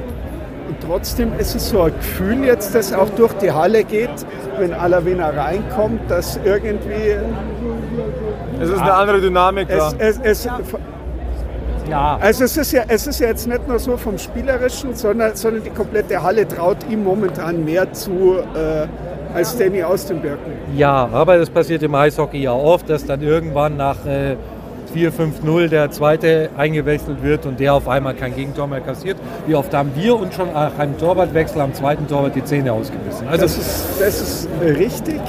und 0.68 0.78
trotzdem 0.86 1.32
ist 1.38 1.56
es 1.56 1.70
so 1.70 1.82
ein 1.82 1.94
Gefühl 1.96 2.46
jetzt, 2.46 2.74
das 2.76 2.94
auch 2.94 3.10
durch 3.12 3.34
die 3.34 3.52
Halle 3.52 3.84
geht, 3.84 4.10
wenn 4.58 4.74
Alavena 4.74 5.30
reinkommt, 5.30 6.10
dass 6.10 6.40
irgendwie 6.44 7.18
es 8.62 8.70
ist 8.70 8.80
eine 8.80 8.94
andere 8.94 9.20
Dynamik 9.20 9.68
da. 9.68 9.92
es, 9.98 10.20
es, 10.20 10.46
es, 10.46 10.50
ja, 11.90 12.18
Also 12.22 12.46
es 12.46 12.56
ist, 12.56 12.72
ja, 12.72 12.84
es 12.88 13.08
ist 13.08 13.20
ja 13.20 13.28
jetzt 13.28 13.48
nicht 13.48 13.68
nur 13.68 13.78
so 13.78 13.98
vom 13.98 14.18
Spielerischen, 14.18 14.96
sondern, 14.96 15.36
sondern 15.36 15.64
die 15.64 15.70
komplette 15.70 16.22
Halle 16.22 16.48
traut 16.48 16.78
ihm 16.90 17.04
momentan 17.04 17.66
mehr 17.66 17.92
zu 17.92 18.38
äh, 18.56 18.88
als 19.36 19.58
Danny 19.58 19.84
aus 19.84 20.06
den 20.06 20.22
Birken. 20.22 20.54
ja, 20.76 21.10
aber 21.12 21.38
das 21.38 21.50
passiert 21.50 21.84
im 21.84 21.96
Eishockey 21.96 22.44
ja 22.44 22.54
oft, 22.54 22.90
dass 22.90 23.06
dann 23.06 23.22
irgendwann 23.22 23.76
nach 23.78 24.06
äh, 24.06 24.38
4-5-0 24.94 25.68
der 25.68 25.92
zweite 25.92 26.50
eingewechselt 26.58 27.24
wird 27.24 27.46
und 27.46 27.60
der 27.60 27.74
auf 27.74 27.88
einmal 27.88 28.14
kein 28.14 28.36
Gegentor 28.36 28.68
mehr 28.68 28.82
kassiert. 28.82 29.18
Wie 29.48 29.56
oft 29.56 29.74
haben 29.74 29.92
wir 29.96 30.16
uns 30.16 30.36
schon 30.36 30.54
nach 30.54 30.78
einem 30.78 30.98
Torwartwechsel 30.98 31.62
am 31.62 31.74
zweiten 31.74 32.08
Torwart 32.08 32.36
die 32.36 32.44
Zähne 32.44 32.74
ausgebissen? 32.74 33.28
Also 33.28 33.44
Das 33.44 33.58
ist, 33.58 33.86
das 34.00 34.22
ist 34.22 34.50
richtig. 34.62 35.22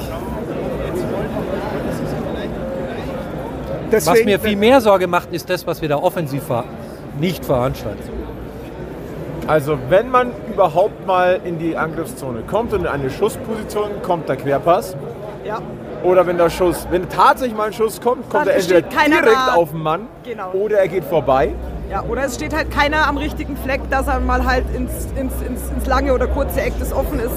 Was 3.91 4.05
Deswegen, 4.05 4.25
mir 4.25 4.39
viel 4.39 4.55
mehr 4.55 4.81
Sorge 4.81 5.07
macht, 5.07 5.31
ist 5.31 5.49
das, 5.49 5.65
was 5.67 5.81
wir 5.81 5.89
da 5.89 5.97
offensiv 5.97 6.43
ver 6.43 6.65
nicht 7.19 7.45
veranstalten. 7.45 8.03
Also 9.47 9.77
wenn 9.89 10.09
man 10.09 10.31
überhaupt 10.51 11.05
mal 11.05 11.39
in 11.43 11.59
die 11.59 11.77
Angriffszone 11.77 12.41
kommt 12.41 12.73
und 12.73 12.81
in 12.81 12.87
eine 12.87 13.09
Schussposition, 13.09 13.89
kommt 14.01 14.27
der 14.27 14.37
Querpass. 14.37 14.97
Ja. 15.45 15.61
Oder 16.05 16.25
wenn 16.27 16.37
der 16.37 16.49
Schuss, 16.49 16.87
wenn 16.91 17.09
tatsächlich 17.09 17.55
mal 17.57 17.67
ein 17.67 17.73
Schuss 17.73 17.99
kommt, 17.99 18.29
kommt 18.29 18.47
Dann 18.47 18.53
er 18.53 18.55
entweder 18.57 18.81
direkt 18.81 19.25
da. 19.47 19.53
auf 19.55 19.71
den 19.71 19.81
Mann 19.81 20.07
Genau. 20.23 20.51
oder 20.51 20.77
er 20.79 20.87
geht 20.87 21.03
vorbei. 21.03 21.51
Ja, 21.89 22.03
oder 22.03 22.25
es 22.25 22.35
steht 22.35 22.53
halt 22.55 22.71
keiner 22.71 23.07
am 23.07 23.17
richtigen 23.17 23.55
Fleck, 23.57 23.81
dass 23.89 24.07
er 24.07 24.19
mal 24.19 24.45
halt 24.45 24.65
ins, 24.75 24.91
ins, 25.15 25.33
ins, 25.41 25.61
ins 25.75 25.85
lange 25.87 26.13
oder 26.13 26.27
kurze 26.27 26.61
Eck, 26.61 26.73
das 26.79 26.91
offen 26.93 27.19
ist. 27.19 27.31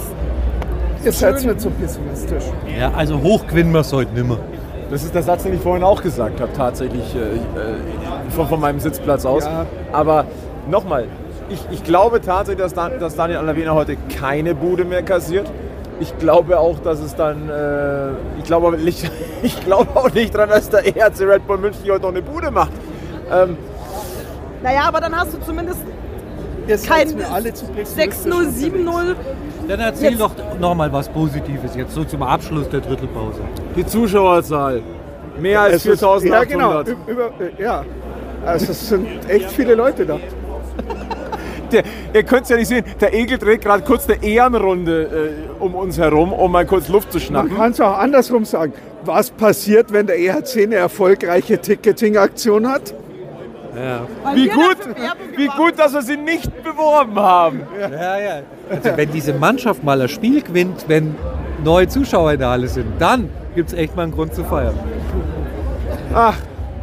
ihr 1.04 1.12
seid 1.12 1.40
schön. 1.40 1.50
nicht 1.50 1.61
so 1.61 1.70
pessimistisch. 1.70 2.44
Ja, 2.78 2.90
also 2.96 3.20
hoch 3.22 3.46
gewinnen 3.46 3.72
wir 3.72 3.81
es 3.81 3.92
heute 3.92 4.12
nimmer. 4.14 4.38
Das 4.90 5.02
ist 5.04 5.14
der 5.14 5.22
Satz, 5.22 5.42
den 5.42 5.54
ich 5.54 5.61
vorhin 5.61 5.85
auch 5.85 6.02
gesagt 6.02 6.40
habe, 6.40 6.50
tatsächlich 6.54 7.14
äh, 7.14 7.18
äh, 7.18 8.30
von, 8.30 8.49
von 8.49 8.59
meinem 8.61 8.80
Sitzplatz 8.80 9.26
aus. 9.26 9.45
Ja. 9.45 9.66
Aber 9.93 10.24
nochmal, 10.70 11.05
ich, 11.51 11.61
ich 11.70 11.84
glaube 11.84 12.22
tatsächlich, 12.22 12.62
dass, 12.64 12.72
Dan, 12.72 12.99
dass 12.99 13.14
Daniel 13.14 13.38
Alavena 13.40 13.74
heute 13.74 13.97
keine 14.18 14.55
Bude 14.55 14.86
mehr 14.86 15.03
kassiert. 15.03 15.47
Ich 16.01 16.16
glaube 16.18 16.59
auch, 16.59 16.78
dass 16.80 17.01
es 17.01 17.14
dann, 17.16 17.49
äh, 17.49 18.11
ich, 18.38 18.44
glaube 18.44 18.68
aber 18.68 18.76
nicht, 18.76 19.11
ich 19.42 19.61
glaube 19.64 19.88
auch 19.94 20.12
nicht 20.12 20.34
dran, 20.34 20.49
dass 20.49 20.70
der 20.70 20.86
ERC 20.96 21.20
Red 21.22 21.46
Bull 21.46 21.59
München 21.59 21.82
heute 21.90 22.03
noch 22.03 22.09
eine 22.11 22.22
Bude 22.22 22.51
macht. 22.51 22.70
Ähm, 23.32 23.57
Naja, 24.62 24.82
aber 24.86 25.01
dann 25.01 25.16
hast 25.18 25.34
du 25.34 25.40
zumindest 25.40 25.80
seid 26.68 26.86
kein 27.09 27.16
mir 27.16 27.30
alle 27.30 27.53
zu 27.55 27.64
pessimistisch 27.66 28.26
6-0, 28.26 28.72
7-0. 28.86 29.14
Dann 29.68 29.80
erzähl 29.80 30.11
Jetzt- 30.11 30.20
doch 30.20 30.32
noch 30.61 30.74
mal 30.74 30.92
was 30.92 31.09
Positives 31.09 31.74
jetzt 31.74 31.94
so 31.94 32.05
zum 32.05 32.22
Abschluss 32.22 32.68
der 32.68 32.80
Drittelpause. 32.80 33.40
die 33.76 33.84
Zuschauerzahl, 33.86 34.82
mehr 35.40 35.61
als 35.62 35.76
Es 35.76 35.86
ist- 35.86 36.01
4800. 36.01 36.88
Ja, 36.88 36.94
genau. 36.94 37.01
Über, 37.11 37.26
äh, 37.40 37.62
ja. 37.62 37.84
Also 38.46 38.70
es 38.72 38.88
sind 38.88 39.07
echt 39.28 39.51
viele 39.51 39.74
Leute 39.74 40.07
da. 40.07 40.18
Der, 41.73 41.83
ihr 42.14 42.23
könnt 42.23 42.45
es 42.45 42.49
ja 42.49 42.57
nicht 42.57 42.69
sehen, 42.69 42.85
der 43.01 43.12
Egel 43.14 43.39
dreht 43.39 43.61
gerade 43.62 43.83
kurz 43.83 44.09
eine 44.09 44.23
Ehrenrunde 44.23 45.35
äh, 45.59 45.62
um 45.62 45.75
uns 45.75 45.99
herum, 45.99 46.33
um 46.33 46.51
mal 46.53 46.66
kurz 46.66 46.89
Luft 46.89 47.12
zu 47.12 47.19
Man 47.19 47.27
schnappen. 47.27 47.57
kann 47.57 47.73
es 47.73 47.81
auch 47.81 47.99
andersrum 47.99 48.45
sagen. 48.45 48.73
Was 49.05 49.31
passiert, 49.31 49.93
wenn 49.93 50.07
der 50.07 50.19
EHC 50.19 50.64
eine 50.64 50.77
erfolgreiche 50.77 51.59
Ticketing-Aktion 51.61 52.69
hat? 52.69 52.95
Ja. 53.77 54.01
Wie 54.35 54.49
gut, 54.49 54.77
wie 55.37 55.47
gut, 55.47 55.79
dass 55.79 55.93
wir 55.95 56.03
sie 56.03 56.16
nicht 56.16 56.51
beworben 56.64 57.16
haben. 57.16 57.62
Ja, 57.81 58.19
ja. 58.19 58.43
Also 58.69 58.97
wenn 58.97 59.12
diese 59.12 59.33
Mannschaft 59.35 59.85
mal 59.85 59.99
das 59.99 60.11
Spiel 60.11 60.43
gewinnt, 60.43 60.87
wenn 60.89 61.14
neue 61.62 61.87
Zuschauer 61.87 62.33
in 62.33 62.39
der 62.41 62.49
Halle 62.49 62.66
sind, 62.66 62.87
dann 62.99 63.31
gibt 63.55 63.69
es 63.69 63.75
echt 63.79 63.95
mal 63.95 64.03
einen 64.03 64.12
Grund 64.12 64.35
zu 64.35 64.43
feiern. 64.45 64.75
Ach, 66.14 66.37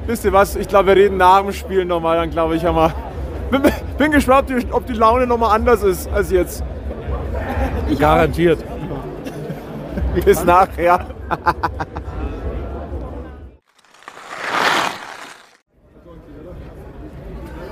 wisst 0.05 0.23
ihr 0.25 0.31
was? 0.33 0.55
Ich 0.55 0.67
glaube, 0.67 0.87
wir 0.87 0.95
reden 0.95 1.17
nach 1.17 1.41
dem 1.41 1.51
Spiel 1.51 1.83
nochmal. 1.85 2.17
Dann 2.17 2.29
glaube 2.29 2.55
ich, 2.55 2.63
haben 2.63 2.75
wir. 2.77 2.93
Bin, 3.51 3.61
bin 3.97 4.11
gespannt, 4.11 4.49
ob 4.51 4.59
die, 4.59 4.71
ob 4.71 4.85
die 4.87 4.93
Laune 4.93 5.27
nochmal 5.27 5.55
anders 5.55 5.83
ist 5.83 6.09
als 6.09 6.31
jetzt. 6.31 6.63
Garantiert. 7.99 8.63
Bis 10.25 10.43
nachher. 10.43 11.05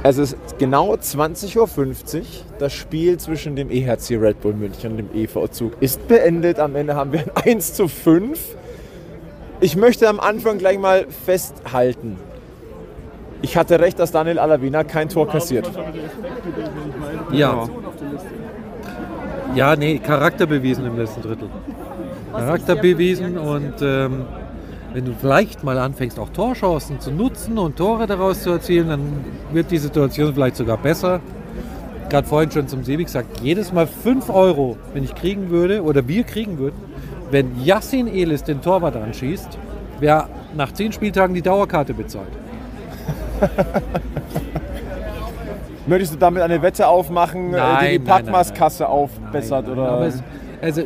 Es 0.06 0.18
ist 0.18 0.36
genau 0.60 0.96
20.50 0.96 1.58
Uhr. 1.58 2.26
Das 2.60 2.74
Spiel 2.74 3.18
zwischen 3.18 3.56
dem 3.56 3.70
EHC 3.72 4.18
Red 4.18 4.42
Bull 4.42 4.54
München 4.54 4.92
und 4.92 4.98
dem 4.98 5.10
EV 5.16 5.48
Zug 5.50 5.78
ist 5.80 6.10
beendet. 6.10 6.60
Am 6.60 6.76
Ende 6.76 6.96
haben 6.96 7.14
wir 7.14 7.22
ein 7.22 7.32
1 7.54 7.74
zu 7.74 7.88
5. 7.88 8.58
Ich 9.62 9.78
möchte 9.78 10.10
am 10.10 10.20
Anfang 10.20 10.58
gleich 10.58 10.78
mal 10.78 11.08
festhalten. 11.08 12.18
Ich 13.44 13.58
hatte 13.58 13.78
recht, 13.78 14.00
dass 14.00 14.12
Daniel 14.12 14.40
Alavina 14.40 14.86
kein 14.86 15.10
Tor 15.10 15.28
kassiert. 15.28 15.70
Ja. 17.32 17.68
Ja, 19.54 19.76
nee, 19.76 20.00
Charakter 20.00 20.48
bewiesen 20.48 20.86
im 20.86 20.98
letzten 20.98 21.22
Drittel. 21.22 21.50
Charakter 22.32 22.76
bewiesen 22.76 23.38
und 23.38 23.74
ähm, 23.82 24.26
wenn 24.94 25.04
du 25.04 25.14
vielleicht 25.20 25.62
mal 25.62 25.78
anfängst, 25.78 26.18
auch 26.20 26.30
Torchancen 26.30 27.02
zu 27.02 27.12
nutzen 27.12 27.58
und 27.58 27.76
Tore 27.76 28.08
daraus 28.08 28.44
zu 28.44 28.52
erzielen, 28.52 28.88
dann 28.88 29.26
wird 29.52 29.72
die 29.72 29.78
Situation 29.78 30.34
vielleicht 30.34 30.56
sogar 30.56 30.78
besser. 30.78 31.20
Gerade 32.10 32.26
vorhin 32.26 32.50
schon 32.50 32.70
zum 32.70 32.86
Sebi 32.86 33.04
gesagt, 33.04 33.42
jedes 33.42 33.74
Mal 33.74 33.88
5 33.88 34.30
Euro, 34.30 34.78
wenn 34.94 35.04
ich 35.04 35.14
kriegen 35.16 35.50
würde 35.50 35.84
oder 35.84 36.08
wir 36.08 36.24
kriegen 36.24 36.58
würden, 36.60 36.78
wenn 37.30 37.62
Yassin 37.62 38.08
Elis 38.08 38.44
den 38.44 38.62
Torwart 38.62 38.96
anschießt, 38.96 39.58
wäre 40.00 40.30
nach 40.56 40.72
10 40.72 40.94
Spieltagen 40.94 41.36
die 41.36 41.42
Dauerkarte 41.42 41.94
bezahlt. 41.94 42.32
Möchtest 45.86 46.14
du 46.14 46.18
damit 46.18 46.42
eine 46.42 46.62
Wette 46.62 46.88
aufmachen, 46.88 47.50
äh, 47.50 47.52
die 47.52 47.58
Nein, 47.58 47.80
die 47.80 47.86
nein, 47.86 47.96
nein, 47.96 48.04
Packmas-Kasse 48.06 48.88
aufbessert? 48.88 49.68
Nein, 49.68 49.78
oder? 49.78 49.90
aber 49.92 50.06
es, 50.08 50.24
also 50.62 50.82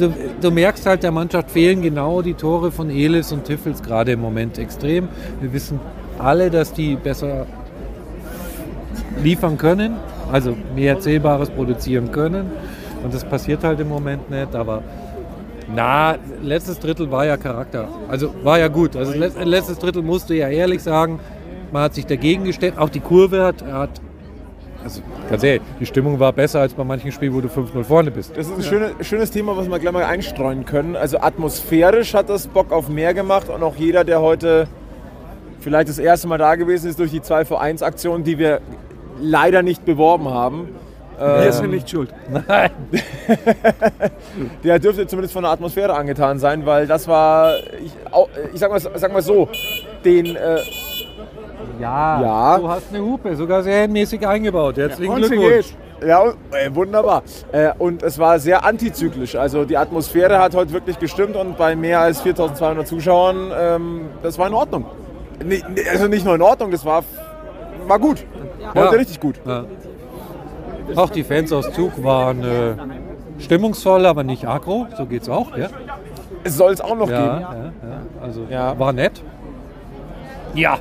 du, 0.00 0.12
du 0.40 0.50
merkst 0.50 0.86
halt, 0.86 1.02
der 1.02 1.12
Mannschaft 1.12 1.50
fehlen 1.50 1.82
genau 1.82 2.22
die 2.22 2.34
Tore 2.34 2.72
von 2.72 2.88
Elis 2.88 3.30
und 3.30 3.44
Tiffels 3.44 3.82
gerade 3.82 4.12
im 4.12 4.20
Moment 4.20 4.58
extrem. 4.58 5.08
Wir 5.40 5.52
wissen 5.52 5.78
alle, 6.18 6.50
dass 6.50 6.72
die 6.72 6.96
besser 6.96 7.44
liefern 9.22 9.58
können, 9.58 9.96
also 10.32 10.56
mehr 10.74 10.98
Zählbares 10.98 11.50
produzieren 11.50 12.10
können. 12.10 12.50
Und 13.04 13.12
das 13.12 13.24
passiert 13.24 13.64
halt 13.64 13.80
im 13.80 13.88
Moment 13.88 14.30
nicht. 14.30 14.54
Aber 14.54 14.82
na, 15.74 16.16
letztes 16.42 16.78
Drittel 16.78 17.10
war 17.10 17.26
ja 17.26 17.36
Charakter. 17.36 17.88
Also 18.08 18.34
war 18.42 18.58
ja 18.58 18.68
gut. 18.68 18.96
Also 18.96 19.12
let- 19.12 19.44
letztes 19.44 19.78
Drittel 19.78 20.02
musste 20.02 20.34
ja 20.34 20.48
ehrlich 20.48 20.82
sagen, 20.82 21.20
man 21.72 21.82
hat 21.82 21.94
sich 21.94 22.06
dagegen 22.06 22.44
gestellt. 22.44 22.78
Auch 22.78 22.88
die 22.88 23.00
Kurve 23.00 23.44
hat, 23.44 23.62
hat 23.62 24.00
also 24.82 25.02
ganz 25.28 25.42
ehrlich, 25.42 25.62
die 25.80 25.86
Stimmung 25.86 26.20
war 26.20 26.32
besser 26.32 26.60
als 26.60 26.72
bei 26.74 26.84
manchen 26.84 27.10
Spielen, 27.10 27.34
wo 27.34 27.40
du 27.40 27.48
5-0 27.48 27.84
vorne 27.84 28.10
bist. 28.10 28.36
Das 28.36 28.46
ist 28.46 28.56
ein 28.56 28.62
schöne, 28.62 28.90
schönes 29.00 29.30
Thema, 29.30 29.56
was 29.56 29.68
wir 29.68 29.78
gleich 29.78 29.92
mal 29.92 30.04
einstreuen 30.04 30.64
können. 30.64 30.96
Also 30.96 31.18
atmosphärisch 31.18 32.14
hat 32.14 32.28
das 32.28 32.46
Bock 32.46 32.72
auf 32.72 32.88
mehr 32.88 33.12
gemacht 33.12 33.48
und 33.48 33.62
auch 33.62 33.76
jeder, 33.76 34.04
der 34.04 34.20
heute 34.20 34.68
vielleicht 35.60 35.88
das 35.88 35.98
erste 35.98 36.28
Mal 36.28 36.38
da 36.38 36.54
gewesen 36.54 36.88
ist 36.88 36.98
durch 36.98 37.10
die 37.10 37.20
2 37.20 37.44
vor 37.44 37.60
1 37.60 37.82
Aktion, 37.82 38.22
die 38.22 38.38
wir 38.38 38.60
leider 39.20 39.62
nicht 39.62 39.84
beworben 39.84 40.28
haben. 40.30 40.68
Wir 41.18 41.52
sind 41.52 41.70
nicht 41.72 41.90
schuld. 41.90 42.14
Nein. 42.30 42.70
Der 44.62 44.78
dürfte 44.78 45.04
zumindest 45.08 45.32
von 45.34 45.42
der 45.42 45.50
Atmosphäre 45.50 45.92
angetan 45.94 46.38
sein, 46.38 46.64
weil 46.64 46.86
das 46.86 47.08
war, 47.08 47.56
ich, 47.84 47.92
ich 48.54 48.60
sag, 48.60 48.70
mal, 48.70 48.78
sag 48.78 49.12
mal 49.12 49.20
so, 49.20 49.48
den, 50.04 50.36
äh, 50.36 50.58
Ja, 51.80 52.20
Ja. 52.22 52.58
du 52.58 52.68
hast 52.68 52.86
eine 52.92 53.02
Hupe, 53.04 53.34
sogar 53.36 53.62
sehr 53.62 53.88
mäßig 53.88 54.26
eingebaut. 54.26 54.76
Herzlichen 54.76 55.22
sie 55.24 55.36
Glückwunsch. 55.36 55.74
ja, 56.06 56.24
wunderbar. 56.74 57.22
Äh, 57.52 57.70
und 57.78 58.02
es 58.02 58.18
war 58.18 58.38
sehr 58.38 58.64
antizyklisch. 58.64 59.36
Also 59.36 59.64
die 59.64 59.76
Atmosphäre 59.76 60.38
hat 60.40 60.54
heute 60.54 60.72
wirklich 60.72 60.98
gestimmt 60.98 61.36
und 61.36 61.56
bei 61.56 61.76
mehr 61.76 62.00
als 62.00 62.20
4200 62.20 62.86
Zuschauern, 62.86 63.52
ähm, 63.58 64.00
das 64.22 64.38
war 64.38 64.48
in 64.48 64.54
Ordnung. 64.54 64.84
Also 65.92 66.08
nicht 66.08 66.24
nur 66.24 66.34
in 66.34 66.42
Ordnung, 66.42 66.70
das 66.72 66.84
war, 66.84 67.04
war 67.86 67.98
gut. 67.98 68.24
Heute 68.74 68.78
Ja. 68.78 68.88
richtig 68.90 69.20
gut. 69.20 69.36
Ja. 69.46 69.64
Auch 70.96 71.10
die 71.10 71.22
Fans 71.22 71.52
aus 71.52 71.70
Zug 71.72 72.02
waren 72.02 72.42
äh, 72.42 72.74
stimmungsvoll, 73.38 74.06
aber 74.06 74.24
nicht 74.24 74.48
aggro. 74.48 74.86
So 74.96 75.06
geht's 75.06 75.28
auch. 75.28 75.56
Ja, 75.56 75.68
Es 76.44 76.56
soll 76.56 76.72
es 76.72 76.80
auch 76.80 76.96
noch 76.96 77.10
ja, 77.10 77.20
geben. 77.20 77.40
ja, 77.40 77.54
ja. 77.54 77.72
Also 78.22 78.46
Ja. 78.50 78.78
war 78.78 78.92
nett. 78.92 79.22
Ja. 80.54 80.78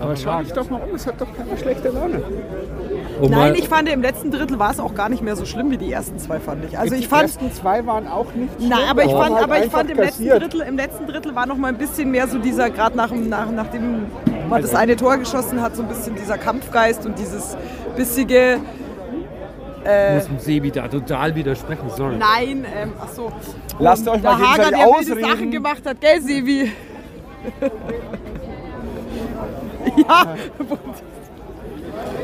Aber 0.00 0.16
schau 0.16 0.40
dich 0.42 0.52
doch 0.52 0.68
mal 0.70 0.80
um, 0.80 0.94
es 0.94 1.06
hat 1.06 1.20
doch 1.20 1.28
keine 1.36 1.56
schlechte 1.56 1.88
Laune. 1.90 2.22
Um 3.20 3.30
Nein, 3.30 3.54
ich 3.54 3.68
fand 3.68 3.88
im 3.88 4.02
letzten 4.02 4.30
Drittel 4.32 4.58
war 4.58 4.70
es 4.72 4.80
auch 4.80 4.94
gar 4.94 5.08
nicht 5.08 5.22
mehr 5.22 5.36
so 5.36 5.44
schlimm 5.44 5.70
wie 5.70 5.76
die 5.76 5.92
ersten 5.92 6.18
zwei, 6.18 6.40
fand 6.40 6.64
ich. 6.64 6.76
Also 6.78 6.94
die 6.94 7.00
ich 7.02 7.08
fand, 7.08 7.22
ersten 7.22 7.52
zwei 7.52 7.86
waren 7.86 8.08
auch 8.08 8.32
nicht 8.34 8.52
schlimm. 8.56 8.68
Nein, 8.70 8.88
aber 8.88 9.04
ich 9.04 9.12
fand, 9.12 9.34
halt 9.34 9.44
aber 9.44 9.64
ich 9.64 9.70
fand 9.70 9.90
im 9.90 9.98
letzten. 9.98 10.28
Drittel, 10.28 10.60
im 10.62 10.76
letzten 10.76 11.06
Drittel 11.06 11.34
war 11.34 11.46
noch 11.46 11.56
mal 11.56 11.68
ein 11.68 11.78
bisschen 11.78 12.10
mehr 12.10 12.26
so 12.26 12.38
dieser, 12.38 12.70
gerade 12.70 12.96
nach, 12.96 13.10
dem- 13.10 13.28
nach, 13.28 13.50
nachdem 13.50 14.06
man 14.48 14.60
das 14.62 14.74
eine 14.74 14.96
Tor 14.96 15.16
geschossen 15.18 15.60
hat, 15.62 15.76
so 15.76 15.82
ein 15.82 15.88
bisschen 15.88 16.16
dieser 16.16 16.36
Kampfgeist 16.38 17.06
und 17.06 17.16
dieses 17.18 17.56
bissige, 17.96 18.58
Ich 19.84 20.14
muss 20.14 20.26
dem 20.26 20.38
Sebi 20.38 20.70
da 20.72 20.88
total 20.88 21.34
widersprechen. 21.34 21.88
Sorry. 21.96 22.16
nein, 22.16 22.64
ähm, 22.76 22.92
ach 23.00 23.08
so. 23.08 23.30
Lasst 23.78 24.08
euch 24.08 24.20
Der 24.20 24.30
mal 24.32 24.38
Hager, 24.40 24.70
gegenseitig 24.70 24.78
der 24.78 24.86
wilde 24.88 25.20
Sachen 25.20 25.24
ausreden. 25.32 25.50
gemacht 25.50 25.82
hat, 25.86 26.00
gell, 26.00 26.20
Sebi? 26.20 26.72
ja, 30.08 30.34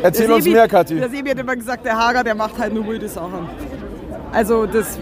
Erzähl 0.02 0.30
uns 0.30 0.44
mehr, 0.44 0.68
Kathi. 0.68 0.96
Der 0.96 1.08
Sebi 1.08 1.30
hat 1.30 1.38
immer 1.38 1.56
gesagt, 1.56 1.84
der 1.84 1.98
Hager, 1.98 2.22
der 2.24 2.34
macht 2.34 2.58
halt 2.58 2.72
nur 2.72 2.86
wilde 2.86 3.08
Sachen. 3.08 3.48
Also 4.32 4.66
das 4.66 4.98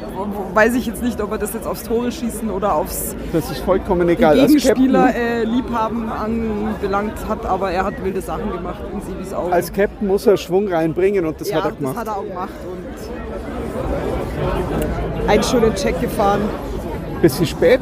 weiß 0.55 0.75
ich 0.77 0.87
jetzt 0.87 1.03
nicht, 1.03 1.21
ob 1.21 1.33
er 1.33 1.39
das 1.39 1.53
jetzt 1.53 1.67
aufs 1.67 1.83
Tore 1.83 2.13
schießen 2.13 2.49
oder 2.49 2.75
aufs 2.75 3.17
Das 3.33 3.51
ist 3.51 3.59
vollkommen 3.61 4.09
egal. 4.09 4.37
Gegenspieler 4.37 5.15
äh, 5.15 5.43
Liebhaben 5.45 6.09
anbelangt 6.09 7.15
hat, 7.29 7.45
aber 7.45 7.73
er 7.73 7.85
hat 7.85 8.03
wilde 8.05 8.21
Sachen 8.21 8.53
gemacht 8.53 8.81
in 8.93 9.01
Sebis 9.01 9.35
Augen. 9.35 9.53
als 9.53 9.73
Captain 9.73 10.07
muss 10.07 10.27
er 10.27 10.37
Schwung 10.37 10.69
reinbringen 10.69 11.27
und 11.27 11.41
das 11.41 11.49
ja, 11.51 11.57
hat 11.57 11.65
er 11.65 11.71
das 11.71 11.79
gemacht. 11.79 11.97
hat 11.97 12.07
er 12.07 12.17
auch 12.17 12.25
gemacht 12.25 12.51
und 12.71 12.87
einen 15.29 15.43
schönen 15.43 15.75
Check 15.75 16.01
gefahren. 16.01 16.43
Bisschen 17.21 17.47
spät. 17.47 17.81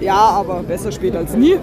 Ja, 0.00 0.16
aber 0.16 0.62
besser 0.64 0.90
spät 0.90 1.14
als 1.14 1.34
nie. 1.34 1.56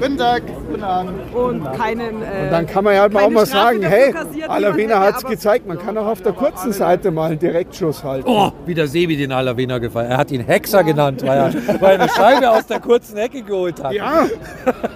Guten 0.00 0.18
Tag. 0.18 0.42
Guten 0.68 0.82
Abend. 0.82 1.34
Und 1.34 1.72
keinen. 1.74 2.22
Äh, 2.22 2.50
Dann 2.50 2.66
kann 2.66 2.84
man 2.84 2.94
ja 2.94 3.02
halt 3.02 3.12
mal 3.12 3.22
auch 3.24 3.30
mal 3.30 3.46
Strafe 3.46 3.80
sagen, 3.80 3.82
hey, 3.82 4.14
Alavena 4.48 5.00
hat 5.00 5.16
es 5.18 5.24
gezeigt, 5.24 5.66
man 5.66 5.78
kann 5.78 5.96
auch 5.98 6.06
auf 6.06 6.20
der 6.22 6.32
kurzen 6.32 6.72
Seite 6.72 7.10
mal 7.10 7.30
einen 7.30 7.38
Direktschuss 7.38 8.02
halten. 8.02 8.28
Oh, 8.28 8.50
wie 8.66 8.74
der 8.74 8.88
Sebi 8.88 9.16
den 9.16 9.32
Alavena 9.32 9.78
gefallen. 9.78 10.10
Er 10.10 10.16
hat 10.16 10.30
ihn 10.32 10.40
Hexer 10.40 10.82
genannt, 10.84 11.22
weil 11.26 11.38
er, 11.38 11.80
weil 11.80 11.94
er 11.96 12.00
eine 12.02 12.08
Scheibe 12.08 12.50
aus 12.50 12.66
der 12.66 12.80
kurzen 12.80 13.16
Ecke 13.16 13.42
geholt 13.42 13.82
hat. 13.82 13.92
Ja, 13.92 14.26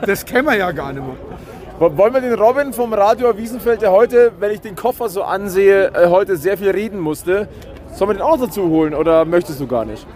das 0.04 0.24
kennen 0.24 0.46
wir 0.46 0.56
ja 0.56 0.72
gar 0.72 0.92
nicht 0.92 1.04
mehr. 1.04 1.16
Wo- 1.78 1.96
Wollen 1.96 2.14
wir 2.14 2.20
den 2.22 2.34
Robin 2.34 2.72
vom 2.72 2.92
Radio 2.92 3.36
Wiesenfeld, 3.36 3.82
der 3.82 3.92
heute, 3.92 4.32
wenn 4.40 4.50
ich 4.50 4.60
den 4.60 4.74
Koffer 4.76 5.08
so 5.08 5.22
ansehe, 5.22 5.88
äh, 5.94 6.08
heute 6.08 6.36
sehr 6.36 6.56
viel 6.58 6.70
reden 6.70 6.98
musste, 7.00 7.48
sollen 7.92 8.10
wir 8.10 8.14
den 8.14 8.22
auch 8.22 8.38
dazu 8.38 8.68
holen 8.68 8.94
oder 8.94 9.24
möchtest 9.24 9.60
du 9.60 9.66
gar 9.66 9.84
nicht? 9.84 10.06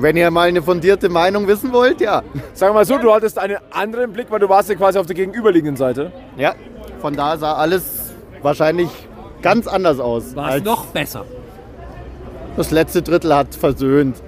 Wenn 0.00 0.16
ihr 0.16 0.30
mal 0.30 0.48
eine 0.48 0.62
fundierte 0.62 1.10
Meinung 1.10 1.46
wissen 1.46 1.72
wollt, 1.72 2.00
ja. 2.00 2.22
Sag 2.54 2.72
mal 2.72 2.86
so, 2.86 2.96
du 2.96 3.12
hattest 3.12 3.38
einen 3.38 3.58
anderen 3.70 4.12
Blick, 4.12 4.30
weil 4.30 4.40
du 4.40 4.48
warst 4.48 4.70
ja 4.70 4.74
quasi 4.74 4.98
auf 4.98 5.06
der 5.06 5.14
gegenüberliegenden 5.14 5.76
Seite. 5.76 6.10
Ja, 6.38 6.54
von 7.00 7.14
da 7.14 7.36
sah 7.36 7.54
alles 7.54 8.12
wahrscheinlich 8.40 8.88
ganz 9.42 9.66
anders 9.66 10.00
aus. 10.00 10.34
War 10.34 10.56
es 10.56 10.64
noch 10.64 10.86
besser. 10.86 11.26
Das 12.56 12.70
letzte 12.70 13.02
Drittel 13.02 13.34
hat 13.34 13.54
versöhnt. 13.54 14.22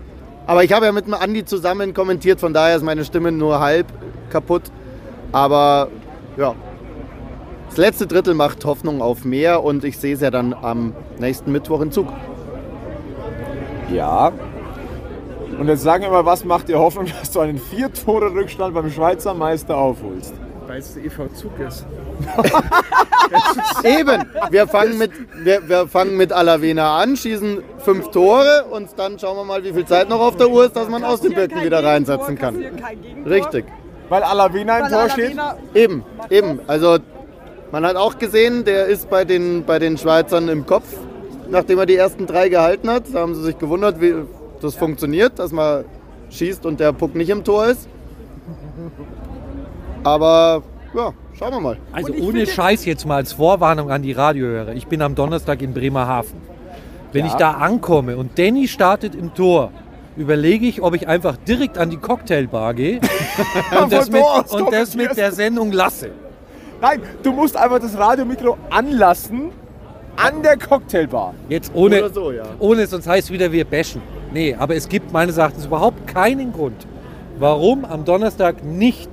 Aber 0.46 0.62
ich 0.62 0.72
habe 0.72 0.86
ja 0.86 0.92
mit 0.92 1.06
dem 1.06 1.14
Andi 1.14 1.46
zusammen 1.46 1.94
kommentiert, 1.94 2.38
von 2.38 2.52
daher 2.52 2.76
ist 2.76 2.82
meine 2.82 3.06
Stimme 3.06 3.32
nur 3.32 3.60
halb 3.60 3.86
kaputt. 4.28 4.64
Aber 5.32 5.88
ja, 6.36 6.54
das 7.68 7.78
letzte 7.78 8.06
Drittel 8.06 8.34
macht 8.34 8.62
Hoffnung 8.66 9.00
auf 9.00 9.24
mehr 9.24 9.64
und 9.64 9.84
ich 9.84 9.96
sehe 9.96 10.14
es 10.14 10.20
ja 10.20 10.30
dann 10.30 10.52
am 10.52 10.94
nächsten 11.18 11.50
Mittwoch 11.50 11.80
in 11.80 11.90
Zug. 11.90 12.08
Ja. 13.90 14.32
Und 15.58 15.68
jetzt 15.68 15.82
sagen 15.82 16.04
wir 16.04 16.10
mal, 16.10 16.24
was 16.24 16.44
macht 16.44 16.68
dir 16.68 16.78
Hoffnung, 16.78 17.06
dass 17.20 17.30
du 17.30 17.40
einen 17.40 17.58
Vier-Tore-Rückstand 17.58 18.74
beim 18.74 18.90
Schweizer 18.90 19.34
Meister 19.34 19.76
aufholst? 19.76 20.34
Weil 20.66 20.78
es 20.78 20.94
der 20.94 21.04
EV 21.04 21.28
Zug 21.34 21.58
ist. 21.58 21.86
Eben, 23.84 24.24
wir 24.50 24.66
fangen 24.68 24.98
mit, 24.98 25.10
wir, 25.42 25.68
wir 25.68 25.86
fangen 25.86 26.16
mit 26.16 26.32
Alavena 26.32 26.98
an, 26.98 27.16
schießen 27.16 27.62
fünf 27.78 28.08
Tore 28.10 28.64
und 28.70 28.90
dann 28.96 29.18
schauen 29.18 29.36
wir 29.36 29.44
mal, 29.44 29.64
wie 29.64 29.72
viel 29.72 29.86
Zeit 29.86 30.08
noch 30.08 30.20
auf 30.20 30.36
der 30.36 30.50
Uhr 30.50 30.66
ist, 30.66 30.76
dass 30.76 30.88
man 30.88 31.02
aus 31.04 31.20
den 31.20 31.32
kein 31.34 31.50
wieder 31.64 31.82
reinsetzen 31.82 32.38
kann. 32.38 32.56
Richtig. 33.26 33.64
Weil 34.08 34.22
Alavena 34.22 34.78
im 34.78 34.84
Weil 34.84 34.90
Tor 34.90 35.10
steht? 35.10 35.36
Eben, 35.74 36.04
eben. 36.30 36.60
Also 36.66 36.98
Man 37.72 37.86
hat 37.86 37.96
auch 37.96 38.18
gesehen, 38.18 38.66
der 38.66 38.84
ist 38.84 39.08
bei 39.08 39.24
den, 39.24 39.64
bei 39.64 39.78
den 39.78 39.96
Schweizern 39.96 40.50
im 40.50 40.66
Kopf, 40.66 40.84
nachdem 41.48 41.78
er 41.78 41.86
die 41.86 41.96
ersten 41.96 42.26
drei 42.26 42.50
gehalten 42.50 42.90
hat. 42.90 43.04
Da 43.10 43.20
haben 43.20 43.34
sie 43.34 43.42
sich 43.42 43.56
gewundert, 43.56 43.98
wie 43.98 44.14
das 44.62 44.74
funktioniert, 44.74 45.38
dass 45.38 45.52
man 45.52 45.84
schießt 46.30 46.64
und 46.66 46.80
der 46.80 46.92
Puck 46.92 47.14
nicht 47.14 47.30
im 47.30 47.44
Tor 47.44 47.66
ist. 47.66 47.88
Aber 50.04 50.62
ja, 50.94 51.12
schauen 51.38 51.52
wir 51.52 51.60
mal. 51.60 51.76
Also 51.92 52.12
ohne 52.14 52.46
Scheiß 52.46 52.84
jetzt 52.84 53.06
mal 53.06 53.16
als 53.16 53.32
Vorwarnung 53.32 53.90
an 53.90 54.02
die 54.02 54.12
Radiohörer. 54.12 54.72
Ich 54.74 54.86
bin 54.86 55.02
am 55.02 55.14
Donnerstag 55.14 55.62
in 55.62 55.74
Bremerhaven. 55.74 56.40
Wenn 57.12 57.26
ich 57.26 57.34
da 57.34 57.52
ankomme 57.52 58.16
und 58.16 58.38
Danny 58.38 58.68
startet 58.68 59.14
im 59.14 59.34
Tor, 59.34 59.70
überlege 60.16 60.66
ich, 60.66 60.82
ob 60.82 60.94
ich 60.94 61.08
einfach 61.08 61.36
direkt 61.36 61.78
an 61.78 61.90
die 61.90 61.98
Cocktailbar 61.98 62.74
gehe 62.74 63.00
und 63.82 63.92
das, 63.92 64.10
mit, 64.10 64.22
und 64.50 64.72
das 64.72 64.94
mit 64.94 65.16
der 65.16 65.32
Sendung 65.32 65.72
lasse. 65.72 66.10
Nein, 66.80 67.02
du 67.22 67.32
musst 67.32 67.56
einfach 67.56 67.78
das 67.78 67.96
Radiomikro 67.96 68.56
anlassen 68.70 69.50
an 70.16 70.42
der 70.42 70.58
Cocktailbar. 70.58 71.34
Jetzt 71.48 71.72
ohne, 71.74 71.98
Oder 71.98 72.10
so, 72.10 72.32
ja. 72.32 72.44
ohne, 72.58 72.86
sonst 72.86 73.06
heißt 73.06 73.28
es 73.28 73.32
wieder, 73.32 73.52
wir 73.52 73.64
bashen. 73.64 74.02
Nee, 74.32 74.54
aber 74.58 74.74
es 74.74 74.88
gibt 74.88 75.12
meines 75.12 75.36
Erachtens 75.36 75.66
überhaupt 75.66 76.06
keinen 76.06 76.52
Grund, 76.52 76.86
warum 77.38 77.84
am 77.84 78.04
Donnerstag 78.04 78.64
nicht 78.64 79.10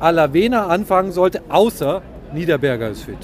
Alavena 0.00 0.66
anfangen 0.66 1.12
sollte, 1.12 1.42
außer 1.48 2.02
Niederberger 2.32 2.90
ist 2.90 3.02
fit. 3.02 3.18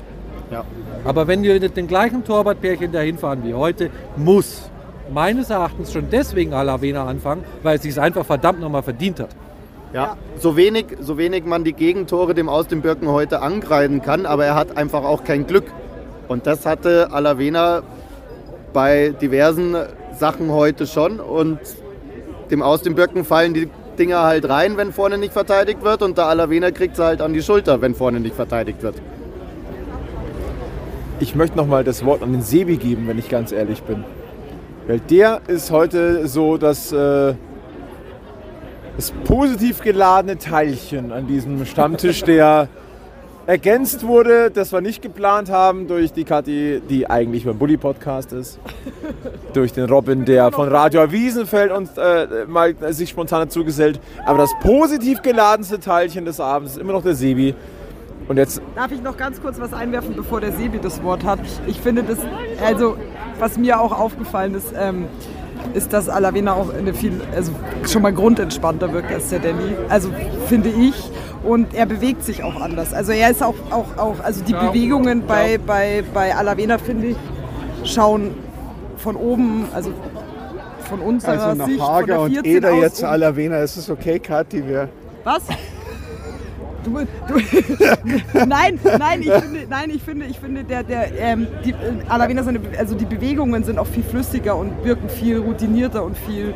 Ja. 0.50 0.64
Aber 1.04 1.26
wenn 1.26 1.42
wir 1.42 1.58
mit 1.60 1.76
dem 1.76 1.86
gleichen 1.86 2.24
Torwartpärchen 2.24 2.92
dahin 2.92 3.18
fahren 3.18 3.40
wie 3.44 3.54
heute, 3.54 3.90
muss 4.16 4.70
meines 5.12 5.50
Erachtens 5.50 5.92
schon 5.92 6.08
deswegen 6.10 6.54
Alavena 6.54 7.06
anfangen, 7.06 7.44
weil 7.62 7.76
es 7.76 7.82
sich 7.82 7.98
einfach 8.00 8.24
verdammt 8.24 8.60
nochmal 8.60 8.82
verdient 8.82 9.20
hat. 9.20 9.30
Ja. 9.92 10.16
So, 10.38 10.56
wenig, 10.56 10.86
so 11.00 11.18
wenig 11.18 11.44
man 11.44 11.62
die 11.62 11.72
Gegentore 11.72 12.34
dem 12.34 12.48
aus 12.48 12.66
dem 12.66 12.80
Birken 12.82 13.08
heute 13.08 13.42
angreifen 13.42 14.02
kann, 14.02 14.26
aber 14.26 14.44
er 14.44 14.56
hat 14.56 14.76
einfach 14.76 15.04
auch 15.04 15.22
kein 15.22 15.46
Glück. 15.46 15.64
Und 16.28 16.46
das 16.46 16.66
hatte 16.66 17.12
Alavena 17.12 17.82
bei 18.72 19.14
diversen 19.20 19.76
Sachen 20.18 20.50
heute 20.50 20.86
schon. 20.86 21.20
Und 21.20 21.58
dem 22.50 22.62
aus 22.62 22.82
dem 22.82 22.94
Birken 22.94 23.24
fallen 23.24 23.54
die 23.54 23.68
Dinger 23.98 24.22
halt 24.22 24.48
rein, 24.48 24.76
wenn 24.76 24.92
vorne 24.92 25.18
nicht 25.18 25.32
verteidigt 25.32 25.82
wird. 25.82 26.02
Und 26.02 26.18
der 26.18 26.26
Alavena 26.26 26.70
kriegt 26.70 26.96
sie 26.96 27.04
halt 27.04 27.20
an 27.20 27.32
die 27.32 27.42
Schulter, 27.42 27.80
wenn 27.80 27.94
vorne 27.94 28.20
nicht 28.20 28.34
verteidigt 28.34 28.82
wird. 28.82 28.96
Ich 31.20 31.34
möchte 31.34 31.56
noch 31.56 31.66
mal 31.66 31.84
das 31.84 32.04
Wort 32.04 32.22
an 32.22 32.32
den 32.32 32.42
Sebi 32.42 32.76
geben, 32.76 33.06
wenn 33.06 33.18
ich 33.18 33.28
ganz 33.28 33.52
ehrlich 33.52 33.82
bin. 33.82 34.04
Weil 34.86 35.00
der 35.00 35.40
ist 35.46 35.70
heute 35.70 36.26
so 36.26 36.58
das, 36.58 36.92
äh, 36.92 37.34
das 38.96 39.12
positiv 39.24 39.80
geladene 39.80 40.38
Teilchen 40.38 41.12
an 41.12 41.26
diesem 41.26 41.64
Stammtisch, 41.64 42.22
der 42.24 42.68
ergänzt 43.46 44.06
wurde, 44.06 44.50
das 44.50 44.72
wir 44.72 44.80
nicht 44.80 45.02
geplant 45.02 45.50
haben, 45.50 45.86
durch 45.86 46.12
die 46.12 46.24
Kathi, 46.24 46.80
die 46.88 47.08
eigentlich 47.08 47.44
beim 47.44 47.58
Bully-Podcast 47.58 48.32
ist. 48.32 48.58
durch 49.52 49.72
den 49.72 49.84
Robin, 49.84 50.24
der 50.24 50.50
von 50.50 50.68
Radio 50.68 51.10
Wiesenfeld 51.12 51.70
uns 51.70 51.90
äh, 51.96 52.46
mal 52.46 52.74
sich 52.92 53.10
spontan 53.10 53.40
dazu 53.40 53.64
gesellt. 53.64 54.00
Aber 54.24 54.38
das 54.38 54.50
positiv 54.60 55.22
geladenste 55.22 55.78
Teilchen 55.80 56.24
des 56.24 56.40
Abends 56.40 56.72
ist 56.72 56.78
immer 56.78 56.92
noch 56.92 57.02
der 57.02 57.14
Sebi. 57.14 57.54
Und 58.26 58.38
jetzt 58.38 58.60
Darf 58.74 58.90
ich 58.90 59.02
noch 59.02 59.16
ganz 59.16 59.40
kurz 59.40 59.60
was 59.60 59.74
einwerfen, 59.74 60.14
bevor 60.16 60.40
der 60.40 60.52
Sebi 60.52 60.78
das 60.78 61.02
Wort 61.02 61.24
hat? 61.24 61.38
Ich 61.66 61.80
finde 61.80 62.02
das, 62.02 62.18
also 62.64 62.96
was 63.38 63.58
mir 63.58 63.80
auch 63.80 63.92
aufgefallen 63.92 64.54
ist, 64.54 64.72
ähm, 64.76 65.06
ist, 65.74 65.92
dass 65.92 66.08
Alavena 66.08 66.54
auch 66.54 66.72
eine 66.72 66.94
viel, 66.94 67.20
also 67.34 67.52
schon 67.86 68.02
mal 68.02 68.12
grundentspannter 68.12 68.92
wirkt 68.92 69.12
als 69.12 69.28
der 69.28 69.40
Danny. 69.40 69.76
Also 69.88 70.10
finde 70.48 70.70
ich. 70.70 70.94
Und 71.44 71.74
er 71.74 71.86
bewegt 71.86 72.24
sich 72.24 72.42
auch 72.42 72.58
anders. 72.60 72.94
Also 72.94 73.12
er 73.12 73.30
ist 73.30 73.42
auch, 73.42 73.54
auch, 73.70 73.96
auch 73.98 74.16
also 74.22 74.42
die 74.42 74.54
Bewegungen 74.54 75.26
bei, 75.26 75.58
bei, 75.58 76.02
bei 76.14 76.34
Alavena, 76.34 76.78
finde 76.78 77.08
ich, 77.08 77.16
schauen 77.84 78.30
von 78.96 79.16
oben, 79.16 79.66
also 79.74 79.90
von 80.88 81.00
unserer 81.00 81.32
Also 81.42 81.58
nach 81.58 81.66
Sicht, 81.66 81.78
von 81.80 81.88
Hager 81.88 82.06
der 82.06 82.20
und 82.22 82.32
14 82.32 82.56
Eder 82.56 82.72
jetzt 82.72 83.02
um- 83.02 83.08
Alavena. 83.08 83.58
Ist 83.58 83.76
es 83.76 83.90
okay, 83.90 84.18
Kathi? 84.18 84.66
Wir 84.66 84.88
Was? 85.24 85.42
Du, 86.84 86.90
du, 87.28 87.34
nein, 88.46 88.78
nein, 88.98 89.22
ich 89.22 89.32
finde, 89.32 89.60
nein, 89.70 89.90
ich 89.90 90.02
finde, 90.02 90.26
ich 90.26 90.38
finde, 90.38 90.64
der, 90.64 90.82
der, 90.82 91.18
ähm, 91.18 91.46
die, 91.64 91.70
äh, 91.70 91.74
Alavena 92.08 92.42
seine, 92.42 92.60
also 92.78 92.94
die 92.94 93.06
Bewegungen 93.06 93.64
sind 93.64 93.78
auch 93.78 93.86
viel 93.86 94.02
flüssiger 94.02 94.54
und 94.56 94.84
wirken 94.84 95.08
viel 95.08 95.38
routinierter 95.38 96.04
und 96.04 96.16
viel. 96.18 96.52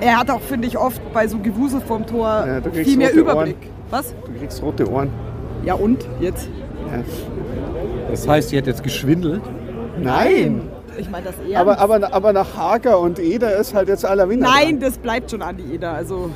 Er 0.00 0.18
hat 0.18 0.30
auch, 0.30 0.40
finde 0.40 0.66
ich, 0.66 0.76
oft 0.78 1.00
bei 1.12 1.28
so 1.28 1.38
Gewusel 1.38 1.80
vorm 1.80 2.06
Tor 2.06 2.44
Ja, 2.46 2.60
viel 2.82 2.96
mehr 2.96 3.12
Überblick. 3.12 3.56
Ohren. 3.56 3.79
Was? 3.90 4.14
du 4.26 4.38
kriegst 4.38 4.62
rote 4.62 4.88
Ohren. 4.90 5.10
Ja 5.64 5.74
und 5.74 6.06
jetzt? 6.20 6.48
Ja. 6.90 7.02
Das 8.10 8.26
heißt, 8.26 8.48
sie 8.50 8.58
hat 8.58 8.66
jetzt 8.66 8.82
geschwindelt. 8.82 9.42
Nein! 10.00 10.62
Ich 10.98 11.08
meine 11.10 11.26
das 11.26 11.34
eher. 11.48 11.60
Aber, 11.60 11.78
aber, 11.78 12.12
aber 12.12 12.32
nach 12.32 12.56
Hager 12.56 12.98
und 12.98 13.18
Eder 13.18 13.56
ist 13.56 13.74
halt 13.74 13.88
jetzt 13.88 14.04
Alavena. 14.04 14.48
nein, 14.50 14.80
das 14.80 14.98
bleibt 14.98 15.30
schon 15.30 15.40
Andi 15.42 15.74
Eder. 15.74 15.92
Also 15.92 16.30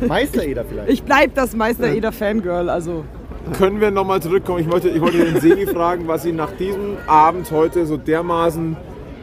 Meister-Eder 0.06 0.64
vielleicht. 0.64 0.90
ich 0.90 1.02
bleib 1.02 1.34
das 1.34 1.54
Meister 1.56 1.88
Eder 1.88 2.12
Fangirl. 2.12 2.68
Also 2.70 3.04
können 3.56 3.80
wir 3.80 3.90
nochmal 3.90 4.20
zurückkommen. 4.20 4.60
Ich 4.60 4.70
wollte, 4.70 4.88
ich 4.88 5.00
wollte 5.00 5.18
den 5.24 5.40
Sebi 5.40 5.66
fragen, 5.72 6.06
was 6.08 6.24
ihn 6.24 6.36
nach 6.36 6.52
diesem 6.52 6.96
Abend 7.06 7.50
heute 7.50 7.86
so 7.86 7.96
dermaßen 7.96 8.76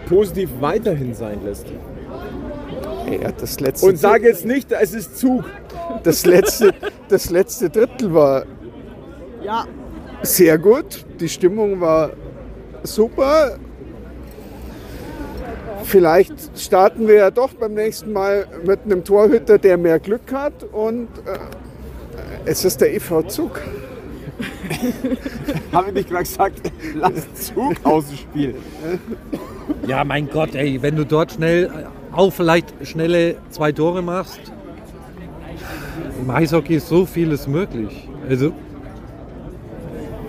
positiv 0.07 0.49
weiterhin 0.59 1.13
sein 1.13 1.39
lässt. 1.45 1.67
dran. 1.67 3.21
Ja, 3.21 3.31
das 3.37 3.59
letzte, 3.59 3.85
Und 3.85 3.97
sage 3.99 4.27
jetzt 4.27 4.45
nicht, 4.45 4.71
es 4.71 4.93
ist 4.93 5.17
Zug. 5.17 5.43
Das 6.03 6.25
letzte, 6.25 6.73
das 7.09 7.29
letzte 7.29 7.69
Drittel 7.69 8.13
war 8.13 8.45
ja, 9.43 9.65
sehr 10.21 10.57
gut. 10.57 11.05
Die 11.19 11.27
Stimmung 11.27 11.81
war 11.81 12.11
super. 12.83 13.57
Vielleicht 15.83 16.57
starten 16.57 17.07
wir 17.07 17.15
ja 17.15 17.31
doch 17.31 17.53
beim 17.53 17.73
nächsten 17.73 18.13
Mal 18.13 18.47
mit 18.65 18.81
einem 18.85 19.03
Torhüter, 19.03 19.57
der 19.57 19.77
mehr 19.77 19.99
Glück 19.99 20.31
hat. 20.31 20.63
Und 20.71 21.09
äh, 21.25 21.37
es 22.45 22.63
ist 22.63 22.79
der 22.79 22.93
EV 22.95 23.23
Zug. 23.27 23.59
Habe 25.73 25.89
ich 25.89 25.93
nicht 25.93 26.09
gerade 26.09 26.23
gesagt, 26.23 26.71
lass 26.95 27.33
Zug 27.33 27.75
ausspielen. 27.83 28.55
Ja, 29.87 30.03
mein 30.03 30.29
Gott, 30.29 30.55
ey, 30.55 30.81
wenn 30.81 30.95
du 30.95 31.05
dort 31.05 31.33
schnell, 31.33 31.69
auch 32.11 32.31
vielleicht 32.31 32.73
schnelle 32.87 33.35
zwei 33.49 33.71
Tore 33.71 34.01
machst. 34.01 34.39
Im 36.23 36.29
Eishockey 36.29 36.75
ist 36.75 36.87
so 36.87 37.05
vieles 37.05 37.47
möglich. 37.47 38.07
Also, 38.29 38.53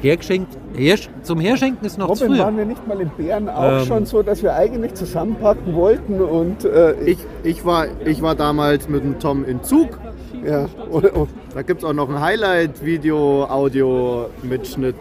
hergeschenkt, 0.00 0.48
hersch, 0.74 1.08
zum 1.22 1.38
Herschenken 1.38 1.86
ist 1.86 1.98
noch 1.98 2.12
zu 2.14 2.24
Robin, 2.24 2.36
früh. 2.36 2.42
waren 2.44 2.56
wir 2.56 2.64
nicht 2.64 2.86
mal 2.88 3.00
in 3.00 3.10
Bern 3.16 3.48
auch 3.48 3.80
Ähm. 3.80 3.86
schon 3.86 4.06
so, 4.06 4.22
dass 4.22 4.42
wir 4.42 4.54
eigentlich 4.54 4.94
zusammenpacken 4.94 5.72
wollten 5.74 6.20
und 6.20 6.64
äh, 6.64 6.94
Ich, 7.04 7.18
ich, 7.44 7.64
war, 7.64 7.86
ich 8.04 8.20
war 8.22 8.34
damals 8.34 8.88
mit 8.88 9.04
dem 9.04 9.20
Tom 9.20 9.44
in 9.44 9.62
Zug. 9.62 9.98
ja, 10.44 10.66
oder, 10.90 11.14
oder, 11.16 11.28
Da 11.54 11.62
gibt 11.62 11.82
es 11.82 11.88
auch 11.88 11.92
noch 11.92 12.08
ein 12.08 12.20
Highlight-Video, 12.20 13.44
Audio-Mitschnitt. 13.44 14.96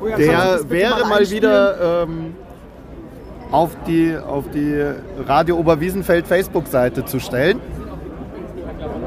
Oh 0.00 0.06
ja, 0.06 0.16
Der 0.18 0.60
wäre 0.70 1.00
mal 1.08 1.18
einspielen? 1.18 1.42
wieder 1.42 2.04
ähm, 2.04 2.34
auf 3.50 3.76
die, 3.88 4.14
auf 4.16 4.44
die 4.54 4.82
Radio 5.26 5.56
Oberwiesenfeld 5.58 6.28
Facebook-Seite 6.28 7.04
zu 7.06 7.18
stellen. 7.18 7.58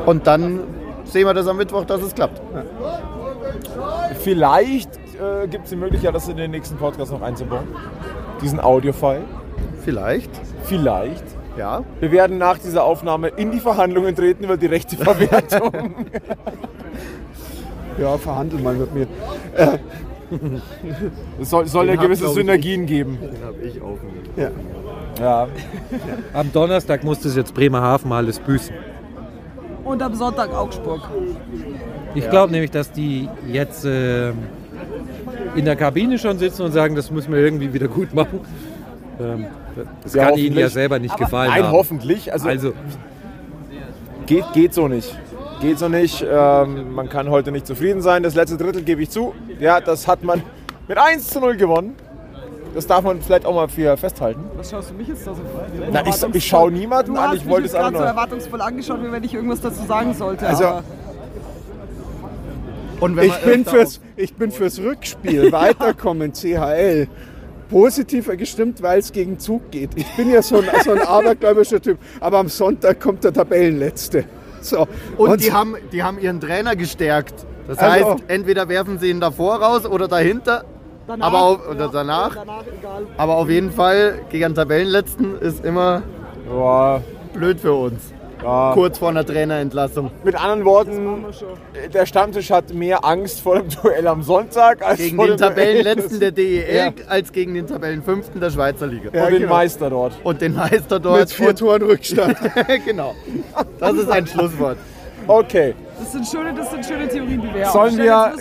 Und 0.06 0.28
dann 0.28 0.60
sehen 1.12 1.26
wir 1.26 1.34
das 1.34 1.48
am 1.48 1.58
Mittwoch, 1.58 1.86
dass 1.86 2.02
es 2.02 2.14
klappt. 2.14 2.42
Vielleicht 4.20 4.90
äh, 5.20 5.48
gibt 5.48 5.66
es 5.66 5.70
die 5.70 5.76
Möglichkeit, 5.76 6.14
das 6.16 6.28
in 6.28 6.38
den 6.38 6.52
nächsten 6.52 6.78
Podcast 6.78 7.12
noch 7.12 7.22
einzubauen. 7.22 7.68
Diesen 8.42 8.60
Audio-File. 8.60 9.24
Vielleicht. 9.84 10.30
Vielleicht. 10.64 11.24
Ja. 11.58 11.84
Wir 12.00 12.12
werden 12.12 12.38
nach 12.38 12.58
dieser 12.58 12.84
Aufnahme 12.84 13.30
in 13.30 13.52
die 13.52 13.60
Verhandlungen 13.60 14.16
treten 14.16 14.44
über 14.44 14.56
die 14.56 14.68
rechte 14.68 14.96
Verwertung. 14.96 15.72
ja, 17.98 18.18
verhandel 18.18 18.60
mal 18.60 18.76
mit 18.76 18.94
mir. 18.94 19.08
Es 21.42 21.50
soll, 21.50 21.66
soll 21.66 21.88
Den 21.88 21.96
ja 21.96 22.00
hab, 22.00 22.06
gewisse 22.06 22.24
glaub 22.24 22.36
ich, 22.36 22.40
Synergien 22.42 22.86
geben. 22.86 23.18
Den 23.22 23.46
habe 23.46 23.62
ich 23.62 23.82
aufgenommen. 23.82 24.30
Ja. 24.38 24.52
Ja. 25.20 25.48
Am 26.34 26.52
Donnerstag 26.54 27.04
muss 27.04 27.20
das 27.20 27.36
jetzt 27.36 27.54
Bremerhaven 27.54 28.12
alles 28.12 28.40
büßen. 28.40 28.74
Und 29.90 30.04
am 30.04 30.14
Sonntag 30.14 30.54
Augsburg. 30.54 31.02
Ich 32.14 32.30
glaube 32.30 32.52
nämlich, 32.52 32.70
dass 32.70 32.92
die 32.92 33.28
jetzt 33.52 33.86
ähm, 33.86 34.36
in 35.56 35.66
der 35.66 35.76
Kabine 35.76 36.20
schon 36.20 36.38
sitzen 36.38 36.62
und 36.62 36.74
sagen, 36.74 36.94
das 36.94 37.10
müssen 37.10 37.34
wir 37.34 37.40
irgendwie 37.40 37.74
wieder 37.74 37.88
gut 37.88 38.14
machen. 38.14 38.42
Ähm, 39.20 39.48
das 40.04 40.14
Ja, 40.14 40.26
kann 40.30 40.38
ihnen 40.38 40.58
ja 40.60 40.70
selber 40.70 41.00
nicht 41.00 41.18
gefallen 41.18 41.50
Nein, 41.50 41.64
haben. 41.64 41.72
hoffentlich. 41.72 42.32
Also, 42.32 42.48
Also, 42.48 42.74
geht, 44.28 44.46
geht 44.54 44.74
so 44.76 44.88
nicht. 44.88 45.18
Geht 45.60 45.80
so 45.80 45.90
nicht. 45.90 46.24
Ähm, 46.30 46.94
man 46.94 47.10
kann 47.10 47.28
heute 47.32 47.52
nicht 47.52 47.66
zufrieden 47.66 48.02
sein. 48.04 48.22
Das 48.22 48.36
letzte 48.36 48.58
Drittel 48.58 48.84
gebe 48.84 49.02
ich 49.02 49.10
zu. 49.10 49.34
Ja, 49.60 49.82
das 49.82 50.08
hat 50.08 50.24
man 50.24 50.44
mit 50.88 51.00
1 51.00 51.28
zu 51.30 51.40
0 51.40 51.58
gewonnen. 51.58 51.96
Das 52.76 52.86
darf 52.88 53.04
man 53.04 53.22
vielleicht 53.22 53.46
auch 53.46 53.56
mal 53.56 53.68
für 53.68 53.98
festhalten. 53.98 54.44
Was 54.56 54.70
schaust 54.70 54.92
du 54.92 54.94
mich 54.94 55.08
jetzt 55.08 55.26
da 55.26 55.34
so 55.34 55.42
Na, 55.92 56.06
ich, 56.06 56.36
ich 56.36 56.46
schaue 56.48 56.72
niemanden 56.72 57.14
Du 57.16 57.20
an, 57.20 57.30
hast 57.30 57.38
ich 57.38 57.44
mich 57.46 57.52
wollte 57.52 57.68
es 57.68 57.74
einfach 57.74 57.88
gerade 57.92 57.98
so 57.98 58.02
nur. 58.04 58.10
erwartungsvoll 58.10 58.62
angeschaut, 58.62 59.04
wie 59.04 59.12
wenn 59.12 59.24
ich 59.24 59.34
irgendwas 59.34 59.62
dazu 59.62 59.84
sagen 59.88 60.14
sollte. 60.14 60.48
Also- 60.48 60.82
Und 63.00 63.18
Ich 63.22 63.36
bin, 63.40 63.66
fürs, 63.66 64.02
ich 64.18 64.34
bin 64.36 64.52
fürs 64.52 64.80
Rückspiel 64.80 65.52
weiterkommen, 65.52 66.34
CHL. 66.34 67.08
Positiver 67.70 68.36
gestimmt, 68.36 68.82
weil 68.82 69.00
es 69.00 69.12
gegen 69.12 69.40
Zug 69.40 69.70
geht. 69.72 69.92
Ich 69.96 70.08
bin 70.16 70.30
ja 70.32 70.42
so 70.42 70.58
ein, 70.58 70.66
so 70.84 70.92
ein 70.92 71.02
abergläubischer 71.02 71.82
Typ. 71.82 71.98
Aber 72.20 72.40
am 72.40 72.50
Sonntag 72.50 73.00
kommt 73.00 73.24
der 73.24 73.32
Tabellenletzte. 73.32 74.26
So. 74.62 74.88
Und, 75.18 75.42
die, 75.44 75.54
haben, 75.54 75.76
die 75.94 76.04
haben 76.04 76.20
ihren 76.20 76.42
Trainer 76.42 76.76
gestärkt. 76.76 77.46
Das 77.68 77.78
Also- 77.78 78.10
heißt, 78.12 78.24
entweder 78.28 78.68
werfen 78.70 79.00
sie 79.00 79.10
ihn 79.12 79.20
davor 79.22 79.58
raus 79.62 79.86
oder 79.86 80.08
dahinter. 80.08 80.66
Danach, 81.10 81.26
Aber 81.28 81.42
auch- 81.42 81.68
oder 81.70 81.86
ja, 81.86 81.92
danach? 81.92 82.36
danach 82.36 82.64
egal. 82.68 83.08
Aber 83.18 83.38
auf 83.38 83.50
jeden 83.50 83.72
Fall 83.72 84.22
gegen 84.30 84.44
den 84.44 84.54
Tabellenletzten 84.56 85.40
ist 85.40 85.66
immer 85.66 86.04
Ja, 86.48 87.02
blöd 87.34 87.60
für 87.60 87.74
uns. 87.74 88.14
ja. 88.44 88.72
Kurz 88.76 89.00
vor 89.00 89.10
einer 89.10 89.26
Trainerentlassung. 89.26 90.12
Mit 90.24 90.36
anderen 90.36 90.66
Worten, 90.66 91.26
der 91.92 92.06
Stammtisch 92.06 92.52
hat 92.52 92.72
mehr 92.76 93.04
Angst 93.04 93.42
vor 93.42 93.56
dem 93.60 93.70
Duell 93.82 94.06
am 94.08 94.22
Sonntag 94.22 94.86
als 94.86 95.00
Gegen 95.00 95.16
vor 95.16 95.26
den 95.26 95.38
Tabellenletzten 95.38 96.20
der 96.20 96.32
DEL 96.32 96.76
Ja. 96.76 96.92
als 97.08 97.32
gegen 97.32 97.56
den 97.56 97.66
Tabellenfünften 97.66 98.40
der 98.40 98.52
Schweizer 98.52 98.86
Liga. 98.86 99.10
und 99.10 99.16
den 99.32 99.40
genau. 99.42 99.50
Meister 99.54 99.90
dort. 99.90 100.14
Und 100.24 100.42
den 100.42 100.54
Meister 100.56 101.00
dort. 101.00 101.20
Mit 101.22 101.32
vier 101.32 101.56
Toren 101.56 101.82
Rückstand. 101.82 102.36
genau. 102.86 103.16
Das 103.80 103.94
ist 103.94 104.12
ein 104.12 104.28
Schlusswort. 104.28 104.78
Okay, 105.26 105.74
Das 106.00 106.12
sind 106.12 106.28
schöne, 106.28 106.54
das 106.54 106.70
sind 106.70 106.86
schöne 106.86 107.08
Theorien, 107.08 107.42
die 107.42 107.54
wir 107.54 107.66
Sollen 107.66 107.98
wir- 107.98 108.34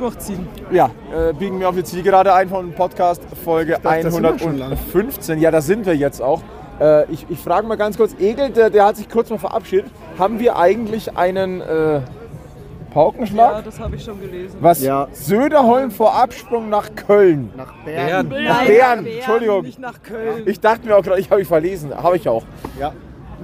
durchziehen. 0.00 0.46
ja, 0.70 0.90
äh, 1.14 1.32
biegen 1.32 1.58
wir 1.60 1.68
auf 1.68 1.74
die 1.76 1.84
Zielgerade 1.84 2.32
ein 2.34 2.48
von 2.48 2.72
Podcast 2.72 3.22
Folge 3.44 3.78
dachte, 3.82 4.02
da 4.04 4.10
sind 4.10 4.22
wir 4.22 4.38
schon 4.38 4.58
lang. 4.58 4.72
115. 4.72 5.40
Ja, 5.40 5.50
da 5.50 5.60
sind 5.60 5.86
wir 5.86 5.96
jetzt 5.96 6.20
auch. 6.22 6.42
Äh, 6.80 7.10
ich 7.12 7.26
ich 7.30 7.38
frage 7.38 7.66
mal 7.66 7.76
ganz 7.76 7.96
kurz, 7.96 8.14
Egel, 8.20 8.50
der, 8.50 8.70
der 8.70 8.84
hat 8.86 8.96
sich 8.96 9.08
kurz 9.08 9.30
mal 9.30 9.38
verabschiedet. 9.38 9.86
Haben 10.18 10.38
wir 10.38 10.56
eigentlich 10.58 11.16
einen 11.16 11.60
äh, 11.62 11.94
Ja, 11.94 12.02
Paukenschlag? 12.92 13.64
das 13.64 13.78
habe 13.78 13.96
ich 13.96 14.04
schon 14.04 14.20
gelesen. 14.20 14.56
Was 14.60 14.82
Ja. 14.82 15.08
Söderholm 15.12 15.90
vor 15.90 16.14
Absprung 16.14 16.68
nach 16.70 16.88
Köln. 16.94 17.50
Nach 17.56 17.72
Bern. 17.84 18.28
Bern. 18.28 18.44
Nach 18.44 18.64
Bern, 18.64 19.06
Entschuldigung. 19.06 19.62
Nicht 19.62 19.78
nach 19.78 20.02
Köln. 20.02 20.42
Ich 20.46 20.60
dachte 20.60 20.86
mir 20.86 20.96
auch 20.96 21.02
gerade, 21.02 21.20
ich 21.20 21.30
habe 21.30 21.42
ich 21.42 21.48
verlesen. 21.48 21.94
Habe 21.94 22.16
ich 22.16 22.28
auch. 22.28 22.44
Ja. 22.80 22.92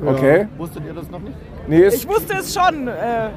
Okay. 0.04 0.48
Wusstet 0.56 0.84
ihr 0.86 0.94
das 0.94 1.10
noch 1.10 1.20
nicht? 1.20 1.36
Nee, 1.68 1.80
Ich 1.86 1.94
ist, 1.94 2.08
wusste 2.08 2.34
es 2.38 2.54
schon. 2.54 2.88
Äh, 2.88 3.28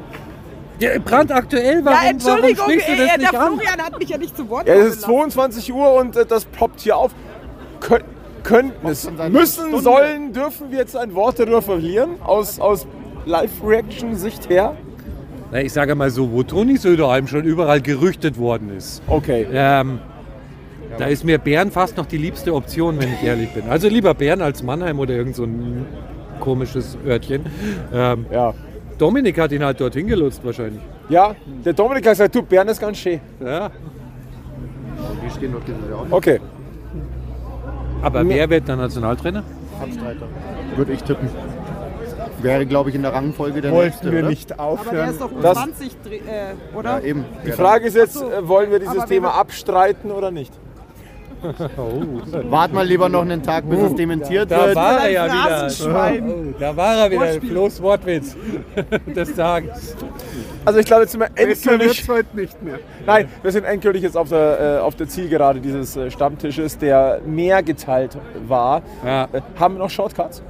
Ja, 0.79 0.99
brandaktuell, 0.99 1.83
warum, 1.85 2.03
ja, 2.03 2.09
Entschuldigung, 2.09 2.57
warum 2.57 2.71
du 2.71 2.77
äh, 2.77 2.97
das 2.97 3.07
der 3.07 3.17
nicht 3.17 3.35
an? 3.35 3.53
Florian 3.59 3.81
hat 3.81 3.99
mich 3.99 4.09
ja 4.09 4.17
nicht 4.17 4.35
zu 4.35 4.49
Wort 4.49 4.67
ja, 4.67 4.73
es 4.75 4.87
ist 4.87 5.01
lassen. 5.01 5.13
22 5.13 5.73
Uhr 5.73 5.93
und 5.93 6.15
äh, 6.17 6.25
das 6.25 6.45
ploppt 6.45 6.81
hier 6.81 6.97
auf. 6.97 7.11
Kön 7.79 8.01
könnten 8.43 8.87
es, 8.87 9.09
müssen, 9.29 9.67
Stunde. 9.67 9.79
sollen, 9.81 10.33
dürfen 10.33 10.71
wir 10.71 10.79
jetzt 10.79 10.95
ein 10.95 11.15
Wort 11.15 11.39
darüber 11.39 11.61
verlieren? 11.61 12.21
Aus, 12.23 12.59
aus 12.59 12.85
Live-Reaction-Sicht 13.25 14.49
her? 14.49 14.75
Na, 15.51 15.61
ich 15.61 15.73
sage 15.73 15.95
mal 15.95 16.11
so, 16.11 16.31
wo 16.31 16.43
Toni 16.43 16.77
Söderheim 16.77 17.27
schon 17.27 17.43
überall 17.43 17.81
gerüchtet 17.81 18.37
worden 18.37 18.75
ist. 18.75 19.01
Okay. 19.07 19.47
Ähm, 19.51 19.99
da 20.97 21.05
ist 21.05 21.23
mir 21.23 21.39
Bern 21.39 21.71
fast 21.71 21.97
noch 21.97 22.05
die 22.05 22.17
liebste 22.17 22.53
Option, 22.53 22.99
wenn 22.99 23.13
ich 23.13 23.23
ehrlich 23.23 23.49
bin. 23.51 23.67
Also 23.69 23.87
lieber 23.87 24.13
Bern 24.13 24.41
als 24.41 24.61
Mannheim 24.61 24.99
oder 24.99 25.13
irgend 25.15 25.35
so 25.35 25.43
ein 25.43 25.87
komisches 26.39 26.97
Örtchen. 27.05 27.45
Ähm, 27.93 28.25
Ja. 28.31 28.53
Dominik 28.97 29.37
hat 29.39 29.51
ihn 29.51 29.63
halt 29.63 29.79
dorthin 29.81 30.07
gelotst 30.07 30.43
wahrscheinlich. 30.45 30.81
Ja, 31.09 31.35
der 31.65 31.73
Dominik 31.73 32.05
hat 32.05 32.13
gesagt, 32.13 32.33
du, 32.35 32.41
Bern 32.41 32.67
ist 32.69 32.79
ganz 32.79 32.97
schön. 32.97 33.19
Ja. 33.43 33.69
Die 35.23 35.29
stehen 35.29 35.51
doch 35.51 35.61
diese 35.65 35.89
Jahr. 35.91 36.05
Okay. 36.09 36.39
Aber 38.01 38.27
wer 38.27 38.49
wird 38.49 38.67
der 38.67 38.75
Nationaltrainer? 38.77 39.43
Abstreiter. 39.81 40.27
Würde 40.75 40.93
ich 40.93 41.03
tippen. 41.03 41.27
Wäre, 42.41 42.65
glaube 42.65 42.89
ich, 42.89 42.95
in 42.95 43.01
der 43.01 43.13
Rangfolge 43.13 43.61
der 43.61 43.71
Wollten 43.71 43.87
nächste, 43.89 44.11
wir 44.11 44.19
oder? 44.19 44.29
nicht 44.29 44.51
Aber 44.53 44.59
der 44.59 44.65
aufhören. 44.91 45.09
ist 45.09 45.21
doch 45.21 45.31
um 45.31 45.41
Das- 45.41 45.57
20, 45.57 45.91
dre- 46.05 46.13
äh, 46.13 46.77
oder? 46.77 46.99
Ja, 46.99 47.05
eben. 47.05 47.25
Die 47.45 47.51
Frage 47.51 47.87
ist 47.87 47.95
jetzt, 47.95 48.21
äh, 48.21 48.47
wollen 48.47 48.71
wir 48.71 48.79
dieses 48.79 48.95
Aber 48.97 49.05
Thema 49.07 49.29
wir- 49.29 49.35
abstreiten 49.35 50.11
oder 50.11 50.31
nicht? 50.31 50.53
Wart 52.49 52.73
mal 52.73 52.85
lieber 52.85 53.09
noch 53.09 53.21
einen 53.21 53.41
Tag, 53.43 53.69
bis 53.69 53.79
es 53.79 53.95
dementiert 53.95 54.49
Da 54.49 54.65
wird. 54.65 54.75
war 54.75 54.99
er 55.01 55.09
ja 55.11 55.25
wieder. 55.25 56.23
Oh, 56.25 56.53
da 56.59 56.75
war 56.77 56.95
er 56.95 57.11
wieder. 57.11 57.41
Floß 57.41 57.81
Wortwitz 57.81 58.35
des 59.15 59.35
Tages. 59.35 59.95
Also 60.65 60.79
ich 60.79 60.85
glaube, 60.85 61.03
jetzt 61.03 61.11
sind 61.11 61.21
wir 61.21 61.29
endgültig... 61.35 62.09
heute 62.09 62.35
nicht 62.35 62.61
mehr. 62.63 62.79
Nein, 63.05 63.27
wir 63.43 63.51
sind 63.51 63.65
endgültig 63.65 64.01
jetzt 64.03 64.17
auf 64.17 64.29
der, 64.29 64.77
äh, 64.77 64.79
auf 64.79 64.95
der 64.95 65.07
Zielgerade 65.07 65.59
dieses 65.59 65.95
äh, 65.95 66.09
Stammtisches, 66.09 66.77
der 66.77 67.21
mehr 67.25 67.61
geteilt 67.63 68.17
war. 68.47 68.81
Ja. 69.05 69.27
Äh, 69.31 69.41
haben 69.59 69.75
wir 69.75 69.79
noch 69.79 69.89
Shortcuts? 69.89 70.41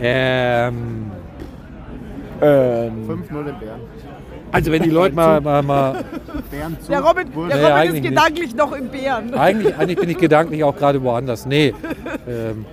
Ähm, 0.00 1.10
Ähm, 2.40 3.08
5-0 3.08 3.38
in 3.38 3.58
Bern. 3.58 3.80
Also 4.52 4.70
wenn 4.70 4.82
die 4.82 4.90
Leute 4.90 5.14
mal, 5.14 5.40
mal, 5.40 5.62
mal 5.62 6.04
Bern 6.50 6.76
zu. 6.80 6.90
Der 6.90 7.00
Robin, 7.00 7.26
der 7.48 7.56
Nee, 7.58 7.64
Robin 7.66 7.86
ist 7.86 7.92
nicht. 7.94 8.02
gedanklich 8.04 8.54
noch 8.54 8.72
in 8.72 8.88
Bären. 8.88 9.34
eigentlich, 9.34 9.76
eigentlich 9.76 9.98
bin 9.98 10.10
ich 10.10 10.18
gedanklich 10.18 10.62
auch 10.62 10.76
gerade 10.76 11.02
woanders. 11.02 11.46
Nee. 11.46 11.74
Ähm, 12.28 12.64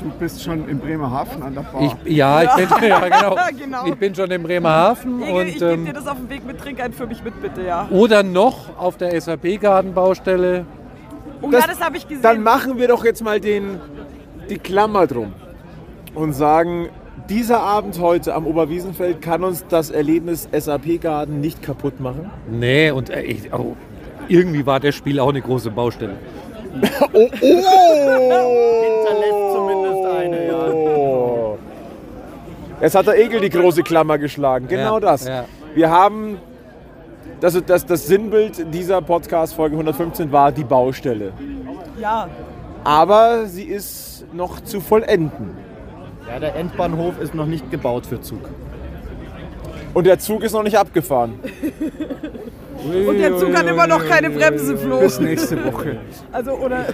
Du 0.00 0.10
bist 0.18 0.42
schon 0.42 0.68
in 0.68 0.80
Bremerhaven 0.80 1.40
an 1.44 1.54
der 1.54 1.60
Bar. 1.60 1.96
ich, 2.04 2.12
ja, 2.16 2.42
ich 2.42 2.50
bin, 2.56 2.68
ja, 2.88 2.98
genau. 2.98 3.36
Genau. 3.56 3.86
ich 3.86 3.94
bin 3.94 4.12
schon 4.12 4.28
in 4.32 4.42
Bremerhaven 4.42 5.22
ich 5.22 5.30
und 5.30 5.46
gebe 5.60 5.64
ähm, 5.74 5.84
dir 5.84 5.92
das 5.92 6.08
auf 6.08 6.16
dem 6.16 6.28
Weg 6.28 6.44
mit, 6.44 6.58
trink 6.58 6.80
einen 6.82 6.92
für 6.92 7.06
mich 7.06 7.22
mit, 7.22 7.40
bitte, 7.40 7.62
ja. 7.62 7.86
oder 7.88 8.24
noch 8.24 8.76
auf 8.78 8.96
der 8.96 9.12
SAP-Gartenbaustelle. 9.20 10.66
Oh 11.40 11.50
Das- 11.52 11.60
ja, 11.60 11.66
das 11.68 11.80
habe 11.80 11.96
ich 11.98 12.08
gesehen. 12.08 12.20
dann 12.22 12.42
machen 12.42 12.78
wir 12.78 12.88
doch 12.88 13.04
jetzt 13.04 13.22
mal 13.22 13.38
den, 13.38 13.78
die 14.50 14.58
Klammer 14.58 15.06
drum 15.06 15.34
und 16.16 16.32
sagen, 16.32 16.88
dieser 17.32 17.60
Abend 17.60 17.98
heute 17.98 18.34
am 18.34 18.46
Oberwiesenfeld 18.46 19.22
kann 19.22 19.42
uns 19.42 19.64
das 19.66 19.90
Erlebnis 19.90 20.48
SAP-Garden 20.52 21.40
nicht 21.40 21.62
kaputt 21.62 21.98
machen. 21.98 22.30
Nee, 22.50 22.90
und 22.90 23.08
äh, 23.08 23.22
ich, 23.22 23.50
oh, 23.54 23.74
irgendwie 24.28 24.66
war 24.66 24.80
das 24.80 24.94
Spiel 24.94 25.18
auch 25.18 25.30
eine 25.30 25.40
große 25.40 25.70
Baustelle. 25.70 26.16
Oh, 27.14 27.18
Hinterlässt 28.82 29.52
zumindest 29.54 30.04
eine, 30.06 30.46
ja. 30.46 30.72
Oh. 30.72 31.58
Jetzt 32.80 32.94
hat 32.94 33.06
der 33.06 33.18
Egel 33.18 33.40
die 33.40 33.50
große 33.50 33.82
Klammer 33.82 34.18
geschlagen. 34.18 34.68
Genau 34.68 34.94
Ja, 34.94 35.00
das. 35.00 35.26
ja. 35.26 35.44
Wir 35.74 35.90
haben, 35.90 36.38
das, 37.40 37.60
das, 37.66 37.84
das 37.86 38.06
Sinnbild 38.06 38.74
dieser 38.74 39.00
Podcast-Folge 39.02 39.74
115 39.74 40.32
war 40.32 40.52
die 40.52 40.64
Baustelle. 40.64 41.32
ja. 42.00 42.28
Aber 42.84 43.46
sie 43.46 43.64
ist 43.64 44.24
noch 44.32 44.60
zu 44.60 44.80
vollenden. 44.80 45.50
Ja, 46.28 46.38
der 46.38 46.54
Endbahnhof 46.54 47.20
ist 47.20 47.34
noch 47.34 47.46
nicht 47.46 47.70
gebaut 47.70 48.06
für 48.06 48.20
Zug. 48.20 48.48
Und 49.94 50.06
der 50.06 50.18
Zug 50.18 50.42
ist 50.42 50.52
noch 50.52 50.62
nicht 50.62 50.78
abgefahren. 50.78 51.34
Und 52.84 53.18
der 53.18 53.36
Zug 53.38 53.54
hat 53.56 53.66
immer 53.66 53.86
noch 53.86 54.04
keine 54.08 54.30
Bremse, 54.30 54.76
Flo. 54.76 55.00
Bis 55.00 55.20
nächste 55.20 55.64
Woche. 55.64 55.98
Also, 56.32 56.52
oder. 56.52 56.86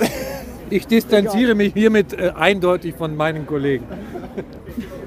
Ich 0.70 0.86
distanziere 0.86 1.54
mich 1.54 1.72
hiermit 1.72 2.12
äh, 2.12 2.32
eindeutig 2.36 2.94
von 2.94 3.16
meinen 3.16 3.46
Kollegen. 3.46 3.86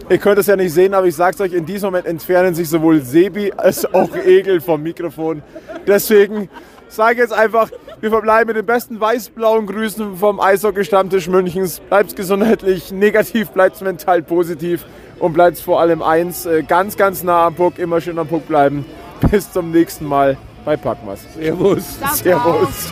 Ihr 0.09 0.17
könnt 0.17 0.39
es 0.39 0.47
ja 0.47 0.55
nicht 0.55 0.73
sehen, 0.73 0.93
aber 0.95 1.05
ich 1.05 1.15
sag's 1.15 1.39
euch, 1.39 1.53
in 1.53 1.65
diesem 1.65 1.87
Moment 1.87 2.07
entfernen 2.07 2.55
sich 2.55 2.67
sowohl 2.67 2.99
Sebi 3.01 3.53
als 3.55 3.85
auch 3.93 4.15
Egel 4.15 4.59
vom 4.59 4.81
Mikrofon. 4.81 5.43
Deswegen 5.85 6.49
sage 6.87 7.13
ich 7.13 7.19
jetzt 7.19 7.33
einfach, 7.33 7.69
wir 8.01 8.09
verbleiben 8.09 8.47
mit 8.47 8.57
den 8.57 8.65
besten 8.65 8.99
weiß-blauen 8.99 9.67
Grüßen 9.67 10.17
vom 10.17 10.39
Eishockey-Stammtisch 10.39 11.27
Münchens. 11.27 11.79
Bleibt's 11.79 12.15
gesundheitlich, 12.15 12.91
negativ 12.91 13.51
bleibt's 13.51 13.81
mental 13.81 14.23
positiv 14.23 14.85
und 15.19 15.33
bleibt's 15.33 15.61
vor 15.61 15.79
allem 15.79 16.01
eins, 16.01 16.47
äh, 16.47 16.63
ganz, 16.63 16.97
ganz 16.97 17.21
nah 17.21 17.45
am 17.45 17.53
Puck, 17.53 17.77
immer 17.77 18.01
schön 18.01 18.17
am 18.17 18.27
Puck 18.27 18.47
bleiben. 18.47 18.85
Bis 19.31 19.51
zum 19.51 19.69
nächsten 19.71 20.05
Mal 20.05 20.35
bei 20.65 20.75
Packmas. 20.77 21.21
Servus. 21.35 21.99
Servus. 22.15 22.91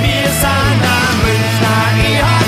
Wir 0.00 0.30
sind 0.30 0.82
am 0.82 1.18
Münchner 1.22 2.47